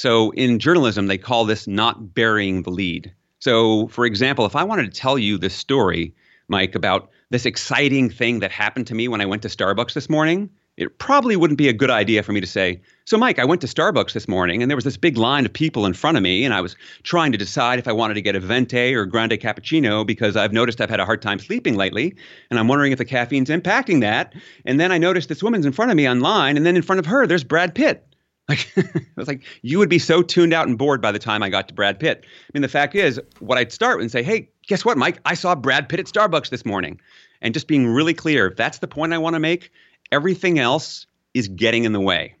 So 0.00 0.30
in 0.30 0.58
journalism, 0.58 1.08
they 1.08 1.18
call 1.18 1.44
this 1.44 1.66
not 1.66 2.14
burying 2.14 2.62
the 2.62 2.70
lead. 2.70 3.12
So, 3.38 3.88
for 3.88 4.06
example, 4.06 4.46
if 4.46 4.56
I 4.56 4.64
wanted 4.64 4.84
to 4.84 4.98
tell 4.98 5.18
you 5.18 5.36
this 5.36 5.52
story, 5.52 6.14
Mike, 6.48 6.74
about 6.74 7.10
this 7.28 7.44
exciting 7.44 8.08
thing 8.08 8.40
that 8.40 8.50
happened 8.50 8.86
to 8.86 8.94
me 8.94 9.08
when 9.08 9.20
I 9.20 9.26
went 9.26 9.42
to 9.42 9.48
Starbucks 9.48 9.92
this 9.92 10.08
morning, 10.08 10.48
it 10.78 10.98
probably 10.98 11.36
wouldn't 11.36 11.58
be 11.58 11.68
a 11.68 11.74
good 11.74 11.90
idea 11.90 12.22
for 12.22 12.32
me 12.32 12.40
to 12.40 12.46
say, 12.46 12.80
So, 13.04 13.18
Mike, 13.18 13.38
I 13.38 13.44
went 13.44 13.60
to 13.60 13.66
Starbucks 13.66 14.14
this 14.14 14.26
morning 14.26 14.62
and 14.62 14.70
there 14.70 14.76
was 14.76 14.86
this 14.86 14.96
big 14.96 15.18
line 15.18 15.44
of 15.44 15.52
people 15.52 15.84
in 15.84 15.92
front 15.92 16.16
of 16.16 16.22
me, 16.22 16.46
and 16.46 16.54
I 16.54 16.62
was 16.62 16.76
trying 17.02 17.32
to 17.32 17.38
decide 17.38 17.78
if 17.78 17.86
I 17.86 17.92
wanted 17.92 18.14
to 18.14 18.22
get 18.22 18.34
a 18.34 18.40
venti 18.40 18.94
or 18.94 19.04
grande 19.04 19.32
cappuccino 19.32 20.06
because 20.06 20.34
I've 20.34 20.54
noticed 20.54 20.80
I've 20.80 20.88
had 20.88 21.00
a 21.00 21.04
hard 21.04 21.20
time 21.20 21.38
sleeping 21.38 21.76
lately, 21.76 22.16
and 22.48 22.58
I'm 22.58 22.68
wondering 22.68 22.92
if 22.92 22.98
the 22.98 23.04
caffeine's 23.04 23.50
impacting 23.50 24.00
that. 24.00 24.32
And 24.64 24.80
then 24.80 24.92
I 24.92 24.96
noticed 24.96 25.28
this 25.28 25.42
woman's 25.42 25.66
in 25.66 25.72
front 25.72 25.90
of 25.90 25.96
me 25.98 26.08
online, 26.08 26.56
and 26.56 26.64
then 26.64 26.76
in 26.76 26.80
front 26.80 27.00
of 27.00 27.04
her, 27.04 27.26
there's 27.26 27.44
Brad 27.44 27.74
Pitt. 27.74 28.06
Like, 28.50 28.70
I 28.76 29.00
was 29.16 29.28
like, 29.28 29.42
you 29.62 29.78
would 29.78 29.88
be 29.88 29.98
so 29.98 30.22
tuned 30.22 30.52
out 30.52 30.68
and 30.68 30.76
bored 30.76 31.00
by 31.00 31.12
the 31.12 31.18
time 31.18 31.42
I 31.42 31.48
got 31.48 31.68
to 31.68 31.74
Brad 31.74 31.98
Pitt. 31.98 32.24
I 32.24 32.50
mean, 32.52 32.62
the 32.62 32.68
fact 32.68 32.94
is, 32.94 33.20
what 33.38 33.56
I'd 33.56 33.72
start 33.72 33.96
with 33.96 34.04
and 34.04 34.12
say, 34.12 34.22
hey, 34.22 34.50
guess 34.66 34.84
what, 34.84 34.98
Mike? 34.98 35.20
I 35.24 35.34
saw 35.34 35.54
Brad 35.54 35.88
Pitt 35.88 36.00
at 36.00 36.06
Starbucks 36.06 36.50
this 36.50 36.66
morning. 36.66 37.00
And 37.40 37.54
just 37.54 37.68
being 37.68 37.86
really 37.86 38.12
clear, 38.12 38.48
if 38.48 38.56
that's 38.56 38.78
the 38.78 38.88
point 38.88 39.14
I 39.14 39.18
want 39.18 39.32
to 39.34 39.40
make, 39.40 39.70
Everything 40.12 40.58
else 40.58 41.06
is 41.34 41.48
getting 41.48 41.84
in 41.84 41.92
the 41.92 42.00
way. 42.00 42.34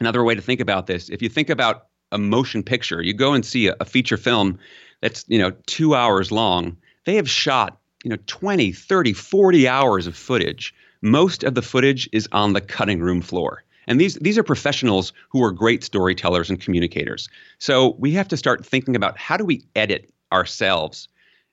Another 0.00 0.24
way 0.24 0.34
to 0.34 0.40
think 0.40 0.60
about 0.60 0.86
this, 0.86 1.08
if 1.10 1.20
you 1.20 1.28
think 1.28 1.50
about 1.50 1.86
a 2.12 2.18
motion 2.18 2.62
picture, 2.62 3.02
you 3.02 3.12
go 3.12 3.34
and 3.34 3.44
see 3.44 3.66
a, 3.66 3.76
a 3.80 3.84
feature 3.84 4.16
film 4.16 4.58
that's, 5.02 5.24
you 5.28 5.38
know, 5.38 5.50
2 5.66 5.94
hours 5.94 6.32
long. 6.32 6.76
They 7.04 7.16
have 7.16 7.28
shot, 7.28 7.78
you 8.04 8.10
know, 8.10 8.16
20, 8.26 8.72
30, 8.72 9.12
40 9.12 9.68
hours 9.68 10.06
of 10.06 10.16
footage. 10.16 10.74
Most 11.02 11.44
of 11.44 11.54
the 11.54 11.62
footage 11.62 12.08
is 12.12 12.28
on 12.32 12.54
the 12.54 12.60
cutting 12.60 13.00
room 13.00 13.20
floor. 13.20 13.64
And 13.88 14.00
these 14.00 14.14
these 14.16 14.38
are 14.38 14.44
professionals 14.44 15.12
who 15.30 15.42
are 15.42 15.50
great 15.50 15.82
storytellers 15.82 16.50
and 16.50 16.60
communicators. 16.60 17.28
So 17.58 17.96
we 17.98 18.12
have 18.12 18.28
to 18.28 18.36
start 18.36 18.64
thinking 18.64 18.94
about 18.94 19.18
how 19.18 19.36
do 19.36 19.44
we 19.44 19.64
edit 19.74 20.12
ourselves? 20.30 21.08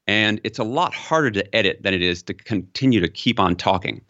And 0.05 0.39
it's 0.43 0.59
a 0.59 0.63
lot 0.63 0.93
harder 0.93 1.31
to 1.31 1.55
edit 1.55 1.81
than 1.81 1.95
it 1.95 2.03
is 2.03 2.21
to 2.23 2.33
continue 2.33 2.99
to 2.99 3.07
keep 3.07 3.39
on 3.39 3.55
talking. 3.55 4.01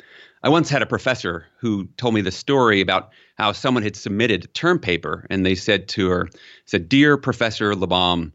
I 0.44 0.50
once 0.50 0.70
had 0.70 0.82
a 0.82 0.88
professor 0.88 1.46
who 1.60 1.86
told 1.98 2.14
me 2.14 2.22
the 2.22 2.32
story 2.32 2.82
about 2.82 3.12
how 3.38 3.52
someone 3.52 3.84
had 3.84 3.96
submitted 3.96 4.44
a 4.44 4.48
term 4.48 4.80
paper 4.80 5.26
and 5.30 5.46
they 5.46 5.56
said 5.56 5.88
to 5.90 6.10
her, 6.10 6.30
said, 6.66 6.90
Dear 6.90 7.18
Professor 7.18 7.74
LeBaum, 7.74 8.32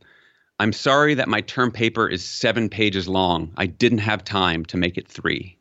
I'm 0.59 0.73
sorry 0.73 1.15
that 1.15 1.29
my 1.29 1.41
term 1.41 1.71
paper 1.71 2.09
is 2.09 2.25
seven 2.25 2.69
pages 2.69 3.09
long. 3.09 3.53
I 3.57 3.67
didn't 3.67 3.99
have 3.99 4.25
time 4.25 4.65
to 4.67 4.77
make 4.77 4.97
it 4.99 5.09
three. 5.09 5.59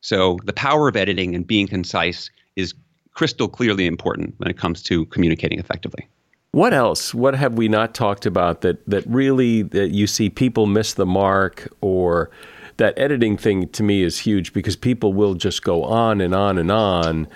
So 0.00 0.38
the 0.44 0.52
power 0.52 0.88
of 0.88 0.96
editing 0.96 1.34
and 1.34 1.46
being 1.46 1.66
concise 1.66 2.30
is 2.56 2.74
crystal 3.20 3.48
clearly 3.48 3.86
important 3.86 4.32
when 4.38 4.48
it 4.48 4.56
comes 4.56 4.82
to 4.82 5.04
communicating 5.06 5.58
effectively. 5.58 6.08
What 6.52 6.72
else? 6.72 7.12
What 7.12 7.34
have 7.34 7.52
we 7.52 7.68
not 7.68 7.94
talked 7.94 8.24
about 8.24 8.62
that 8.62 8.78
that 8.88 9.06
really 9.06 9.60
that 9.60 9.90
you 9.90 10.06
see 10.06 10.30
people 10.30 10.64
miss 10.64 10.94
the 10.94 11.04
mark 11.04 11.68
or 11.82 12.30
that 12.78 12.98
editing 12.98 13.36
thing 13.36 13.68
to 13.68 13.82
me 13.82 14.02
is 14.02 14.18
huge 14.18 14.54
because 14.54 14.74
people 14.74 15.12
will 15.12 15.34
just 15.34 15.62
go 15.62 15.84
on 15.84 16.22
and 16.22 16.34
on 16.34 16.56
and 16.56 16.72
on 16.72 17.28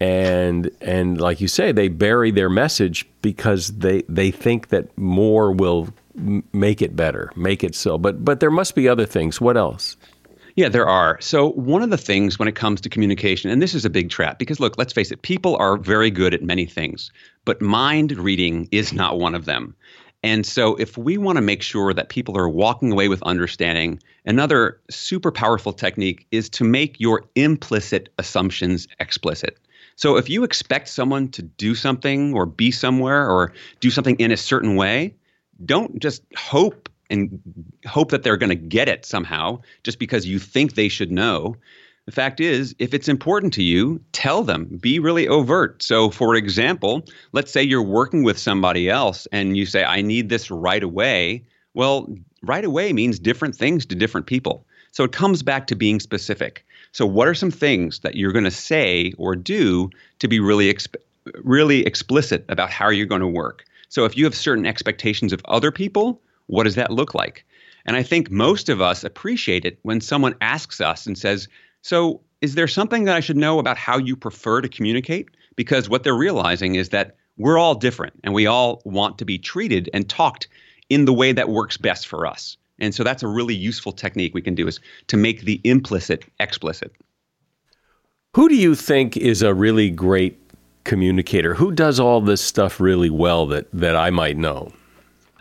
and 0.00 0.70
and 0.80 1.20
like 1.20 1.38
you 1.38 1.48
say 1.48 1.70
they 1.70 1.88
bury 1.88 2.30
their 2.30 2.48
message 2.48 3.06
because 3.20 3.68
they 3.76 4.04
they 4.08 4.30
think 4.30 4.68
that 4.68 4.96
more 4.96 5.52
will 5.52 5.90
make 6.54 6.80
it 6.80 6.96
better 6.96 7.30
make 7.36 7.62
it 7.62 7.74
so 7.74 7.98
but 7.98 8.24
but 8.24 8.40
there 8.40 8.50
must 8.50 8.74
be 8.74 8.88
other 8.88 9.04
things 9.04 9.38
what 9.38 9.56
else 9.58 9.98
yeah, 10.56 10.70
there 10.70 10.88
are. 10.88 11.20
So, 11.20 11.50
one 11.50 11.82
of 11.82 11.90
the 11.90 11.98
things 11.98 12.38
when 12.38 12.48
it 12.48 12.54
comes 12.54 12.80
to 12.80 12.88
communication, 12.88 13.50
and 13.50 13.60
this 13.60 13.74
is 13.74 13.84
a 13.84 13.90
big 13.90 14.08
trap 14.08 14.38
because 14.38 14.58
look, 14.58 14.78
let's 14.78 14.92
face 14.92 15.12
it, 15.12 15.20
people 15.20 15.54
are 15.56 15.76
very 15.76 16.10
good 16.10 16.32
at 16.32 16.42
many 16.42 16.64
things, 16.64 17.12
but 17.44 17.60
mind 17.60 18.12
reading 18.12 18.66
is 18.72 18.92
not 18.92 19.18
one 19.18 19.34
of 19.34 19.44
them. 19.44 19.76
And 20.22 20.46
so, 20.46 20.74
if 20.76 20.96
we 20.96 21.18
want 21.18 21.36
to 21.36 21.42
make 21.42 21.62
sure 21.62 21.92
that 21.92 22.08
people 22.08 22.38
are 22.38 22.48
walking 22.48 22.90
away 22.90 23.08
with 23.08 23.22
understanding, 23.22 24.00
another 24.24 24.80
super 24.90 25.30
powerful 25.30 25.74
technique 25.74 26.26
is 26.30 26.48
to 26.50 26.64
make 26.64 26.98
your 26.98 27.24
implicit 27.34 28.08
assumptions 28.18 28.88
explicit. 28.98 29.58
So, 29.96 30.16
if 30.16 30.30
you 30.30 30.42
expect 30.42 30.88
someone 30.88 31.28
to 31.32 31.42
do 31.42 31.74
something 31.74 32.32
or 32.32 32.46
be 32.46 32.70
somewhere 32.70 33.30
or 33.30 33.52
do 33.80 33.90
something 33.90 34.16
in 34.16 34.32
a 34.32 34.38
certain 34.38 34.74
way, 34.74 35.14
don't 35.66 35.98
just 35.98 36.22
hope 36.34 36.88
and 37.10 37.40
hope 37.86 38.10
that 38.10 38.22
they're 38.22 38.36
going 38.36 38.50
to 38.50 38.54
get 38.56 38.88
it 38.88 39.04
somehow 39.04 39.60
just 39.84 39.98
because 39.98 40.26
you 40.26 40.38
think 40.38 40.74
they 40.74 40.88
should 40.88 41.12
know. 41.12 41.56
The 42.06 42.12
fact 42.12 42.40
is, 42.40 42.74
if 42.78 42.94
it's 42.94 43.08
important 43.08 43.52
to 43.54 43.64
you, 43.64 44.00
tell 44.12 44.44
them, 44.44 44.78
be 44.80 45.00
really 45.00 45.26
overt. 45.26 45.82
So, 45.82 46.10
for 46.10 46.36
example, 46.36 47.04
let's 47.32 47.50
say 47.50 47.62
you're 47.62 47.82
working 47.82 48.22
with 48.22 48.38
somebody 48.38 48.88
else 48.88 49.26
and 49.32 49.56
you 49.56 49.66
say, 49.66 49.84
I 49.84 50.02
need 50.02 50.28
this 50.28 50.50
right 50.50 50.82
away. 50.82 51.44
Well, 51.74 52.08
right 52.42 52.64
away 52.64 52.92
means 52.92 53.18
different 53.18 53.56
things 53.56 53.84
to 53.86 53.96
different 53.96 54.28
people. 54.28 54.64
So 54.92 55.04
it 55.04 55.12
comes 55.12 55.42
back 55.42 55.66
to 55.66 55.74
being 55.74 56.00
specific. 56.00 56.64
So, 56.92 57.04
what 57.04 57.28
are 57.28 57.34
some 57.34 57.50
things 57.50 57.98
that 58.00 58.14
you're 58.14 58.32
going 58.32 58.44
to 58.44 58.50
say 58.50 59.12
or 59.18 59.36
do 59.36 59.90
to 60.20 60.28
be 60.28 60.40
really, 60.40 60.72
exp- 60.72 60.96
really 61.44 61.84
explicit 61.84 62.46
about 62.48 62.70
how 62.70 62.88
you're 62.88 63.04
going 63.04 63.20
to 63.20 63.26
work? 63.26 63.64
So, 63.88 64.04
if 64.04 64.16
you 64.16 64.24
have 64.24 64.34
certain 64.34 64.64
expectations 64.64 65.34
of 65.34 65.42
other 65.44 65.70
people, 65.70 66.22
what 66.46 66.64
does 66.64 66.74
that 66.74 66.90
look 66.90 67.14
like? 67.14 67.44
And 67.86 67.96
I 67.96 68.02
think 68.02 68.30
most 68.30 68.68
of 68.68 68.80
us 68.80 69.04
appreciate 69.04 69.64
it 69.64 69.78
when 69.82 70.00
someone 70.00 70.34
asks 70.40 70.80
us 70.80 71.06
and 71.06 71.16
says, 71.16 71.48
So, 71.82 72.20
is 72.42 72.54
there 72.54 72.68
something 72.68 73.04
that 73.04 73.16
I 73.16 73.20
should 73.20 73.36
know 73.36 73.58
about 73.58 73.78
how 73.78 73.96
you 73.96 74.16
prefer 74.16 74.60
to 74.60 74.68
communicate? 74.68 75.28
Because 75.56 75.88
what 75.88 76.02
they're 76.02 76.14
realizing 76.14 76.74
is 76.74 76.90
that 76.90 77.16
we're 77.38 77.58
all 77.58 77.74
different 77.74 78.14
and 78.24 78.34
we 78.34 78.46
all 78.46 78.82
want 78.84 79.18
to 79.18 79.24
be 79.24 79.38
treated 79.38 79.88
and 79.94 80.08
talked 80.08 80.48
in 80.88 81.04
the 81.04 81.12
way 81.12 81.32
that 81.32 81.48
works 81.48 81.76
best 81.76 82.06
for 82.06 82.26
us. 82.26 82.56
And 82.78 82.94
so 82.94 83.02
that's 83.02 83.22
a 83.22 83.28
really 83.28 83.54
useful 83.54 83.92
technique 83.92 84.34
we 84.34 84.42
can 84.42 84.54
do 84.54 84.68
is 84.68 84.80
to 85.06 85.16
make 85.16 85.42
the 85.42 85.60
implicit 85.64 86.24
explicit. 86.40 86.92
Who 88.34 88.48
do 88.48 88.54
you 88.54 88.74
think 88.74 89.16
is 89.16 89.40
a 89.42 89.54
really 89.54 89.90
great 89.90 90.38
communicator? 90.84 91.54
Who 91.54 91.72
does 91.72 91.98
all 91.98 92.20
this 92.20 92.42
stuff 92.42 92.80
really 92.80 93.10
well 93.10 93.46
that 93.46 93.66
that 93.72 93.96
I 93.96 94.10
might 94.10 94.36
know? 94.36 94.72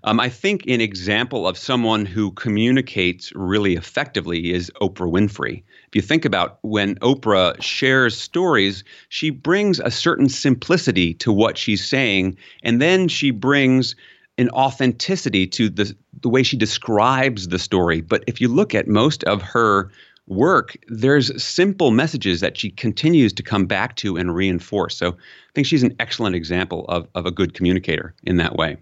Um, 0.08 0.20
I 0.20 0.30
think 0.30 0.68
an 0.68 0.82
example 0.82 1.48
of 1.48 1.58
someone 1.58 2.06
who 2.06 2.32
communicates 2.34 3.32
really 3.34 3.74
effectively 3.74 4.54
is 4.54 4.72
Oprah 4.80 5.12
Winfrey. 5.12 5.64
If 5.88 5.96
you 5.96 6.02
think 6.04 6.26
about 6.26 6.60
when 6.62 6.94
Oprah 7.00 7.60
shares 7.60 8.16
stories, 8.16 8.84
she 9.10 9.32
brings 9.32 9.80
a 9.80 9.90
certain 9.90 10.30
simplicity 10.30 11.16
to 11.16 11.32
what 11.32 11.58
she's 11.58 11.84
saying, 11.84 12.38
and 12.62 12.80
then 12.80 13.08
she 13.08 13.32
brings 13.32 13.96
an 14.38 14.50
authenticity 14.52 15.48
to 15.48 15.70
the 15.72 15.96
the 16.22 16.30
way 16.30 16.44
she 16.44 16.58
describes 16.58 17.48
the 17.48 17.58
story. 17.58 18.02
But 18.02 18.24
if 18.28 18.40
you 18.40 18.48
look 18.48 18.76
at 18.76 18.88
most 18.88 19.24
of 19.24 19.42
her 19.42 19.90
work, 20.28 20.78
there's 20.88 21.44
simple 21.44 21.90
messages 21.90 22.42
that 22.42 22.58
she 22.58 22.70
continues 22.70 23.34
to 23.34 23.42
come 23.42 23.66
back 23.66 23.96
to 23.98 24.18
and 24.18 24.36
reinforce. 24.36 24.96
So 24.98 25.10
I 25.10 25.52
think 25.56 25.66
she's 25.66 25.84
an 25.84 25.96
excellent 26.00 26.36
example 26.36 26.86
of, 26.90 27.08
of 27.16 27.26
a 27.26 27.32
good 27.32 27.56
communicator 27.56 28.14
in 28.24 28.38
that 28.38 28.56
way. 28.56 28.78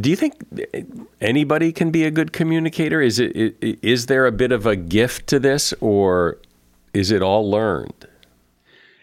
Do 0.00 0.10
you 0.10 0.16
think 0.16 0.34
anybody 1.20 1.72
can 1.72 1.90
be 1.90 2.04
a 2.04 2.10
good 2.10 2.32
communicator? 2.32 3.00
Is 3.00 3.18
it 3.18 3.56
is 3.60 4.06
there 4.06 4.26
a 4.26 4.32
bit 4.32 4.52
of 4.52 4.66
a 4.66 4.76
gift 4.76 5.28
to 5.28 5.38
this, 5.38 5.72
or 5.80 6.38
is 6.92 7.10
it 7.10 7.22
all 7.22 7.50
learned? 7.50 8.06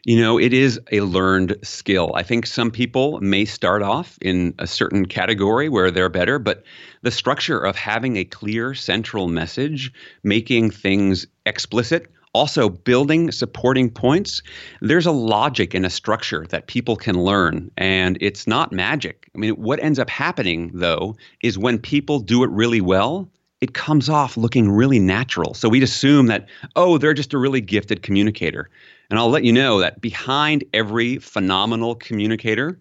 You 0.05 0.19
know, 0.19 0.37
it 0.37 0.51
is 0.51 0.81
a 0.91 0.99
learned 0.99 1.55
skill. 1.63 2.11
I 2.13 2.23
think 2.23 2.45
some 2.45 2.69
people 2.69 3.21
may 3.21 3.45
start 3.45 3.81
off 3.81 4.17
in 4.21 4.53
a 4.59 4.67
certain 4.67 5.05
category 5.05 5.69
where 5.69 5.91
they're 5.91 6.09
better, 6.09 6.39
but 6.39 6.63
the 7.03 7.11
structure 7.11 7.59
of 7.59 7.77
having 7.77 8.17
a 8.17 8.25
clear 8.25 8.73
central 8.73 9.29
message, 9.29 9.93
making 10.23 10.71
things 10.71 11.25
explicit, 11.45 12.11
also 12.33 12.69
building 12.69 13.31
supporting 13.31 13.89
points, 13.89 14.41
there's 14.81 15.05
a 15.05 15.11
logic 15.11 15.73
and 15.73 15.85
a 15.85 15.89
structure 15.89 16.45
that 16.49 16.67
people 16.67 16.95
can 16.95 17.23
learn, 17.23 17.71
and 17.77 18.17
it's 18.21 18.47
not 18.47 18.71
magic. 18.71 19.29
I 19.35 19.37
mean, 19.37 19.53
what 19.53 19.81
ends 19.81 19.99
up 19.99 20.09
happening, 20.09 20.71
though, 20.73 21.15
is 21.41 21.57
when 21.57 21.79
people 21.79 22.19
do 22.19 22.43
it 22.43 22.49
really 22.49 22.81
well, 22.81 23.29
it 23.61 23.73
comes 23.73 24.09
off 24.09 24.35
looking 24.35 24.69
really 24.69 24.99
natural. 24.99 25.53
So 25.53 25.69
we'd 25.69 25.83
assume 25.83 26.27
that, 26.27 26.49
oh, 26.75 26.97
they're 26.97 27.13
just 27.13 27.33
a 27.33 27.37
really 27.37 27.61
gifted 27.61 28.03
communicator. 28.03 28.69
And 29.09 29.17
I'll 29.17 29.29
let 29.29 29.45
you 29.45 29.53
know 29.53 29.79
that 29.79 30.01
behind 30.01 30.63
every 30.73 31.17
phenomenal 31.17 31.95
communicator 31.95 32.79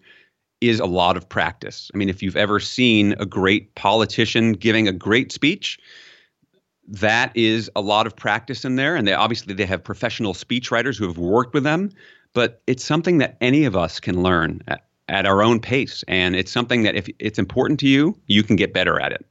is 0.59 0.79
a 0.79 0.85
lot 0.85 1.15
of 1.15 1.27
practice. 1.27 1.91
I 1.93 1.97
mean, 1.97 2.09
if 2.09 2.23
you've 2.23 2.35
ever 2.35 2.59
seen 2.59 3.13
a 3.19 3.25
great 3.25 3.75
politician 3.75 4.53
giving 4.53 4.87
a 4.87 4.93
great 4.93 5.31
speech, 5.31 5.77
that 6.87 7.31
is 7.35 7.69
a 7.75 7.81
lot 7.81 8.07
of 8.07 8.15
practice 8.15 8.65
in 8.65 8.75
there. 8.75 8.95
And 8.95 9.07
they 9.07 9.13
obviously 9.13 9.53
they 9.53 9.65
have 9.65 9.83
professional 9.83 10.33
speechwriters 10.33 10.97
who 10.97 11.07
have 11.07 11.17
worked 11.17 11.53
with 11.53 11.63
them, 11.63 11.89
but 12.33 12.61
it's 12.67 12.83
something 12.83 13.19
that 13.19 13.37
any 13.41 13.65
of 13.65 13.75
us 13.75 13.99
can 13.99 14.21
learn 14.21 14.61
at, 14.67 14.85
at 15.07 15.25
our 15.25 15.41
own 15.41 15.59
pace. 15.59 16.03
And 16.07 16.35
it's 16.35 16.51
something 16.51 16.83
that 16.83 16.95
if 16.95 17.07
it's 17.19 17.39
important 17.39 17.79
to 17.81 17.87
you, 17.87 18.17
you 18.27 18.43
can 18.43 18.55
get 18.55 18.73
better 18.73 18.99
at 18.99 19.11
it. 19.11 19.25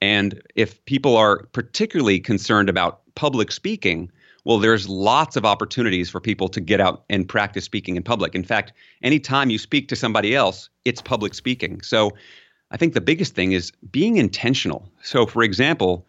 And 0.00 0.40
if 0.54 0.84
people 0.84 1.16
are 1.16 1.44
particularly 1.52 2.20
concerned 2.20 2.68
about 2.68 3.00
public 3.14 3.50
speaking, 3.50 4.10
well, 4.44 4.58
there's 4.58 4.88
lots 4.88 5.36
of 5.36 5.44
opportunities 5.44 6.08
for 6.08 6.20
people 6.20 6.48
to 6.48 6.60
get 6.60 6.80
out 6.80 7.04
and 7.10 7.28
practice 7.28 7.64
speaking 7.64 7.96
in 7.96 8.02
public. 8.02 8.34
In 8.34 8.44
fact, 8.44 8.72
anytime 9.02 9.50
you 9.50 9.58
speak 9.58 9.88
to 9.88 9.96
somebody 9.96 10.34
else, 10.34 10.70
it's 10.84 11.02
public 11.02 11.34
speaking. 11.34 11.80
So 11.82 12.12
I 12.70 12.76
think 12.76 12.94
the 12.94 13.00
biggest 13.00 13.34
thing 13.34 13.52
is 13.52 13.72
being 13.90 14.16
intentional. 14.16 14.90
So, 15.02 15.26
for 15.26 15.42
example, 15.42 16.06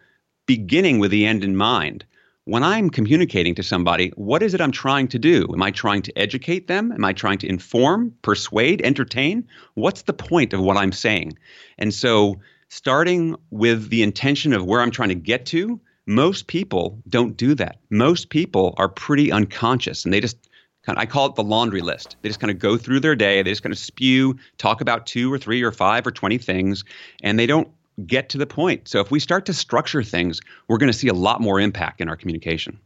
beginning 0.56 0.98
with 0.98 1.12
the 1.12 1.24
end 1.26 1.44
in 1.44 1.54
mind. 1.54 2.04
When 2.44 2.64
I'm 2.64 2.90
communicating 2.90 3.54
to 3.54 3.62
somebody, 3.62 4.08
what 4.16 4.42
is 4.42 4.52
it 4.52 4.60
I'm 4.60 4.72
trying 4.72 5.06
to 5.06 5.18
do? 5.20 5.46
Am 5.52 5.62
I 5.62 5.70
trying 5.70 6.02
to 6.02 6.18
educate 6.18 6.66
them? 6.66 6.90
Am 6.90 7.04
I 7.04 7.12
trying 7.12 7.38
to 7.38 7.48
inform, 7.48 8.12
persuade, 8.22 8.82
entertain? 8.82 9.46
What's 9.74 10.02
the 10.02 10.12
point 10.12 10.52
of 10.52 10.58
what 10.58 10.76
I'm 10.76 10.90
saying? 10.90 11.38
And 11.78 11.94
so, 11.94 12.40
starting 12.68 13.36
with 13.52 13.90
the 13.90 14.02
intention 14.02 14.52
of 14.52 14.64
where 14.64 14.80
I'm 14.80 14.90
trying 14.90 15.10
to 15.10 15.14
get 15.14 15.46
to, 15.46 15.80
most 16.06 16.48
people 16.48 17.00
don't 17.08 17.36
do 17.36 17.54
that. 17.54 17.78
Most 17.90 18.28
people 18.30 18.74
are 18.76 18.88
pretty 18.88 19.30
unconscious 19.30 20.04
and 20.04 20.12
they 20.12 20.20
just 20.20 20.36
kind 20.84 20.98
of, 20.98 21.02
I 21.02 21.06
call 21.06 21.26
it 21.26 21.36
the 21.36 21.44
laundry 21.44 21.80
list. 21.80 22.16
They 22.22 22.28
just 22.28 22.40
kind 22.40 22.50
of 22.50 22.58
go 22.58 22.76
through 22.76 22.98
their 22.98 23.14
day, 23.14 23.40
they 23.40 23.52
just 23.52 23.62
kind 23.62 23.72
of 23.72 23.78
spew, 23.78 24.36
talk 24.58 24.80
about 24.80 25.06
two 25.06 25.32
or 25.32 25.38
three 25.38 25.62
or 25.62 25.70
five 25.70 26.08
or 26.08 26.10
20 26.10 26.38
things, 26.38 26.82
and 27.22 27.38
they 27.38 27.46
don't 27.46 27.68
get 28.06 28.28
to 28.30 28.38
the 28.38 28.46
point. 28.46 28.88
So 28.88 29.00
if 29.00 29.10
we 29.10 29.20
start 29.20 29.46
to 29.46 29.54
structure 29.54 30.02
things, 30.02 30.40
we're 30.68 30.78
going 30.78 30.92
to 30.92 30.98
see 30.98 31.08
a 31.08 31.14
lot 31.14 31.40
more 31.40 31.60
impact 31.60 32.00
in 32.00 32.08
our 32.08 32.16
communication. 32.16 32.78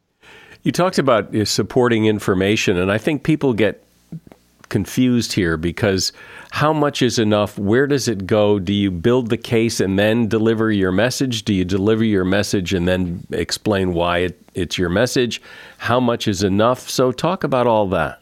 You 0.63 0.73
talked 0.73 0.99
about 0.99 1.35
supporting 1.47 2.07
information, 2.07 2.79
and 2.79 2.91
I 2.91 2.99
think 2.99 3.23
people 3.23 3.53
get 3.53 3.85
confused 4.71 5.35
here 5.35 5.57
because 5.57 6.13
how 6.51 6.73
much 6.73 7.03
is 7.03 7.19
enough? 7.19 7.59
Where 7.59 7.87
does 7.87 8.09
it 8.09 8.27
go? 8.27 8.59
Do 8.59 8.73
you 8.73 8.91
build 8.91 9.29
the 9.31 9.37
case 9.37 9.79
and 9.79 9.99
then 9.99 10.27
deliver 10.27 10.73
your 10.73 10.91
message? 10.91 11.45
Do 11.45 11.55
you 11.55 11.65
deliver 11.65 12.03
your 12.03 12.25
message 12.25 12.73
and 12.73 12.89
then 12.89 13.27
explain 13.31 13.93
why 13.95 14.19
it, 14.19 14.43
it's 14.55 14.79
your 14.79 14.89
message? 14.89 15.41
How 15.79 16.01
much 16.01 16.27
is 16.27 16.43
enough? 16.43 16.89
So, 16.89 17.13
talk 17.13 17.45
about 17.45 17.67
all 17.67 17.87
that. 17.91 18.21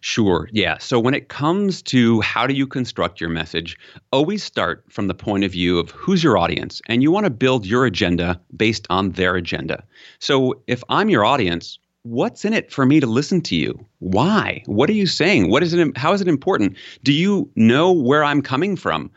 Sure. 0.00 0.48
Yeah. 0.52 0.78
So 0.78 0.98
when 1.00 1.14
it 1.14 1.28
comes 1.28 1.82
to 1.82 2.20
how 2.20 2.46
do 2.46 2.54
you 2.54 2.66
construct 2.66 3.20
your 3.20 3.30
message, 3.30 3.78
always 4.12 4.42
start 4.42 4.84
from 4.88 5.08
the 5.08 5.14
point 5.14 5.44
of 5.44 5.52
view 5.52 5.78
of 5.78 5.90
who's 5.90 6.22
your 6.22 6.38
audience 6.38 6.80
and 6.86 7.02
you 7.02 7.10
want 7.10 7.24
to 7.24 7.30
build 7.30 7.66
your 7.66 7.86
agenda 7.86 8.40
based 8.56 8.86
on 8.90 9.12
their 9.12 9.36
agenda. 9.36 9.84
So 10.18 10.60
if 10.66 10.82
I'm 10.88 11.08
your 11.08 11.24
audience, 11.24 11.78
what's 12.02 12.44
in 12.44 12.52
it 12.52 12.72
for 12.72 12.86
me 12.86 13.00
to 13.00 13.06
listen 13.06 13.40
to 13.42 13.56
you? 13.56 13.84
Why? 13.98 14.62
What 14.66 14.88
are 14.88 14.94
you 14.94 15.06
saying? 15.06 15.50
What 15.50 15.62
is 15.62 15.72
it 15.72 15.96
how 15.96 16.12
is 16.12 16.20
it 16.20 16.28
important? 16.28 16.76
Do 17.02 17.12
you 17.12 17.50
know 17.56 17.92
where 17.92 18.24
I'm 18.24 18.42
coming 18.42 18.76
from? 18.76 19.10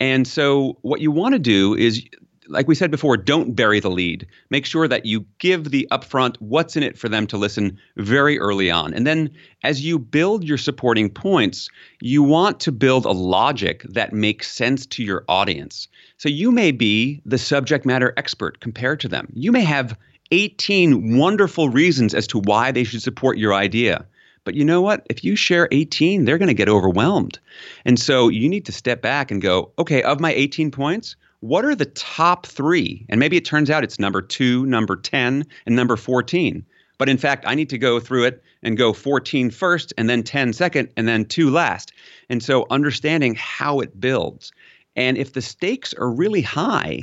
And 0.00 0.26
so 0.26 0.78
what 0.80 1.02
you 1.02 1.10
want 1.10 1.34
to 1.34 1.38
do 1.38 1.74
is 1.74 2.02
like 2.50 2.68
we 2.68 2.74
said 2.74 2.90
before, 2.90 3.16
don't 3.16 3.54
bury 3.54 3.80
the 3.80 3.90
lead. 3.90 4.26
Make 4.50 4.66
sure 4.66 4.88
that 4.88 5.06
you 5.06 5.24
give 5.38 5.70
the 5.70 5.86
upfront 5.90 6.36
what's 6.40 6.76
in 6.76 6.82
it 6.82 6.98
for 6.98 7.08
them 7.08 7.26
to 7.28 7.36
listen 7.36 7.78
very 7.96 8.38
early 8.38 8.70
on. 8.70 8.92
And 8.92 9.06
then 9.06 9.30
as 9.62 9.84
you 9.84 9.98
build 9.98 10.44
your 10.44 10.58
supporting 10.58 11.08
points, 11.08 11.68
you 12.00 12.22
want 12.22 12.60
to 12.60 12.72
build 12.72 13.06
a 13.06 13.12
logic 13.12 13.82
that 13.90 14.12
makes 14.12 14.52
sense 14.52 14.84
to 14.86 15.02
your 15.02 15.24
audience. 15.28 15.88
So 16.18 16.28
you 16.28 16.50
may 16.50 16.72
be 16.72 17.22
the 17.24 17.38
subject 17.38 17.86
matter 17.86 18.12
expert 18.16 18.60
compared 18.60 19.00
to 19.00 19.08
them. 19.08 19.28
You 19.32 19.52
may 19.52 19.62
have 19.62 19.96
18 20.32 21.16
wonderful 21.16 21.70
reasons 21.70 22.14
as 22.14 22.26
to 22.28 22.38
why 22.40 22.72
they 22.72 22.84
should 22.84 23.02
support 23.02 23.38
your 23.38 23.54
idea. 23.54 24.04
But 24.44 24.54
you 24.54 24.64
know 24.64 24.80
what? 24.80 25.06
If 25.10 25.22
you 25.22 25.36
share 25.36 25.68
18, 25.70 26.24
they're 26.24 26.38
going 26.38 26.48
to 26.48 26.54
get 26.54 26.68
overwhelmed. 26.68 27.38
And 27.84 27.98
so 27.98 28.28
you 28.28 28.48
need 28.48 28.64
to 28.66 28.72
step 28.72 29.02
back 29.02 29.30
and 29.30 29.42
go, 29.42 29.72
okay, 29.78 30.02
of 30.02 30.18
my 30.18 30.32
18 30.32 30.70
points, 30.70 31.16
what 31.40 31.64
are 31.64 31.74
the 31.74 31.86
top 31.86 32.46
three? 32.46 33.06
And 33.08 33.18
maybe 33.18 33.36
it 33.36 33.44
turns 33.44 33.70
out 33.70 33.82
it's 33.82 33.98
number 33.98 34.22
two, 34.22 34.66
number 34.66 34.96
10, 34.96 35.46
and 35.66 35.76
number 35.76 35.96
14. 35.96 36.64
But 36.98 37.08
in 37.08 37.16
fact, 37.16 37.44
I 37.46 37.54
need 37.54 37.70
to 37.70 37.78
go 37.78 37.98
through 37.98 38.24
it 38.24 38.42
and 38.62 38.76
go 38.76 38.92
14 38.92 39.50
first, 39.50 39.94
and 39.96 40.08
then 40.08 40.22
10 40.22 40.52
second, 40.52 40.90
and 40.98 41.08
then 41.08 41.24
two 41.24 41.50
last. 41.50 41.92
And 42.28 42.42
so 42.42 42.66
understanding 42.70 43.34
how 43.36 43.80
it 43.80 43.98
builds. 43.98 44.52
And 44.96 45.16
if 45.16 45.32
the 45.32 45.40
stakes 45.40 45.94
are 45.94 46.10
really 46.10 46.42
high, 46.42 47.00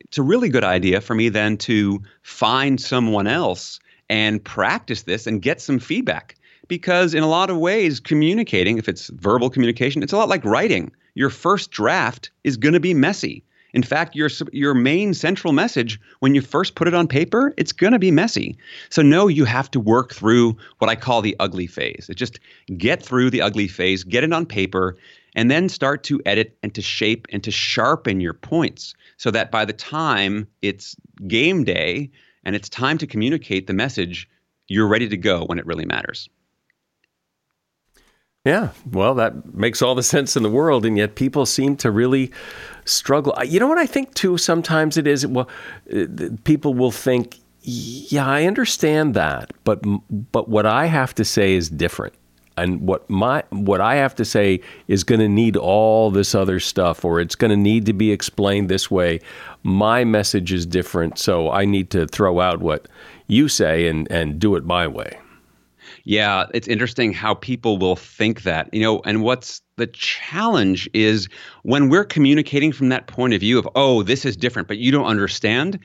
it's 0.00 0.18
a 0.18 0.22
really 0.22 0.50
good 0.50 0.64
idea 0.64 1.00
for 1.00 1.14
me 1.14 1.30
then 1.30 1.56
to 1.58 2.02
find 2.22 2.78
someone 2.78 3.26
else 3.26 3.80
and 4.10 4.44
practice 4.44 5.04
this 5.04 5.26
and 5.26 5.40
get 5.40 5.62
some 5.62 5.78
feedback. 5.78 6.36
Because 6.68 7.14
in 7.14 7.22
a 7.22 7.28
lot 7.28 7.48
of 7.48 7.56
ways, 7.56 8.00
communicating, 8.00 8.76
if 8.76 8.90
it's 8.90 9.08
verbal 9.08 9.48
communication, 9.48 10.02
it's 10.02 10.12
a 10.12 10.18
lot 10.18 10.28
like 10.28 10.44
writing. 10.44 10.92
Your 11.14 11.30
first 11.30 11.70
draft 11.70 12.30
is 12.42 12.58
going 12.58 12.74
to 12.74 12.80
be 12.80 12.92
messy. 12.92 13.42
In 13.74 13.82
fact, 13.82 14.14
your 14.14 14.30
your 14.52 14.72
main 14.72 15.12
central 15.14 15.52
message 15.52 16.00
when 16.20 16.34
you 16.34 16.40
first 16.40 16.76
put 16.76 16.88
it 16.88 16.94
on 16.94 17.08
paper, 17.08 17.52
it's 17.56 17.72
going 17.72 17.92
to 17.92 17.98
be 17.98 18.12
messy. 18.12 18.56
So 18.88 19.02
no, 19.02 19.26
you 19.26 19.44
have 19.44 19.70
to 19.72 19.80
work 19.80 20.14
through 20.14 20.56
what 20.78 20.88
I 20.88 20.94
call 20.94 21.20
the 21.20 21.36
ugly 21.40 21.66
phase. 21.66 22.06
It 22.08 22.14
just 22.14 22.38
get 22.78 23.02
through 23.02 23.30
the 23.30 23.42
ugly 23.42 23.66
phase, 23.66 24.04
get 24.04 24.22
it 24.22 24.32
on 24.32 24.46
paper, 24.46 24.96
and 25.34 25.50
then 25.50 25.68
start 25.68 26.04
to 26.04 26.22
edit 26.24 26.56
and 26.62 26.72
to 26.74 26.80
shape 26.80 27.26
and 27.32 27.42
to 27.42 27.50
sharpen 27.50 28.20
your 28.20 28.34
points 28.34 28.94
so 29.16 29.32
that 29.32 29.50
by 29.50 29.64
the 29.64 29.72
time 29.72 30.46
it's 30.62 30.94
game 31.26 31.64
day 31.64 32.10
and 32.44 32.54
it's 32.54 32.68
time 32.68 32.96
to 32.98 33.08
communicate 33.08 33.66
the 33.66 33.74
message, 33.74 34.28
you're 34.68 34.88
ready 34.88 35.08
to 35.08 35.16
go 35.16 35.44
when 35.44 35.58
it 35.58 35.66
really 35.66 35.84
matters. 35.84 36.28
Yeah, 38.44 38.70
well, 38.90 39.14
that 39.14 39.54
makes 39.54 39.80
all 39.80 39.94
the 39.94 40.02
sense 40.02 40.36
in 40.36 40.42
the 40.42 40.50
world, 40.50 40.84
and 40.84 40.98
yet 40.98 41.14
people 41.14 41.46
seem 41.46 41.76
to 41.76 41.90
really 41.90 42.30
struggle. 42.84 43.34
You 43.42 43.58
know 43.58 43.66
what 43.66 43.78
I 43.78 43.86
think 43.86 44.12
too? 44.12 44.36
Sometimes 44.36 44.98
it 44.98 45.06
is 45.06 45.26
well, 45.26 45.48
uh, 45.90 46.04
people 46.44 46.74
will 46.74 46.90
think, 46.90 47.38
"Yeah, 47.62 48.26
I 48.26 48.44
understand 48.44 49.14
that," 49.14 49.52
but 49.64 49.82
but 50.32 50.50
what 50.50 50.66
I 50.66 50.86
have 50.86 51.14
to 51.14 51.24
say 51.24 51.54
is 51.54 51.70
different, 51.70 52.12
and 52.58 52.82
what 52.82 53.08
my 53.08 53.44
what 53.48 53.80
I 53.80 53.94
have 53.94 54.14
to 54.16 54.26
say 54.26 54.60
is 54.88 55.04
going 55.04 55.20
to 55.20 55.28
need 55.28 55.56
all 55.56 56.10
this 56.10 56.34
other 56.34 56.60
stuff, 56.60 57.02
or 57.02 57.20
it's 57.20 57.36
going 57.36 57.50
to 57.50 57.56
need 57.56 57.86
to 57.86 57.94
be 57.94 58.12
explained 58.12 58.68
this 58.68 58.90
way. 58.90 59.20
My 59.62 60.04
message 60.04 60.52
is 60.52 60.66
different, 60.66 61.18
so 61.18 61.50
I 61.50 61.64
need 61.64 61.88
to 61.92 62.06
throw 62.06 62.40
out 62.40 62.60
what 62.60 62.88
you 63.26 63.48
say 63.48 63.88
and 63.88 64.06
and 64.10 64.38
do 64.38 64.54
it 64.54 64.66
my 64.66 64.86
way. 64.86 65.16
Yeah, 66.04 66.44
it's 66.52 66.68
interesting 66.68 67.14
how 67.14 67.34
people 67.34 67.78
will 67.78 67.96
think 67.96 68.42
that. 68.42 68.72
You 68.72 68.82
know, 68.82 69.00
and 69.06 69.22
what's 69.22 69.62
the 69.76 69.86
challenge 69.86 70.88
is 70.92 71.28
when 71.62 71.88
we're 71.88 72.04
communicating 72.04 72.72
from 72.72 72.90
that 72.90 73.06
point 73.06 73.32
of 73.32 73.40
view 73.40 73.58
of, 73.58 73.66
oh, 73.74 74.02
this 74.02 74.26
is 74.26 74.36
different, 74.36 74.68
but 74.68 74.76
you 74.76 74.92
don't 74.92 75.06
understand. 75.06 75.78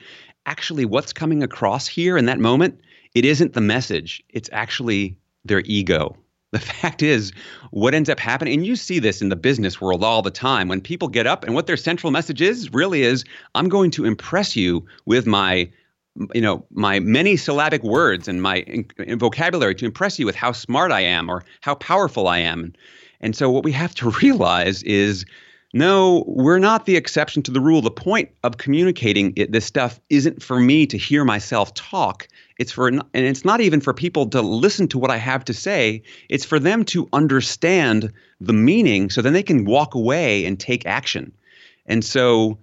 Actually, 0.44 0.84
what's 0.84 1.14
coming 1.14 1.42
across 1.42 1.86
here 1.86 2.18
in 2.18 2.26
that 2.26 2.38
moment, 2.38 2.80
it 3.14 3.24
isn't 3.24 3.54
the 3.54 3.60
message, 3.62 4.22
it's 4.28 4.50
actually 4.52 5.16
their 5.44 5.62
ego. 5.64 6.14
The 6.52 6.58
fact 6.60 7.02
is, 7.02 7.32
what 7.70 7.94
ends 7.94 8.10
up 8.10 8.20
happening, 8.20 8.54
and 8.54 8.66
you 8.66 8.76
see 8.76 8.98
this 8.98 9.22
in 9.22 9.30
the 9.30 9.36
business 9.36 9.80
world 9.80 10.04
all 10.04 10.20
the 10.20 10.30
time, 10.30 10.68
when 10.68 10.82
people 10.82 11.08
get 11.08 11.26
up 11.26 11.44
and 11.44 11.54
what 11.54 11.66
their 11.66 11.76
central 11.78 12.10
message 12.10 12.42
is 12.42 12.72
really 12.74 13.02
is, 13.02 13.24
I'm 13.54 13.68
going 13.68 13.90
to 13.92 14.04
impress 14.04 14.54
you 14.54 14.84
with 15.06 15.26
my 15.26 15.70
you 16.34 16.40
know 16.40 16.64
my 16.70 17.00
many 17.00 17.36
syllabic 17.36 17.82
words 17.82 18.28
and 18.28 18.42
my 18.42 18.56
in, 18.60 18.86
in 18.98 19.18
vocabulary 19.18 19.74
to 19.76 19.84
impress 19.84 20.18
you 20.18 20.26
with 20.26 20.36
how 20.36 20.52
smart 20.52 20.92
I 20.92 21.00
am 21.00 21.30
or 21.30 21.44
how 21.60 21.74
powerful 21.74 22.28
I 22.28 22.38
am. 22.38 22.72
And 23.20 23.36
so 23.36 23.50
what 23.50 23.64
we 23.64 23.72
have 23.72 23.94
to 23.96 24.10
realize 24.22 24.82
is 24.82 25.24
no, 25.72 26.24
we're 26.26 26.58
not 26.58 26.86
the 26.86 26.96
exception 26.96 27.44
to 27.44 27.52
the 27.52 27.60
rule. 27.60 27.80
The 27.80 27.92
point 27.92 28.28
of 28.42 28.56
communicating 28.56 29.32
it, 29.36 29.52
this 29.52 29.64
stuff 29.64 30.00
isn't 30.10 30.42
for 30.42 30.58
me 30.58 30.84
to 30.86 30.98
hear 30.98 31.24
myself 31.24 31.72
talk. 31.74 32.26
It's 32.58 32.72
for 32.72 32.88
and 32.88 33.04
it's 33.12 33.44
not 33.44 33.60
even 33.60 33.80
for 33.80 33.94
people 33.94 34.28
to 34.30 34.42
listen 34.42 34.88
to 34.88 34.98
what 34.98 35.12
I 35.12 35.16
have 35.16 35.44
to 35.44 35.54
say. 35.54 36.02
It's 36.28 36.44
for 36.44 36.58
them 36.58 36.84
to 36.86 37.08
understand 37.12 38.12
the 38.40 38.52
meaning 38.52 39.10
so 39.10 39.22
then 39.22 39.32
they 39.32 39.44
can 39.44 39.64
walk 39.64 39.94
away 39.94 40.44
and 40.44 40.58
take 40.58 40.86
action. 40.86 41.32
And 41.86 42.04
so 42.04 42.58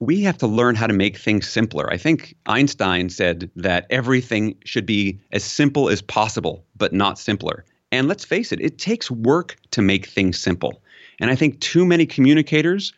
we 0.00 0.22
have 0.22 0.38
to 0.38 0.46
learn 0.46 0.74
how 0.74 0.86
to 0.86 0.94
make 0.94 1.18
things 1.18 1.46
simpler. 1.48 1.88
I 1.92 1.98
think 1.98 2.34
Einstein 2.46 3.10
said 3.10 3.50
that 3.54 3.86
everything 3.90 4.56
should 4.64 4.86
be 4.86 5.20
as 5.30 5.44
simple 5.44 5.90
as 5.90 6.00
possible, 6.00 6.64
but 6.76 6.94
not 6.94 7.18
simpler. 7.18 7.64
And 7.92 8.08
let's 8.08 8.24
face 8.24 8.50
it, 8.50 8.60
it 8.60 8.78
takes 8.78 9.10
work 9.10 9.56
to 9.72 9.82
make 9.82 10.06
things 10.06 10.38
simple. 10.38 10.82
And 11.20 11.30
I 11.30 11.34
think 11.34 11.60
too 11.60 11.84
many 11.84 12.06
communicators 12.06 12.94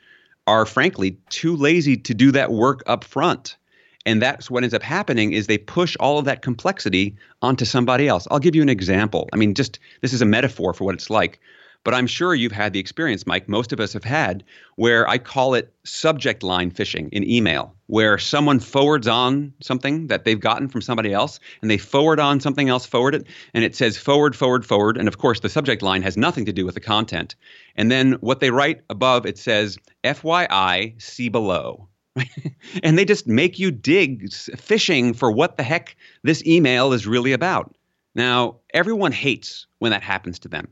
are 0.46 0.64
frankly 0.64 1.18
too 1.28 1.56
lazy 1.56 1.96
to 1.96 2.14
do 2.14 2.30
that 2.32 2.52
work 2.52 2.82
up 2.86 3.02
front. 3.02 3.56
And 4.06 4.22
that's 4.22 4.50
what 4.50 4.62
ends 4.62 4.74
up 4.74 4.82
happening 4.82 5.32
is 5.32 5.46
they 5.46 5.58
push 5.58 5.96
all 5.98 6.18
of 6.18 6.24
that 6.24 6.42
complexity 6.42 7.16
onto 7.40 7.64
somebody 7.64 8.08
else. 8.08 8.28
I'll 8.30 8.40
give 8.40 8.54
you 8.54 8.62
an 8.62 8.68
example. 8.68 9.28
I 9.32 9.36
mean, 9.36 9.54
just 9.54 9.78
this 10.02 10.12
is 10.12 10.22
a 10.22 10.26
metaphor 10.26 10.72
for 10.72 10.84
what 10.84 10.94
it's 10.94 11.10
like. 11.10 11.40
But 11.84 11.94
I'm 11.94 12.06
sure 12.06 12.34
you've 12.34 12.52
had 12.52 12.72
the 12.72 12.78
experience, 12.78 13.26
Mike, 13.26 13.48
most 13.48 13.72
of 13.72 13.80
us 13.80 13.92
have 13.94 14.04
had, 14.04 14.44
where 14.76 15.08
I 15.08 15.18
call 15.18 15.54
it 15.54 15.74
subject 15.82 16.44
line 16.44 16.70
phishing 16.70 17.08
in 17.10 17.28
email, 17.28 17.74
where 17.86 18.18
someone 18.18 18.60
forwards 18.60 19.08
on 19.08 19.52
something 19.60 20.06
that 20.06 20.24
they've 20.24 20.38
gotten 20.38 20.68
from 20.68 20.80
somebody 20.80 21.12
else 21.12 21.40
and 21.60 21.68
they 21.70 21.78
forward 21.78 22.20
on 22.20 22.38
something 22.38 22.68
else, 22.68 22.86
forward 22.86 23.16
it, 23.16 23.26
and 23.52 23.64
it 23.64 23.74
says 23.74 23.96
forward, 23.96 24.36
forward, 24.36 24.64
forward. 24.64 24.96
And 24.96 25.08
of 25.08 25.18
course, 25.18 25.40
the 25.40 25.48
subject 25.48 25.82
line 25.82 26.02
has 26.02 26.16
nothing 26.16 26.44
to 26.44 26.52
do 26.52 26.64
with 26.64 26.74
the 26.74 26.80
content. 26.80 27.34
And 27.74 27.90
then 27.90 28.12
what 28.20 28.38
they 28.38 28.52
write 28.52 28.82
above, 28.88 29.26
it 29.26 29.36
says 29.36 29.76
FYI, 30.04 31.02
see 31.02 31.28
below. 31.28 31.88
and 32.82 32.96
they 32.96 33.04
just 33.04 33.26
make 33.26 33.58
you 33.58 33.70
dig 33.72 34.32
fishing 34.32 35.14
for 35.14 35.32
what 35.32 35.56
the 35.56 35.62
heck 35.62 35.96
this 36.22 36.44
email 36.46 36.92
is 36.92 37.06
really 37.06 37.32
about. 37.32 37.74
Now, 38.14 38.56
everyone 38.74 39.12
hates 39.12 39.66
when 39.78 39.90
that 39.90 40.02
happens 40.02 40.38
to 40.40 40.48
them. 40.48 40.68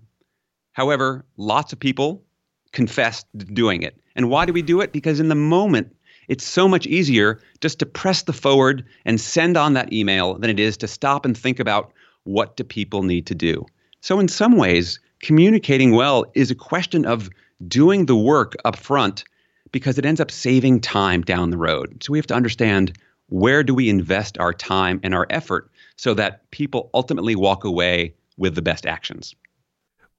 However, 0.72 1.24
lots 1.36 1.72
of 1.72 1.80
people 1.80 2.22
confess 2.72 3.24
to 3.38 3.44
doing 3.44 3.82
it. 3.82 4.00
And 4.14 4.30
why 4.30 4.46
do 4.46 4.52
we 4.52 4.62
do 4.62 4.80
it? 4.80 4.92
Because 4.92 5.20
in 5.20 5.28
the 5.28 5.34
moment, 5.34 5.94
it's 6.28 6.44
so 6.44 6.68
much 6.68 6.86
easier 6.86 7.40
just 7.60 7.78
to 7.80 7.86
press 7.86 8.22
the 8.22 8.32
forward 8.32 8.84
and 9.04 9.20
send 9.20 9.56
on 9.56 9.72
that 9.74 9.92
email 9.92 10.34
than 10.34 10.50
it 10.50 10.60
is 10.60 10.76
to 10.78 10.88
stop 10.88 11.24
and 11.24 11.36
think 11.36 11.58
about 11.58 11.92
what 12.24 12.56
do 12.56 12.64
people 12.64 13.02
need 13.02 13.26
to 13.26 13.34
do. 13.34 13.66
So 14.00 14.20
in 14.20 14.28
some 14.28 14.56
ways, 14.56 15.00
communicating 15.20 15.92
well 15.92 16.24
is 16.34 16.50
a 16.50 16.54
question 16.54 17.04
of 17.04 17.30
doing 17.66 18.06
the 18.06 18.16
work 18.16 18.54
up 18.64 18.76
front 18.76 19.24
because 19.72 19.98
it 19.98 20.06
ends 20.06 20.20
up 20.20 20.30
saving 20.30 20.80
time 20.80 21.22
down 21.22 21.50
the 21.50 21.58
road. 21.58 22.02
So 22.02 22.12
we 22.12 22.18
have 22.18 22.26
to 22.28 22.34
understand 22.34 22.96
where 23.28 23.62
do 23.62 23.74
we 23.74 23.88
invest 23.88 24.38
our 24.38 24.52
time 24.52 25.00
and 25.02 25.14
our 25.14 25.26
effort 25.30 25.70
so 25.96 26.14
that 26.14 26.50
people 26.50 26.90
ultimately 26.94 27.36
walk 27.36 27.64
away 27.64 28.14
with 28.36 28.54
the 28.54 28.62
best 28.62 28.86
actions. 28.86 29.34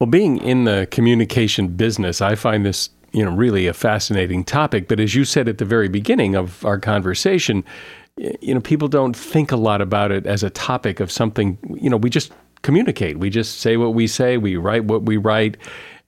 Well, 0.02 0.10
being 0.10 0.38
in 0.38 0.64
the 0.64 0.88
communication 0.90 1.68
business, 1.68 2.20
I 2.20 2.34
find 2.34 2.66
this 2.66 2.90
you 3.12 3.24
know 3.24 3.30
really 3.30 3.68
a 3.68 3.72
fascinating 3.72 4.42
topic. 4.42 4.88
But 4.88 4.98
as 4.98 5.14
you 5.14 5.24
said 5.24 5.46
at 5.46 5.58
the 5.58 5.64
very 5.64 5.88
beginning 5.88 6.34
of 6.34 6.66
our 6.66 6.80
conversation, 6.80 7.62
you 8.16 8.52
know 8.52 8.60
people 8.60 8.88
don't 8.88 9.16
think 9.16 9.52
a 9.52 9.56
lot 9.56 9.80
about 9.80 10.10
it 10.10 10.26
as 10.26 10.42
a 10.42 10.50
topic 10.50 10.98
of 10.98 11.12
something. 11.12 11.56
You 11.80 11.88
know, 11.88 11.96
we 11.96 12.10
just 12.10 12.32
communicate. 12.62 13.20
We 13.20 13.30
just 13.30 13.60
say 13.60 13.76
what 13.76 13.94
we 13.94 14.08
say. 14.08 14.38
We 14.38 14.56
write 14.56 14.86
what 14.86 15.04
we 15.04 15.18
write. 15.18 15.56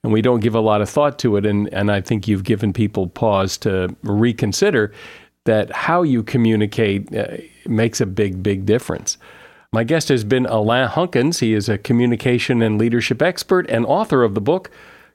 And 0.03 0.13
we 0.13 0.23
don't 0.23 0.41
give 0.41 0.57
a 0.57 0.61
lot 0.61 0.83
of 0.83 0.91
thought 0.91 1.17
to 1.21 1.37
it. 1.37 1.47
And, 1.47 1.73
and 1.73 1.93
I 1.93 2.01
think 2.01 2.27
you've 2.27 2.43
given 2.43 2.73
people 2.73 3.07
pause 3.07 3.57
to 3.59 3.95
reconsider 4.03 4.93
that 5.45 5.71
how 5.71 6.03
you 6.03 6.25
communicate 6.25 7.15
uh, 7.15 7.37
makes 7.67 8.01
a 8.01 8.07
big, 8.07 8.43
big 8.43 8.67
difference. 8.67 9.19
My 9.75 9.83
guest 9.83 10.09
has 10.09 10.23
been 10.23 10.47
Alain 10.47 10.87
Hunkins. 10.87 11.41
He 11.41 11.53
is 11.53 11.69
a 11.69 11.79
communication 11.79 12.63
and 12.63 12.79
leadership 12.79 13.21
expert 13.21 13.69
and 13.69 13.85
author 13.85 14.23
of 14.23 14.37
the 14.37 14.41
book, 14.41 14.71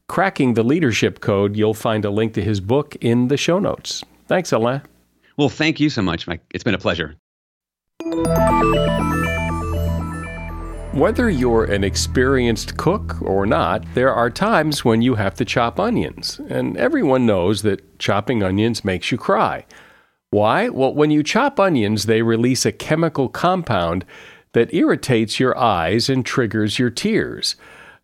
Cracking 0.10 0.54
the 0.54 0.64
Leadership 0.64 1.22
Code. 1.22 1.56
You'll 1.56 1.74
find 1.74 2.04
a 2.04 2.10
link 2.10 2.34
to 2.34 2.42
his 2.42 2.60
book 2.60 2.98
in 3.00 3.30
the 3.30 3.38
show 3.38 3.58
notes. 3.58 4.04
Thanks, 4.28 4.52
Alain. 4.52 4.82
Well, 5.38 5.48
thank 5.48 5.80
you 5.80 5.90
so 5.90 6.02
much, 6.02 6.28
Mike. 6.28 6.42
It's 6.54 6.66
been 6.66 6.74
a 6.74 6.78
pleasure. 6.78 7.16
Whether 10.92 11.30
you're 11.30 11.64
an 11.64 11.86
experienced 11.86 12.76
cook 12.76 13.22
or 13.22 13.46
not, 13.46 13.86
there 13.94 14.14
are 14.14 14.30
times 14.30 14.84
when 14.84 15.02
you 15.02 15.16
have 15.16 15.36
to 15.36 15.46
chop 15.46 15.80
onions, 15.80 16.42
and 16.50 16.76
everyone 16.76 17.26
knows 17.26 17.62
that 17.62 17.98
chopping 17.98 18.44
onions 18.44 18.84
makes 18.84 19.10
you 19.10 19.18
cry. 19.18 19.66
Why? 20.32 20.68
Well, 20.68 20.94
when 20.94 21.12
you 21.12 21.24
chop 21.24 21.62
onions, 21.62 22.08
they 22.08 22.22
release 22.22 22.66
a 22.66 22.74
chemical 22.74 23.30
compound 23.30 24.04
that 24.60 24.74
irritates 24.74 25.40
your 25.40 25.58
eyes 25.58 26.10
and 26.10 26.26
triggers 26.26 26.78
your 26.78 26.90
tears. 26.90 27.56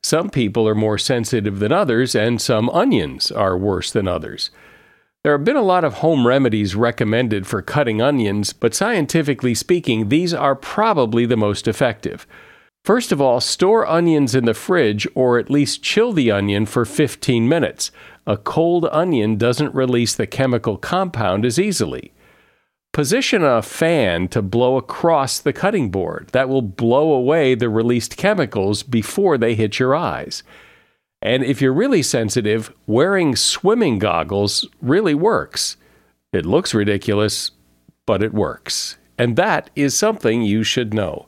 Some 0.01 0.29
people 0.29 0.65
are 0.69 0.73
more 0.73 0.97
sensitive 0.97 1.59
than 1.59 1.73
others, 1.73 2.15
and 2.15 2.39
some 2.39 2.69
onions 2.69 3.29
are 3.29 3.57
worse 3.57 3.91
than 3.91 4.07
others. 4.07 4.51
There 5.21 5.33
have 5.33 5.43
been 5.43 5.57
a 5.57 5.61
lot 5.61 5.83
of 5.83 5.95
home 5.95 6.25
remedies 6.25 6.73
recommended 6.73 7.45
for 7.45 7.61
cutting 7.61 8.01
onions, 8.01 8.53
but 8.53 8.73
scientifically 8.73 9.53
speaking, 9.53 10.07
these 10.07 10.33
are 10.33 10.55
probably 10.55 11.25
the 11.25 11.35
most 11.35 11.67
effective. 11.67 12.25
First 12.85 13.11
of 13.11 13.19
all, 13.19 13.41
store 13.41 13.85
onions 13.85 14.33
in 14.33 14.45
the 14.45 14.53
fridge 14.53 15.05
or 15.13 15.37
at 15.37 15.49
least 15.49 15.83
chill 15.83 16.13
the 16.13 16.31
onion 16.31 16.65
for 16.65 16.85
15 16.85 17.49
minutes. 17.49 17.91
A 18.25 18.37
cold 18.37 18.87
onion 18.93 19.35
doesn't 19.35 19.75
release 19.75 20.15
the 20.15 20.25
chemical 20.25 20.77
compound 20.77 21.43
as 21.43 21.59
easily. 21.59 22.13
Position 22.95 23.43
a 23.43 23.61
fan 23.61 24.29
to 24.29 24.41
blow 24.41 24.77
across 24.77 25.39
the 25.39 25.51
cutting 25.51 25.91
board. 25.91 26.29
That 26.31 26.47
will 26.47 26.61
blow 26.61 27.11
away 27.11 27.53
the 27.53 27.67
released 27.67 28.15
chemicals 28.15 28.83
before 28.83 29.37
they 29.37 29.53
hit 29.53 29.79
your 29.79 29.93
eyes. 29.93 30.43
And 31.21 31.43
if 31.43 31.61
you're 31.61 31.73
really 31.73 32.01
sensitive, 32.01 32.73
wearing 32.87 33.35
swimming 33.35 33.99
goggles 33.99 34.65
really 34.81 35.13
works. 35.13 35.75
It 36.31 36.45
looks 36.45 36.73
ridiculous, 36.73 37.51
but 38.05 38.23
it 38.23 38.33
works. 38.33 38.95
And 39.17 39.35
that 39.35 39.69
is 39.75 39.93
something 39.93 40.43
you 40.43 40.63
should 40.63 40.93
know. 40.93 41.27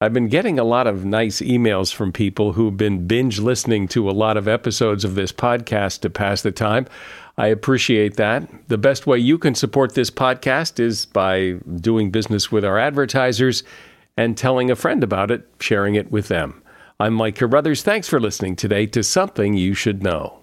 I've 0.00 0.12
been 0.12 0.28
getting 0.28 0.60
a 0.60 0.64
lot 0.64 0.86
of 0.86 1.04
nice 1.04 1.40
emails 1.40 1.92
from 1.92 2.12
people 2.12 2.52
who've 2.52 2.76
been 2.76 3.08
binge 3.08 3.40
listening 3.40 3.88
to 3.88 4.08
a 4.08 4.12
lot 4.12 4.36
of 4.36 4.46
episodes 4.46 5.04
of 5.04 5.16
this 5.16 5.32
podcast 5.32 6.02
to 6.02 6.08
pass 6.08 6.42
the 6.42 6.52
time. 6.52 6.86
I 7.40 7.46
appreciate 7.46 8.16
that. 8.16 8.68
The 8.68 8.76
best 8.76 9.06
way 9.06 9.16
you 9.16 9.38
can 9.38 9.54
support 9.54 9.94
this 9.94 10.10
podcast 10.10 10.78
is 10.78 11.06
by 11.06 11.52
doing 11.76 12.10
business 12.10 12.52
with 12.52 12.66
our 12.66 12.78
advertisers 12.78 13.62
and 14.18 14.36
telling 14.36 14.70
a 14.70 14.76
friend 14.76 15.02
about 15.02 15.30
it, 15.30 15.48
sharing 15.58 15.94
it 15.94 16.12
with 16.12 16.28
them. 16.28 16.62
I'm 16.98 17.14
Mike 17.14 17.36
Carruthers. 17.36 17.82
Thanks 17.82 18.10
for 18.10 18.20
listening 18.20 18.56
today 18.56 18.84
to 18.88 19.02
Something 19.02 19.54
You 19.54 19.72
Should 19.72 20.02
Know. 20.02 20.39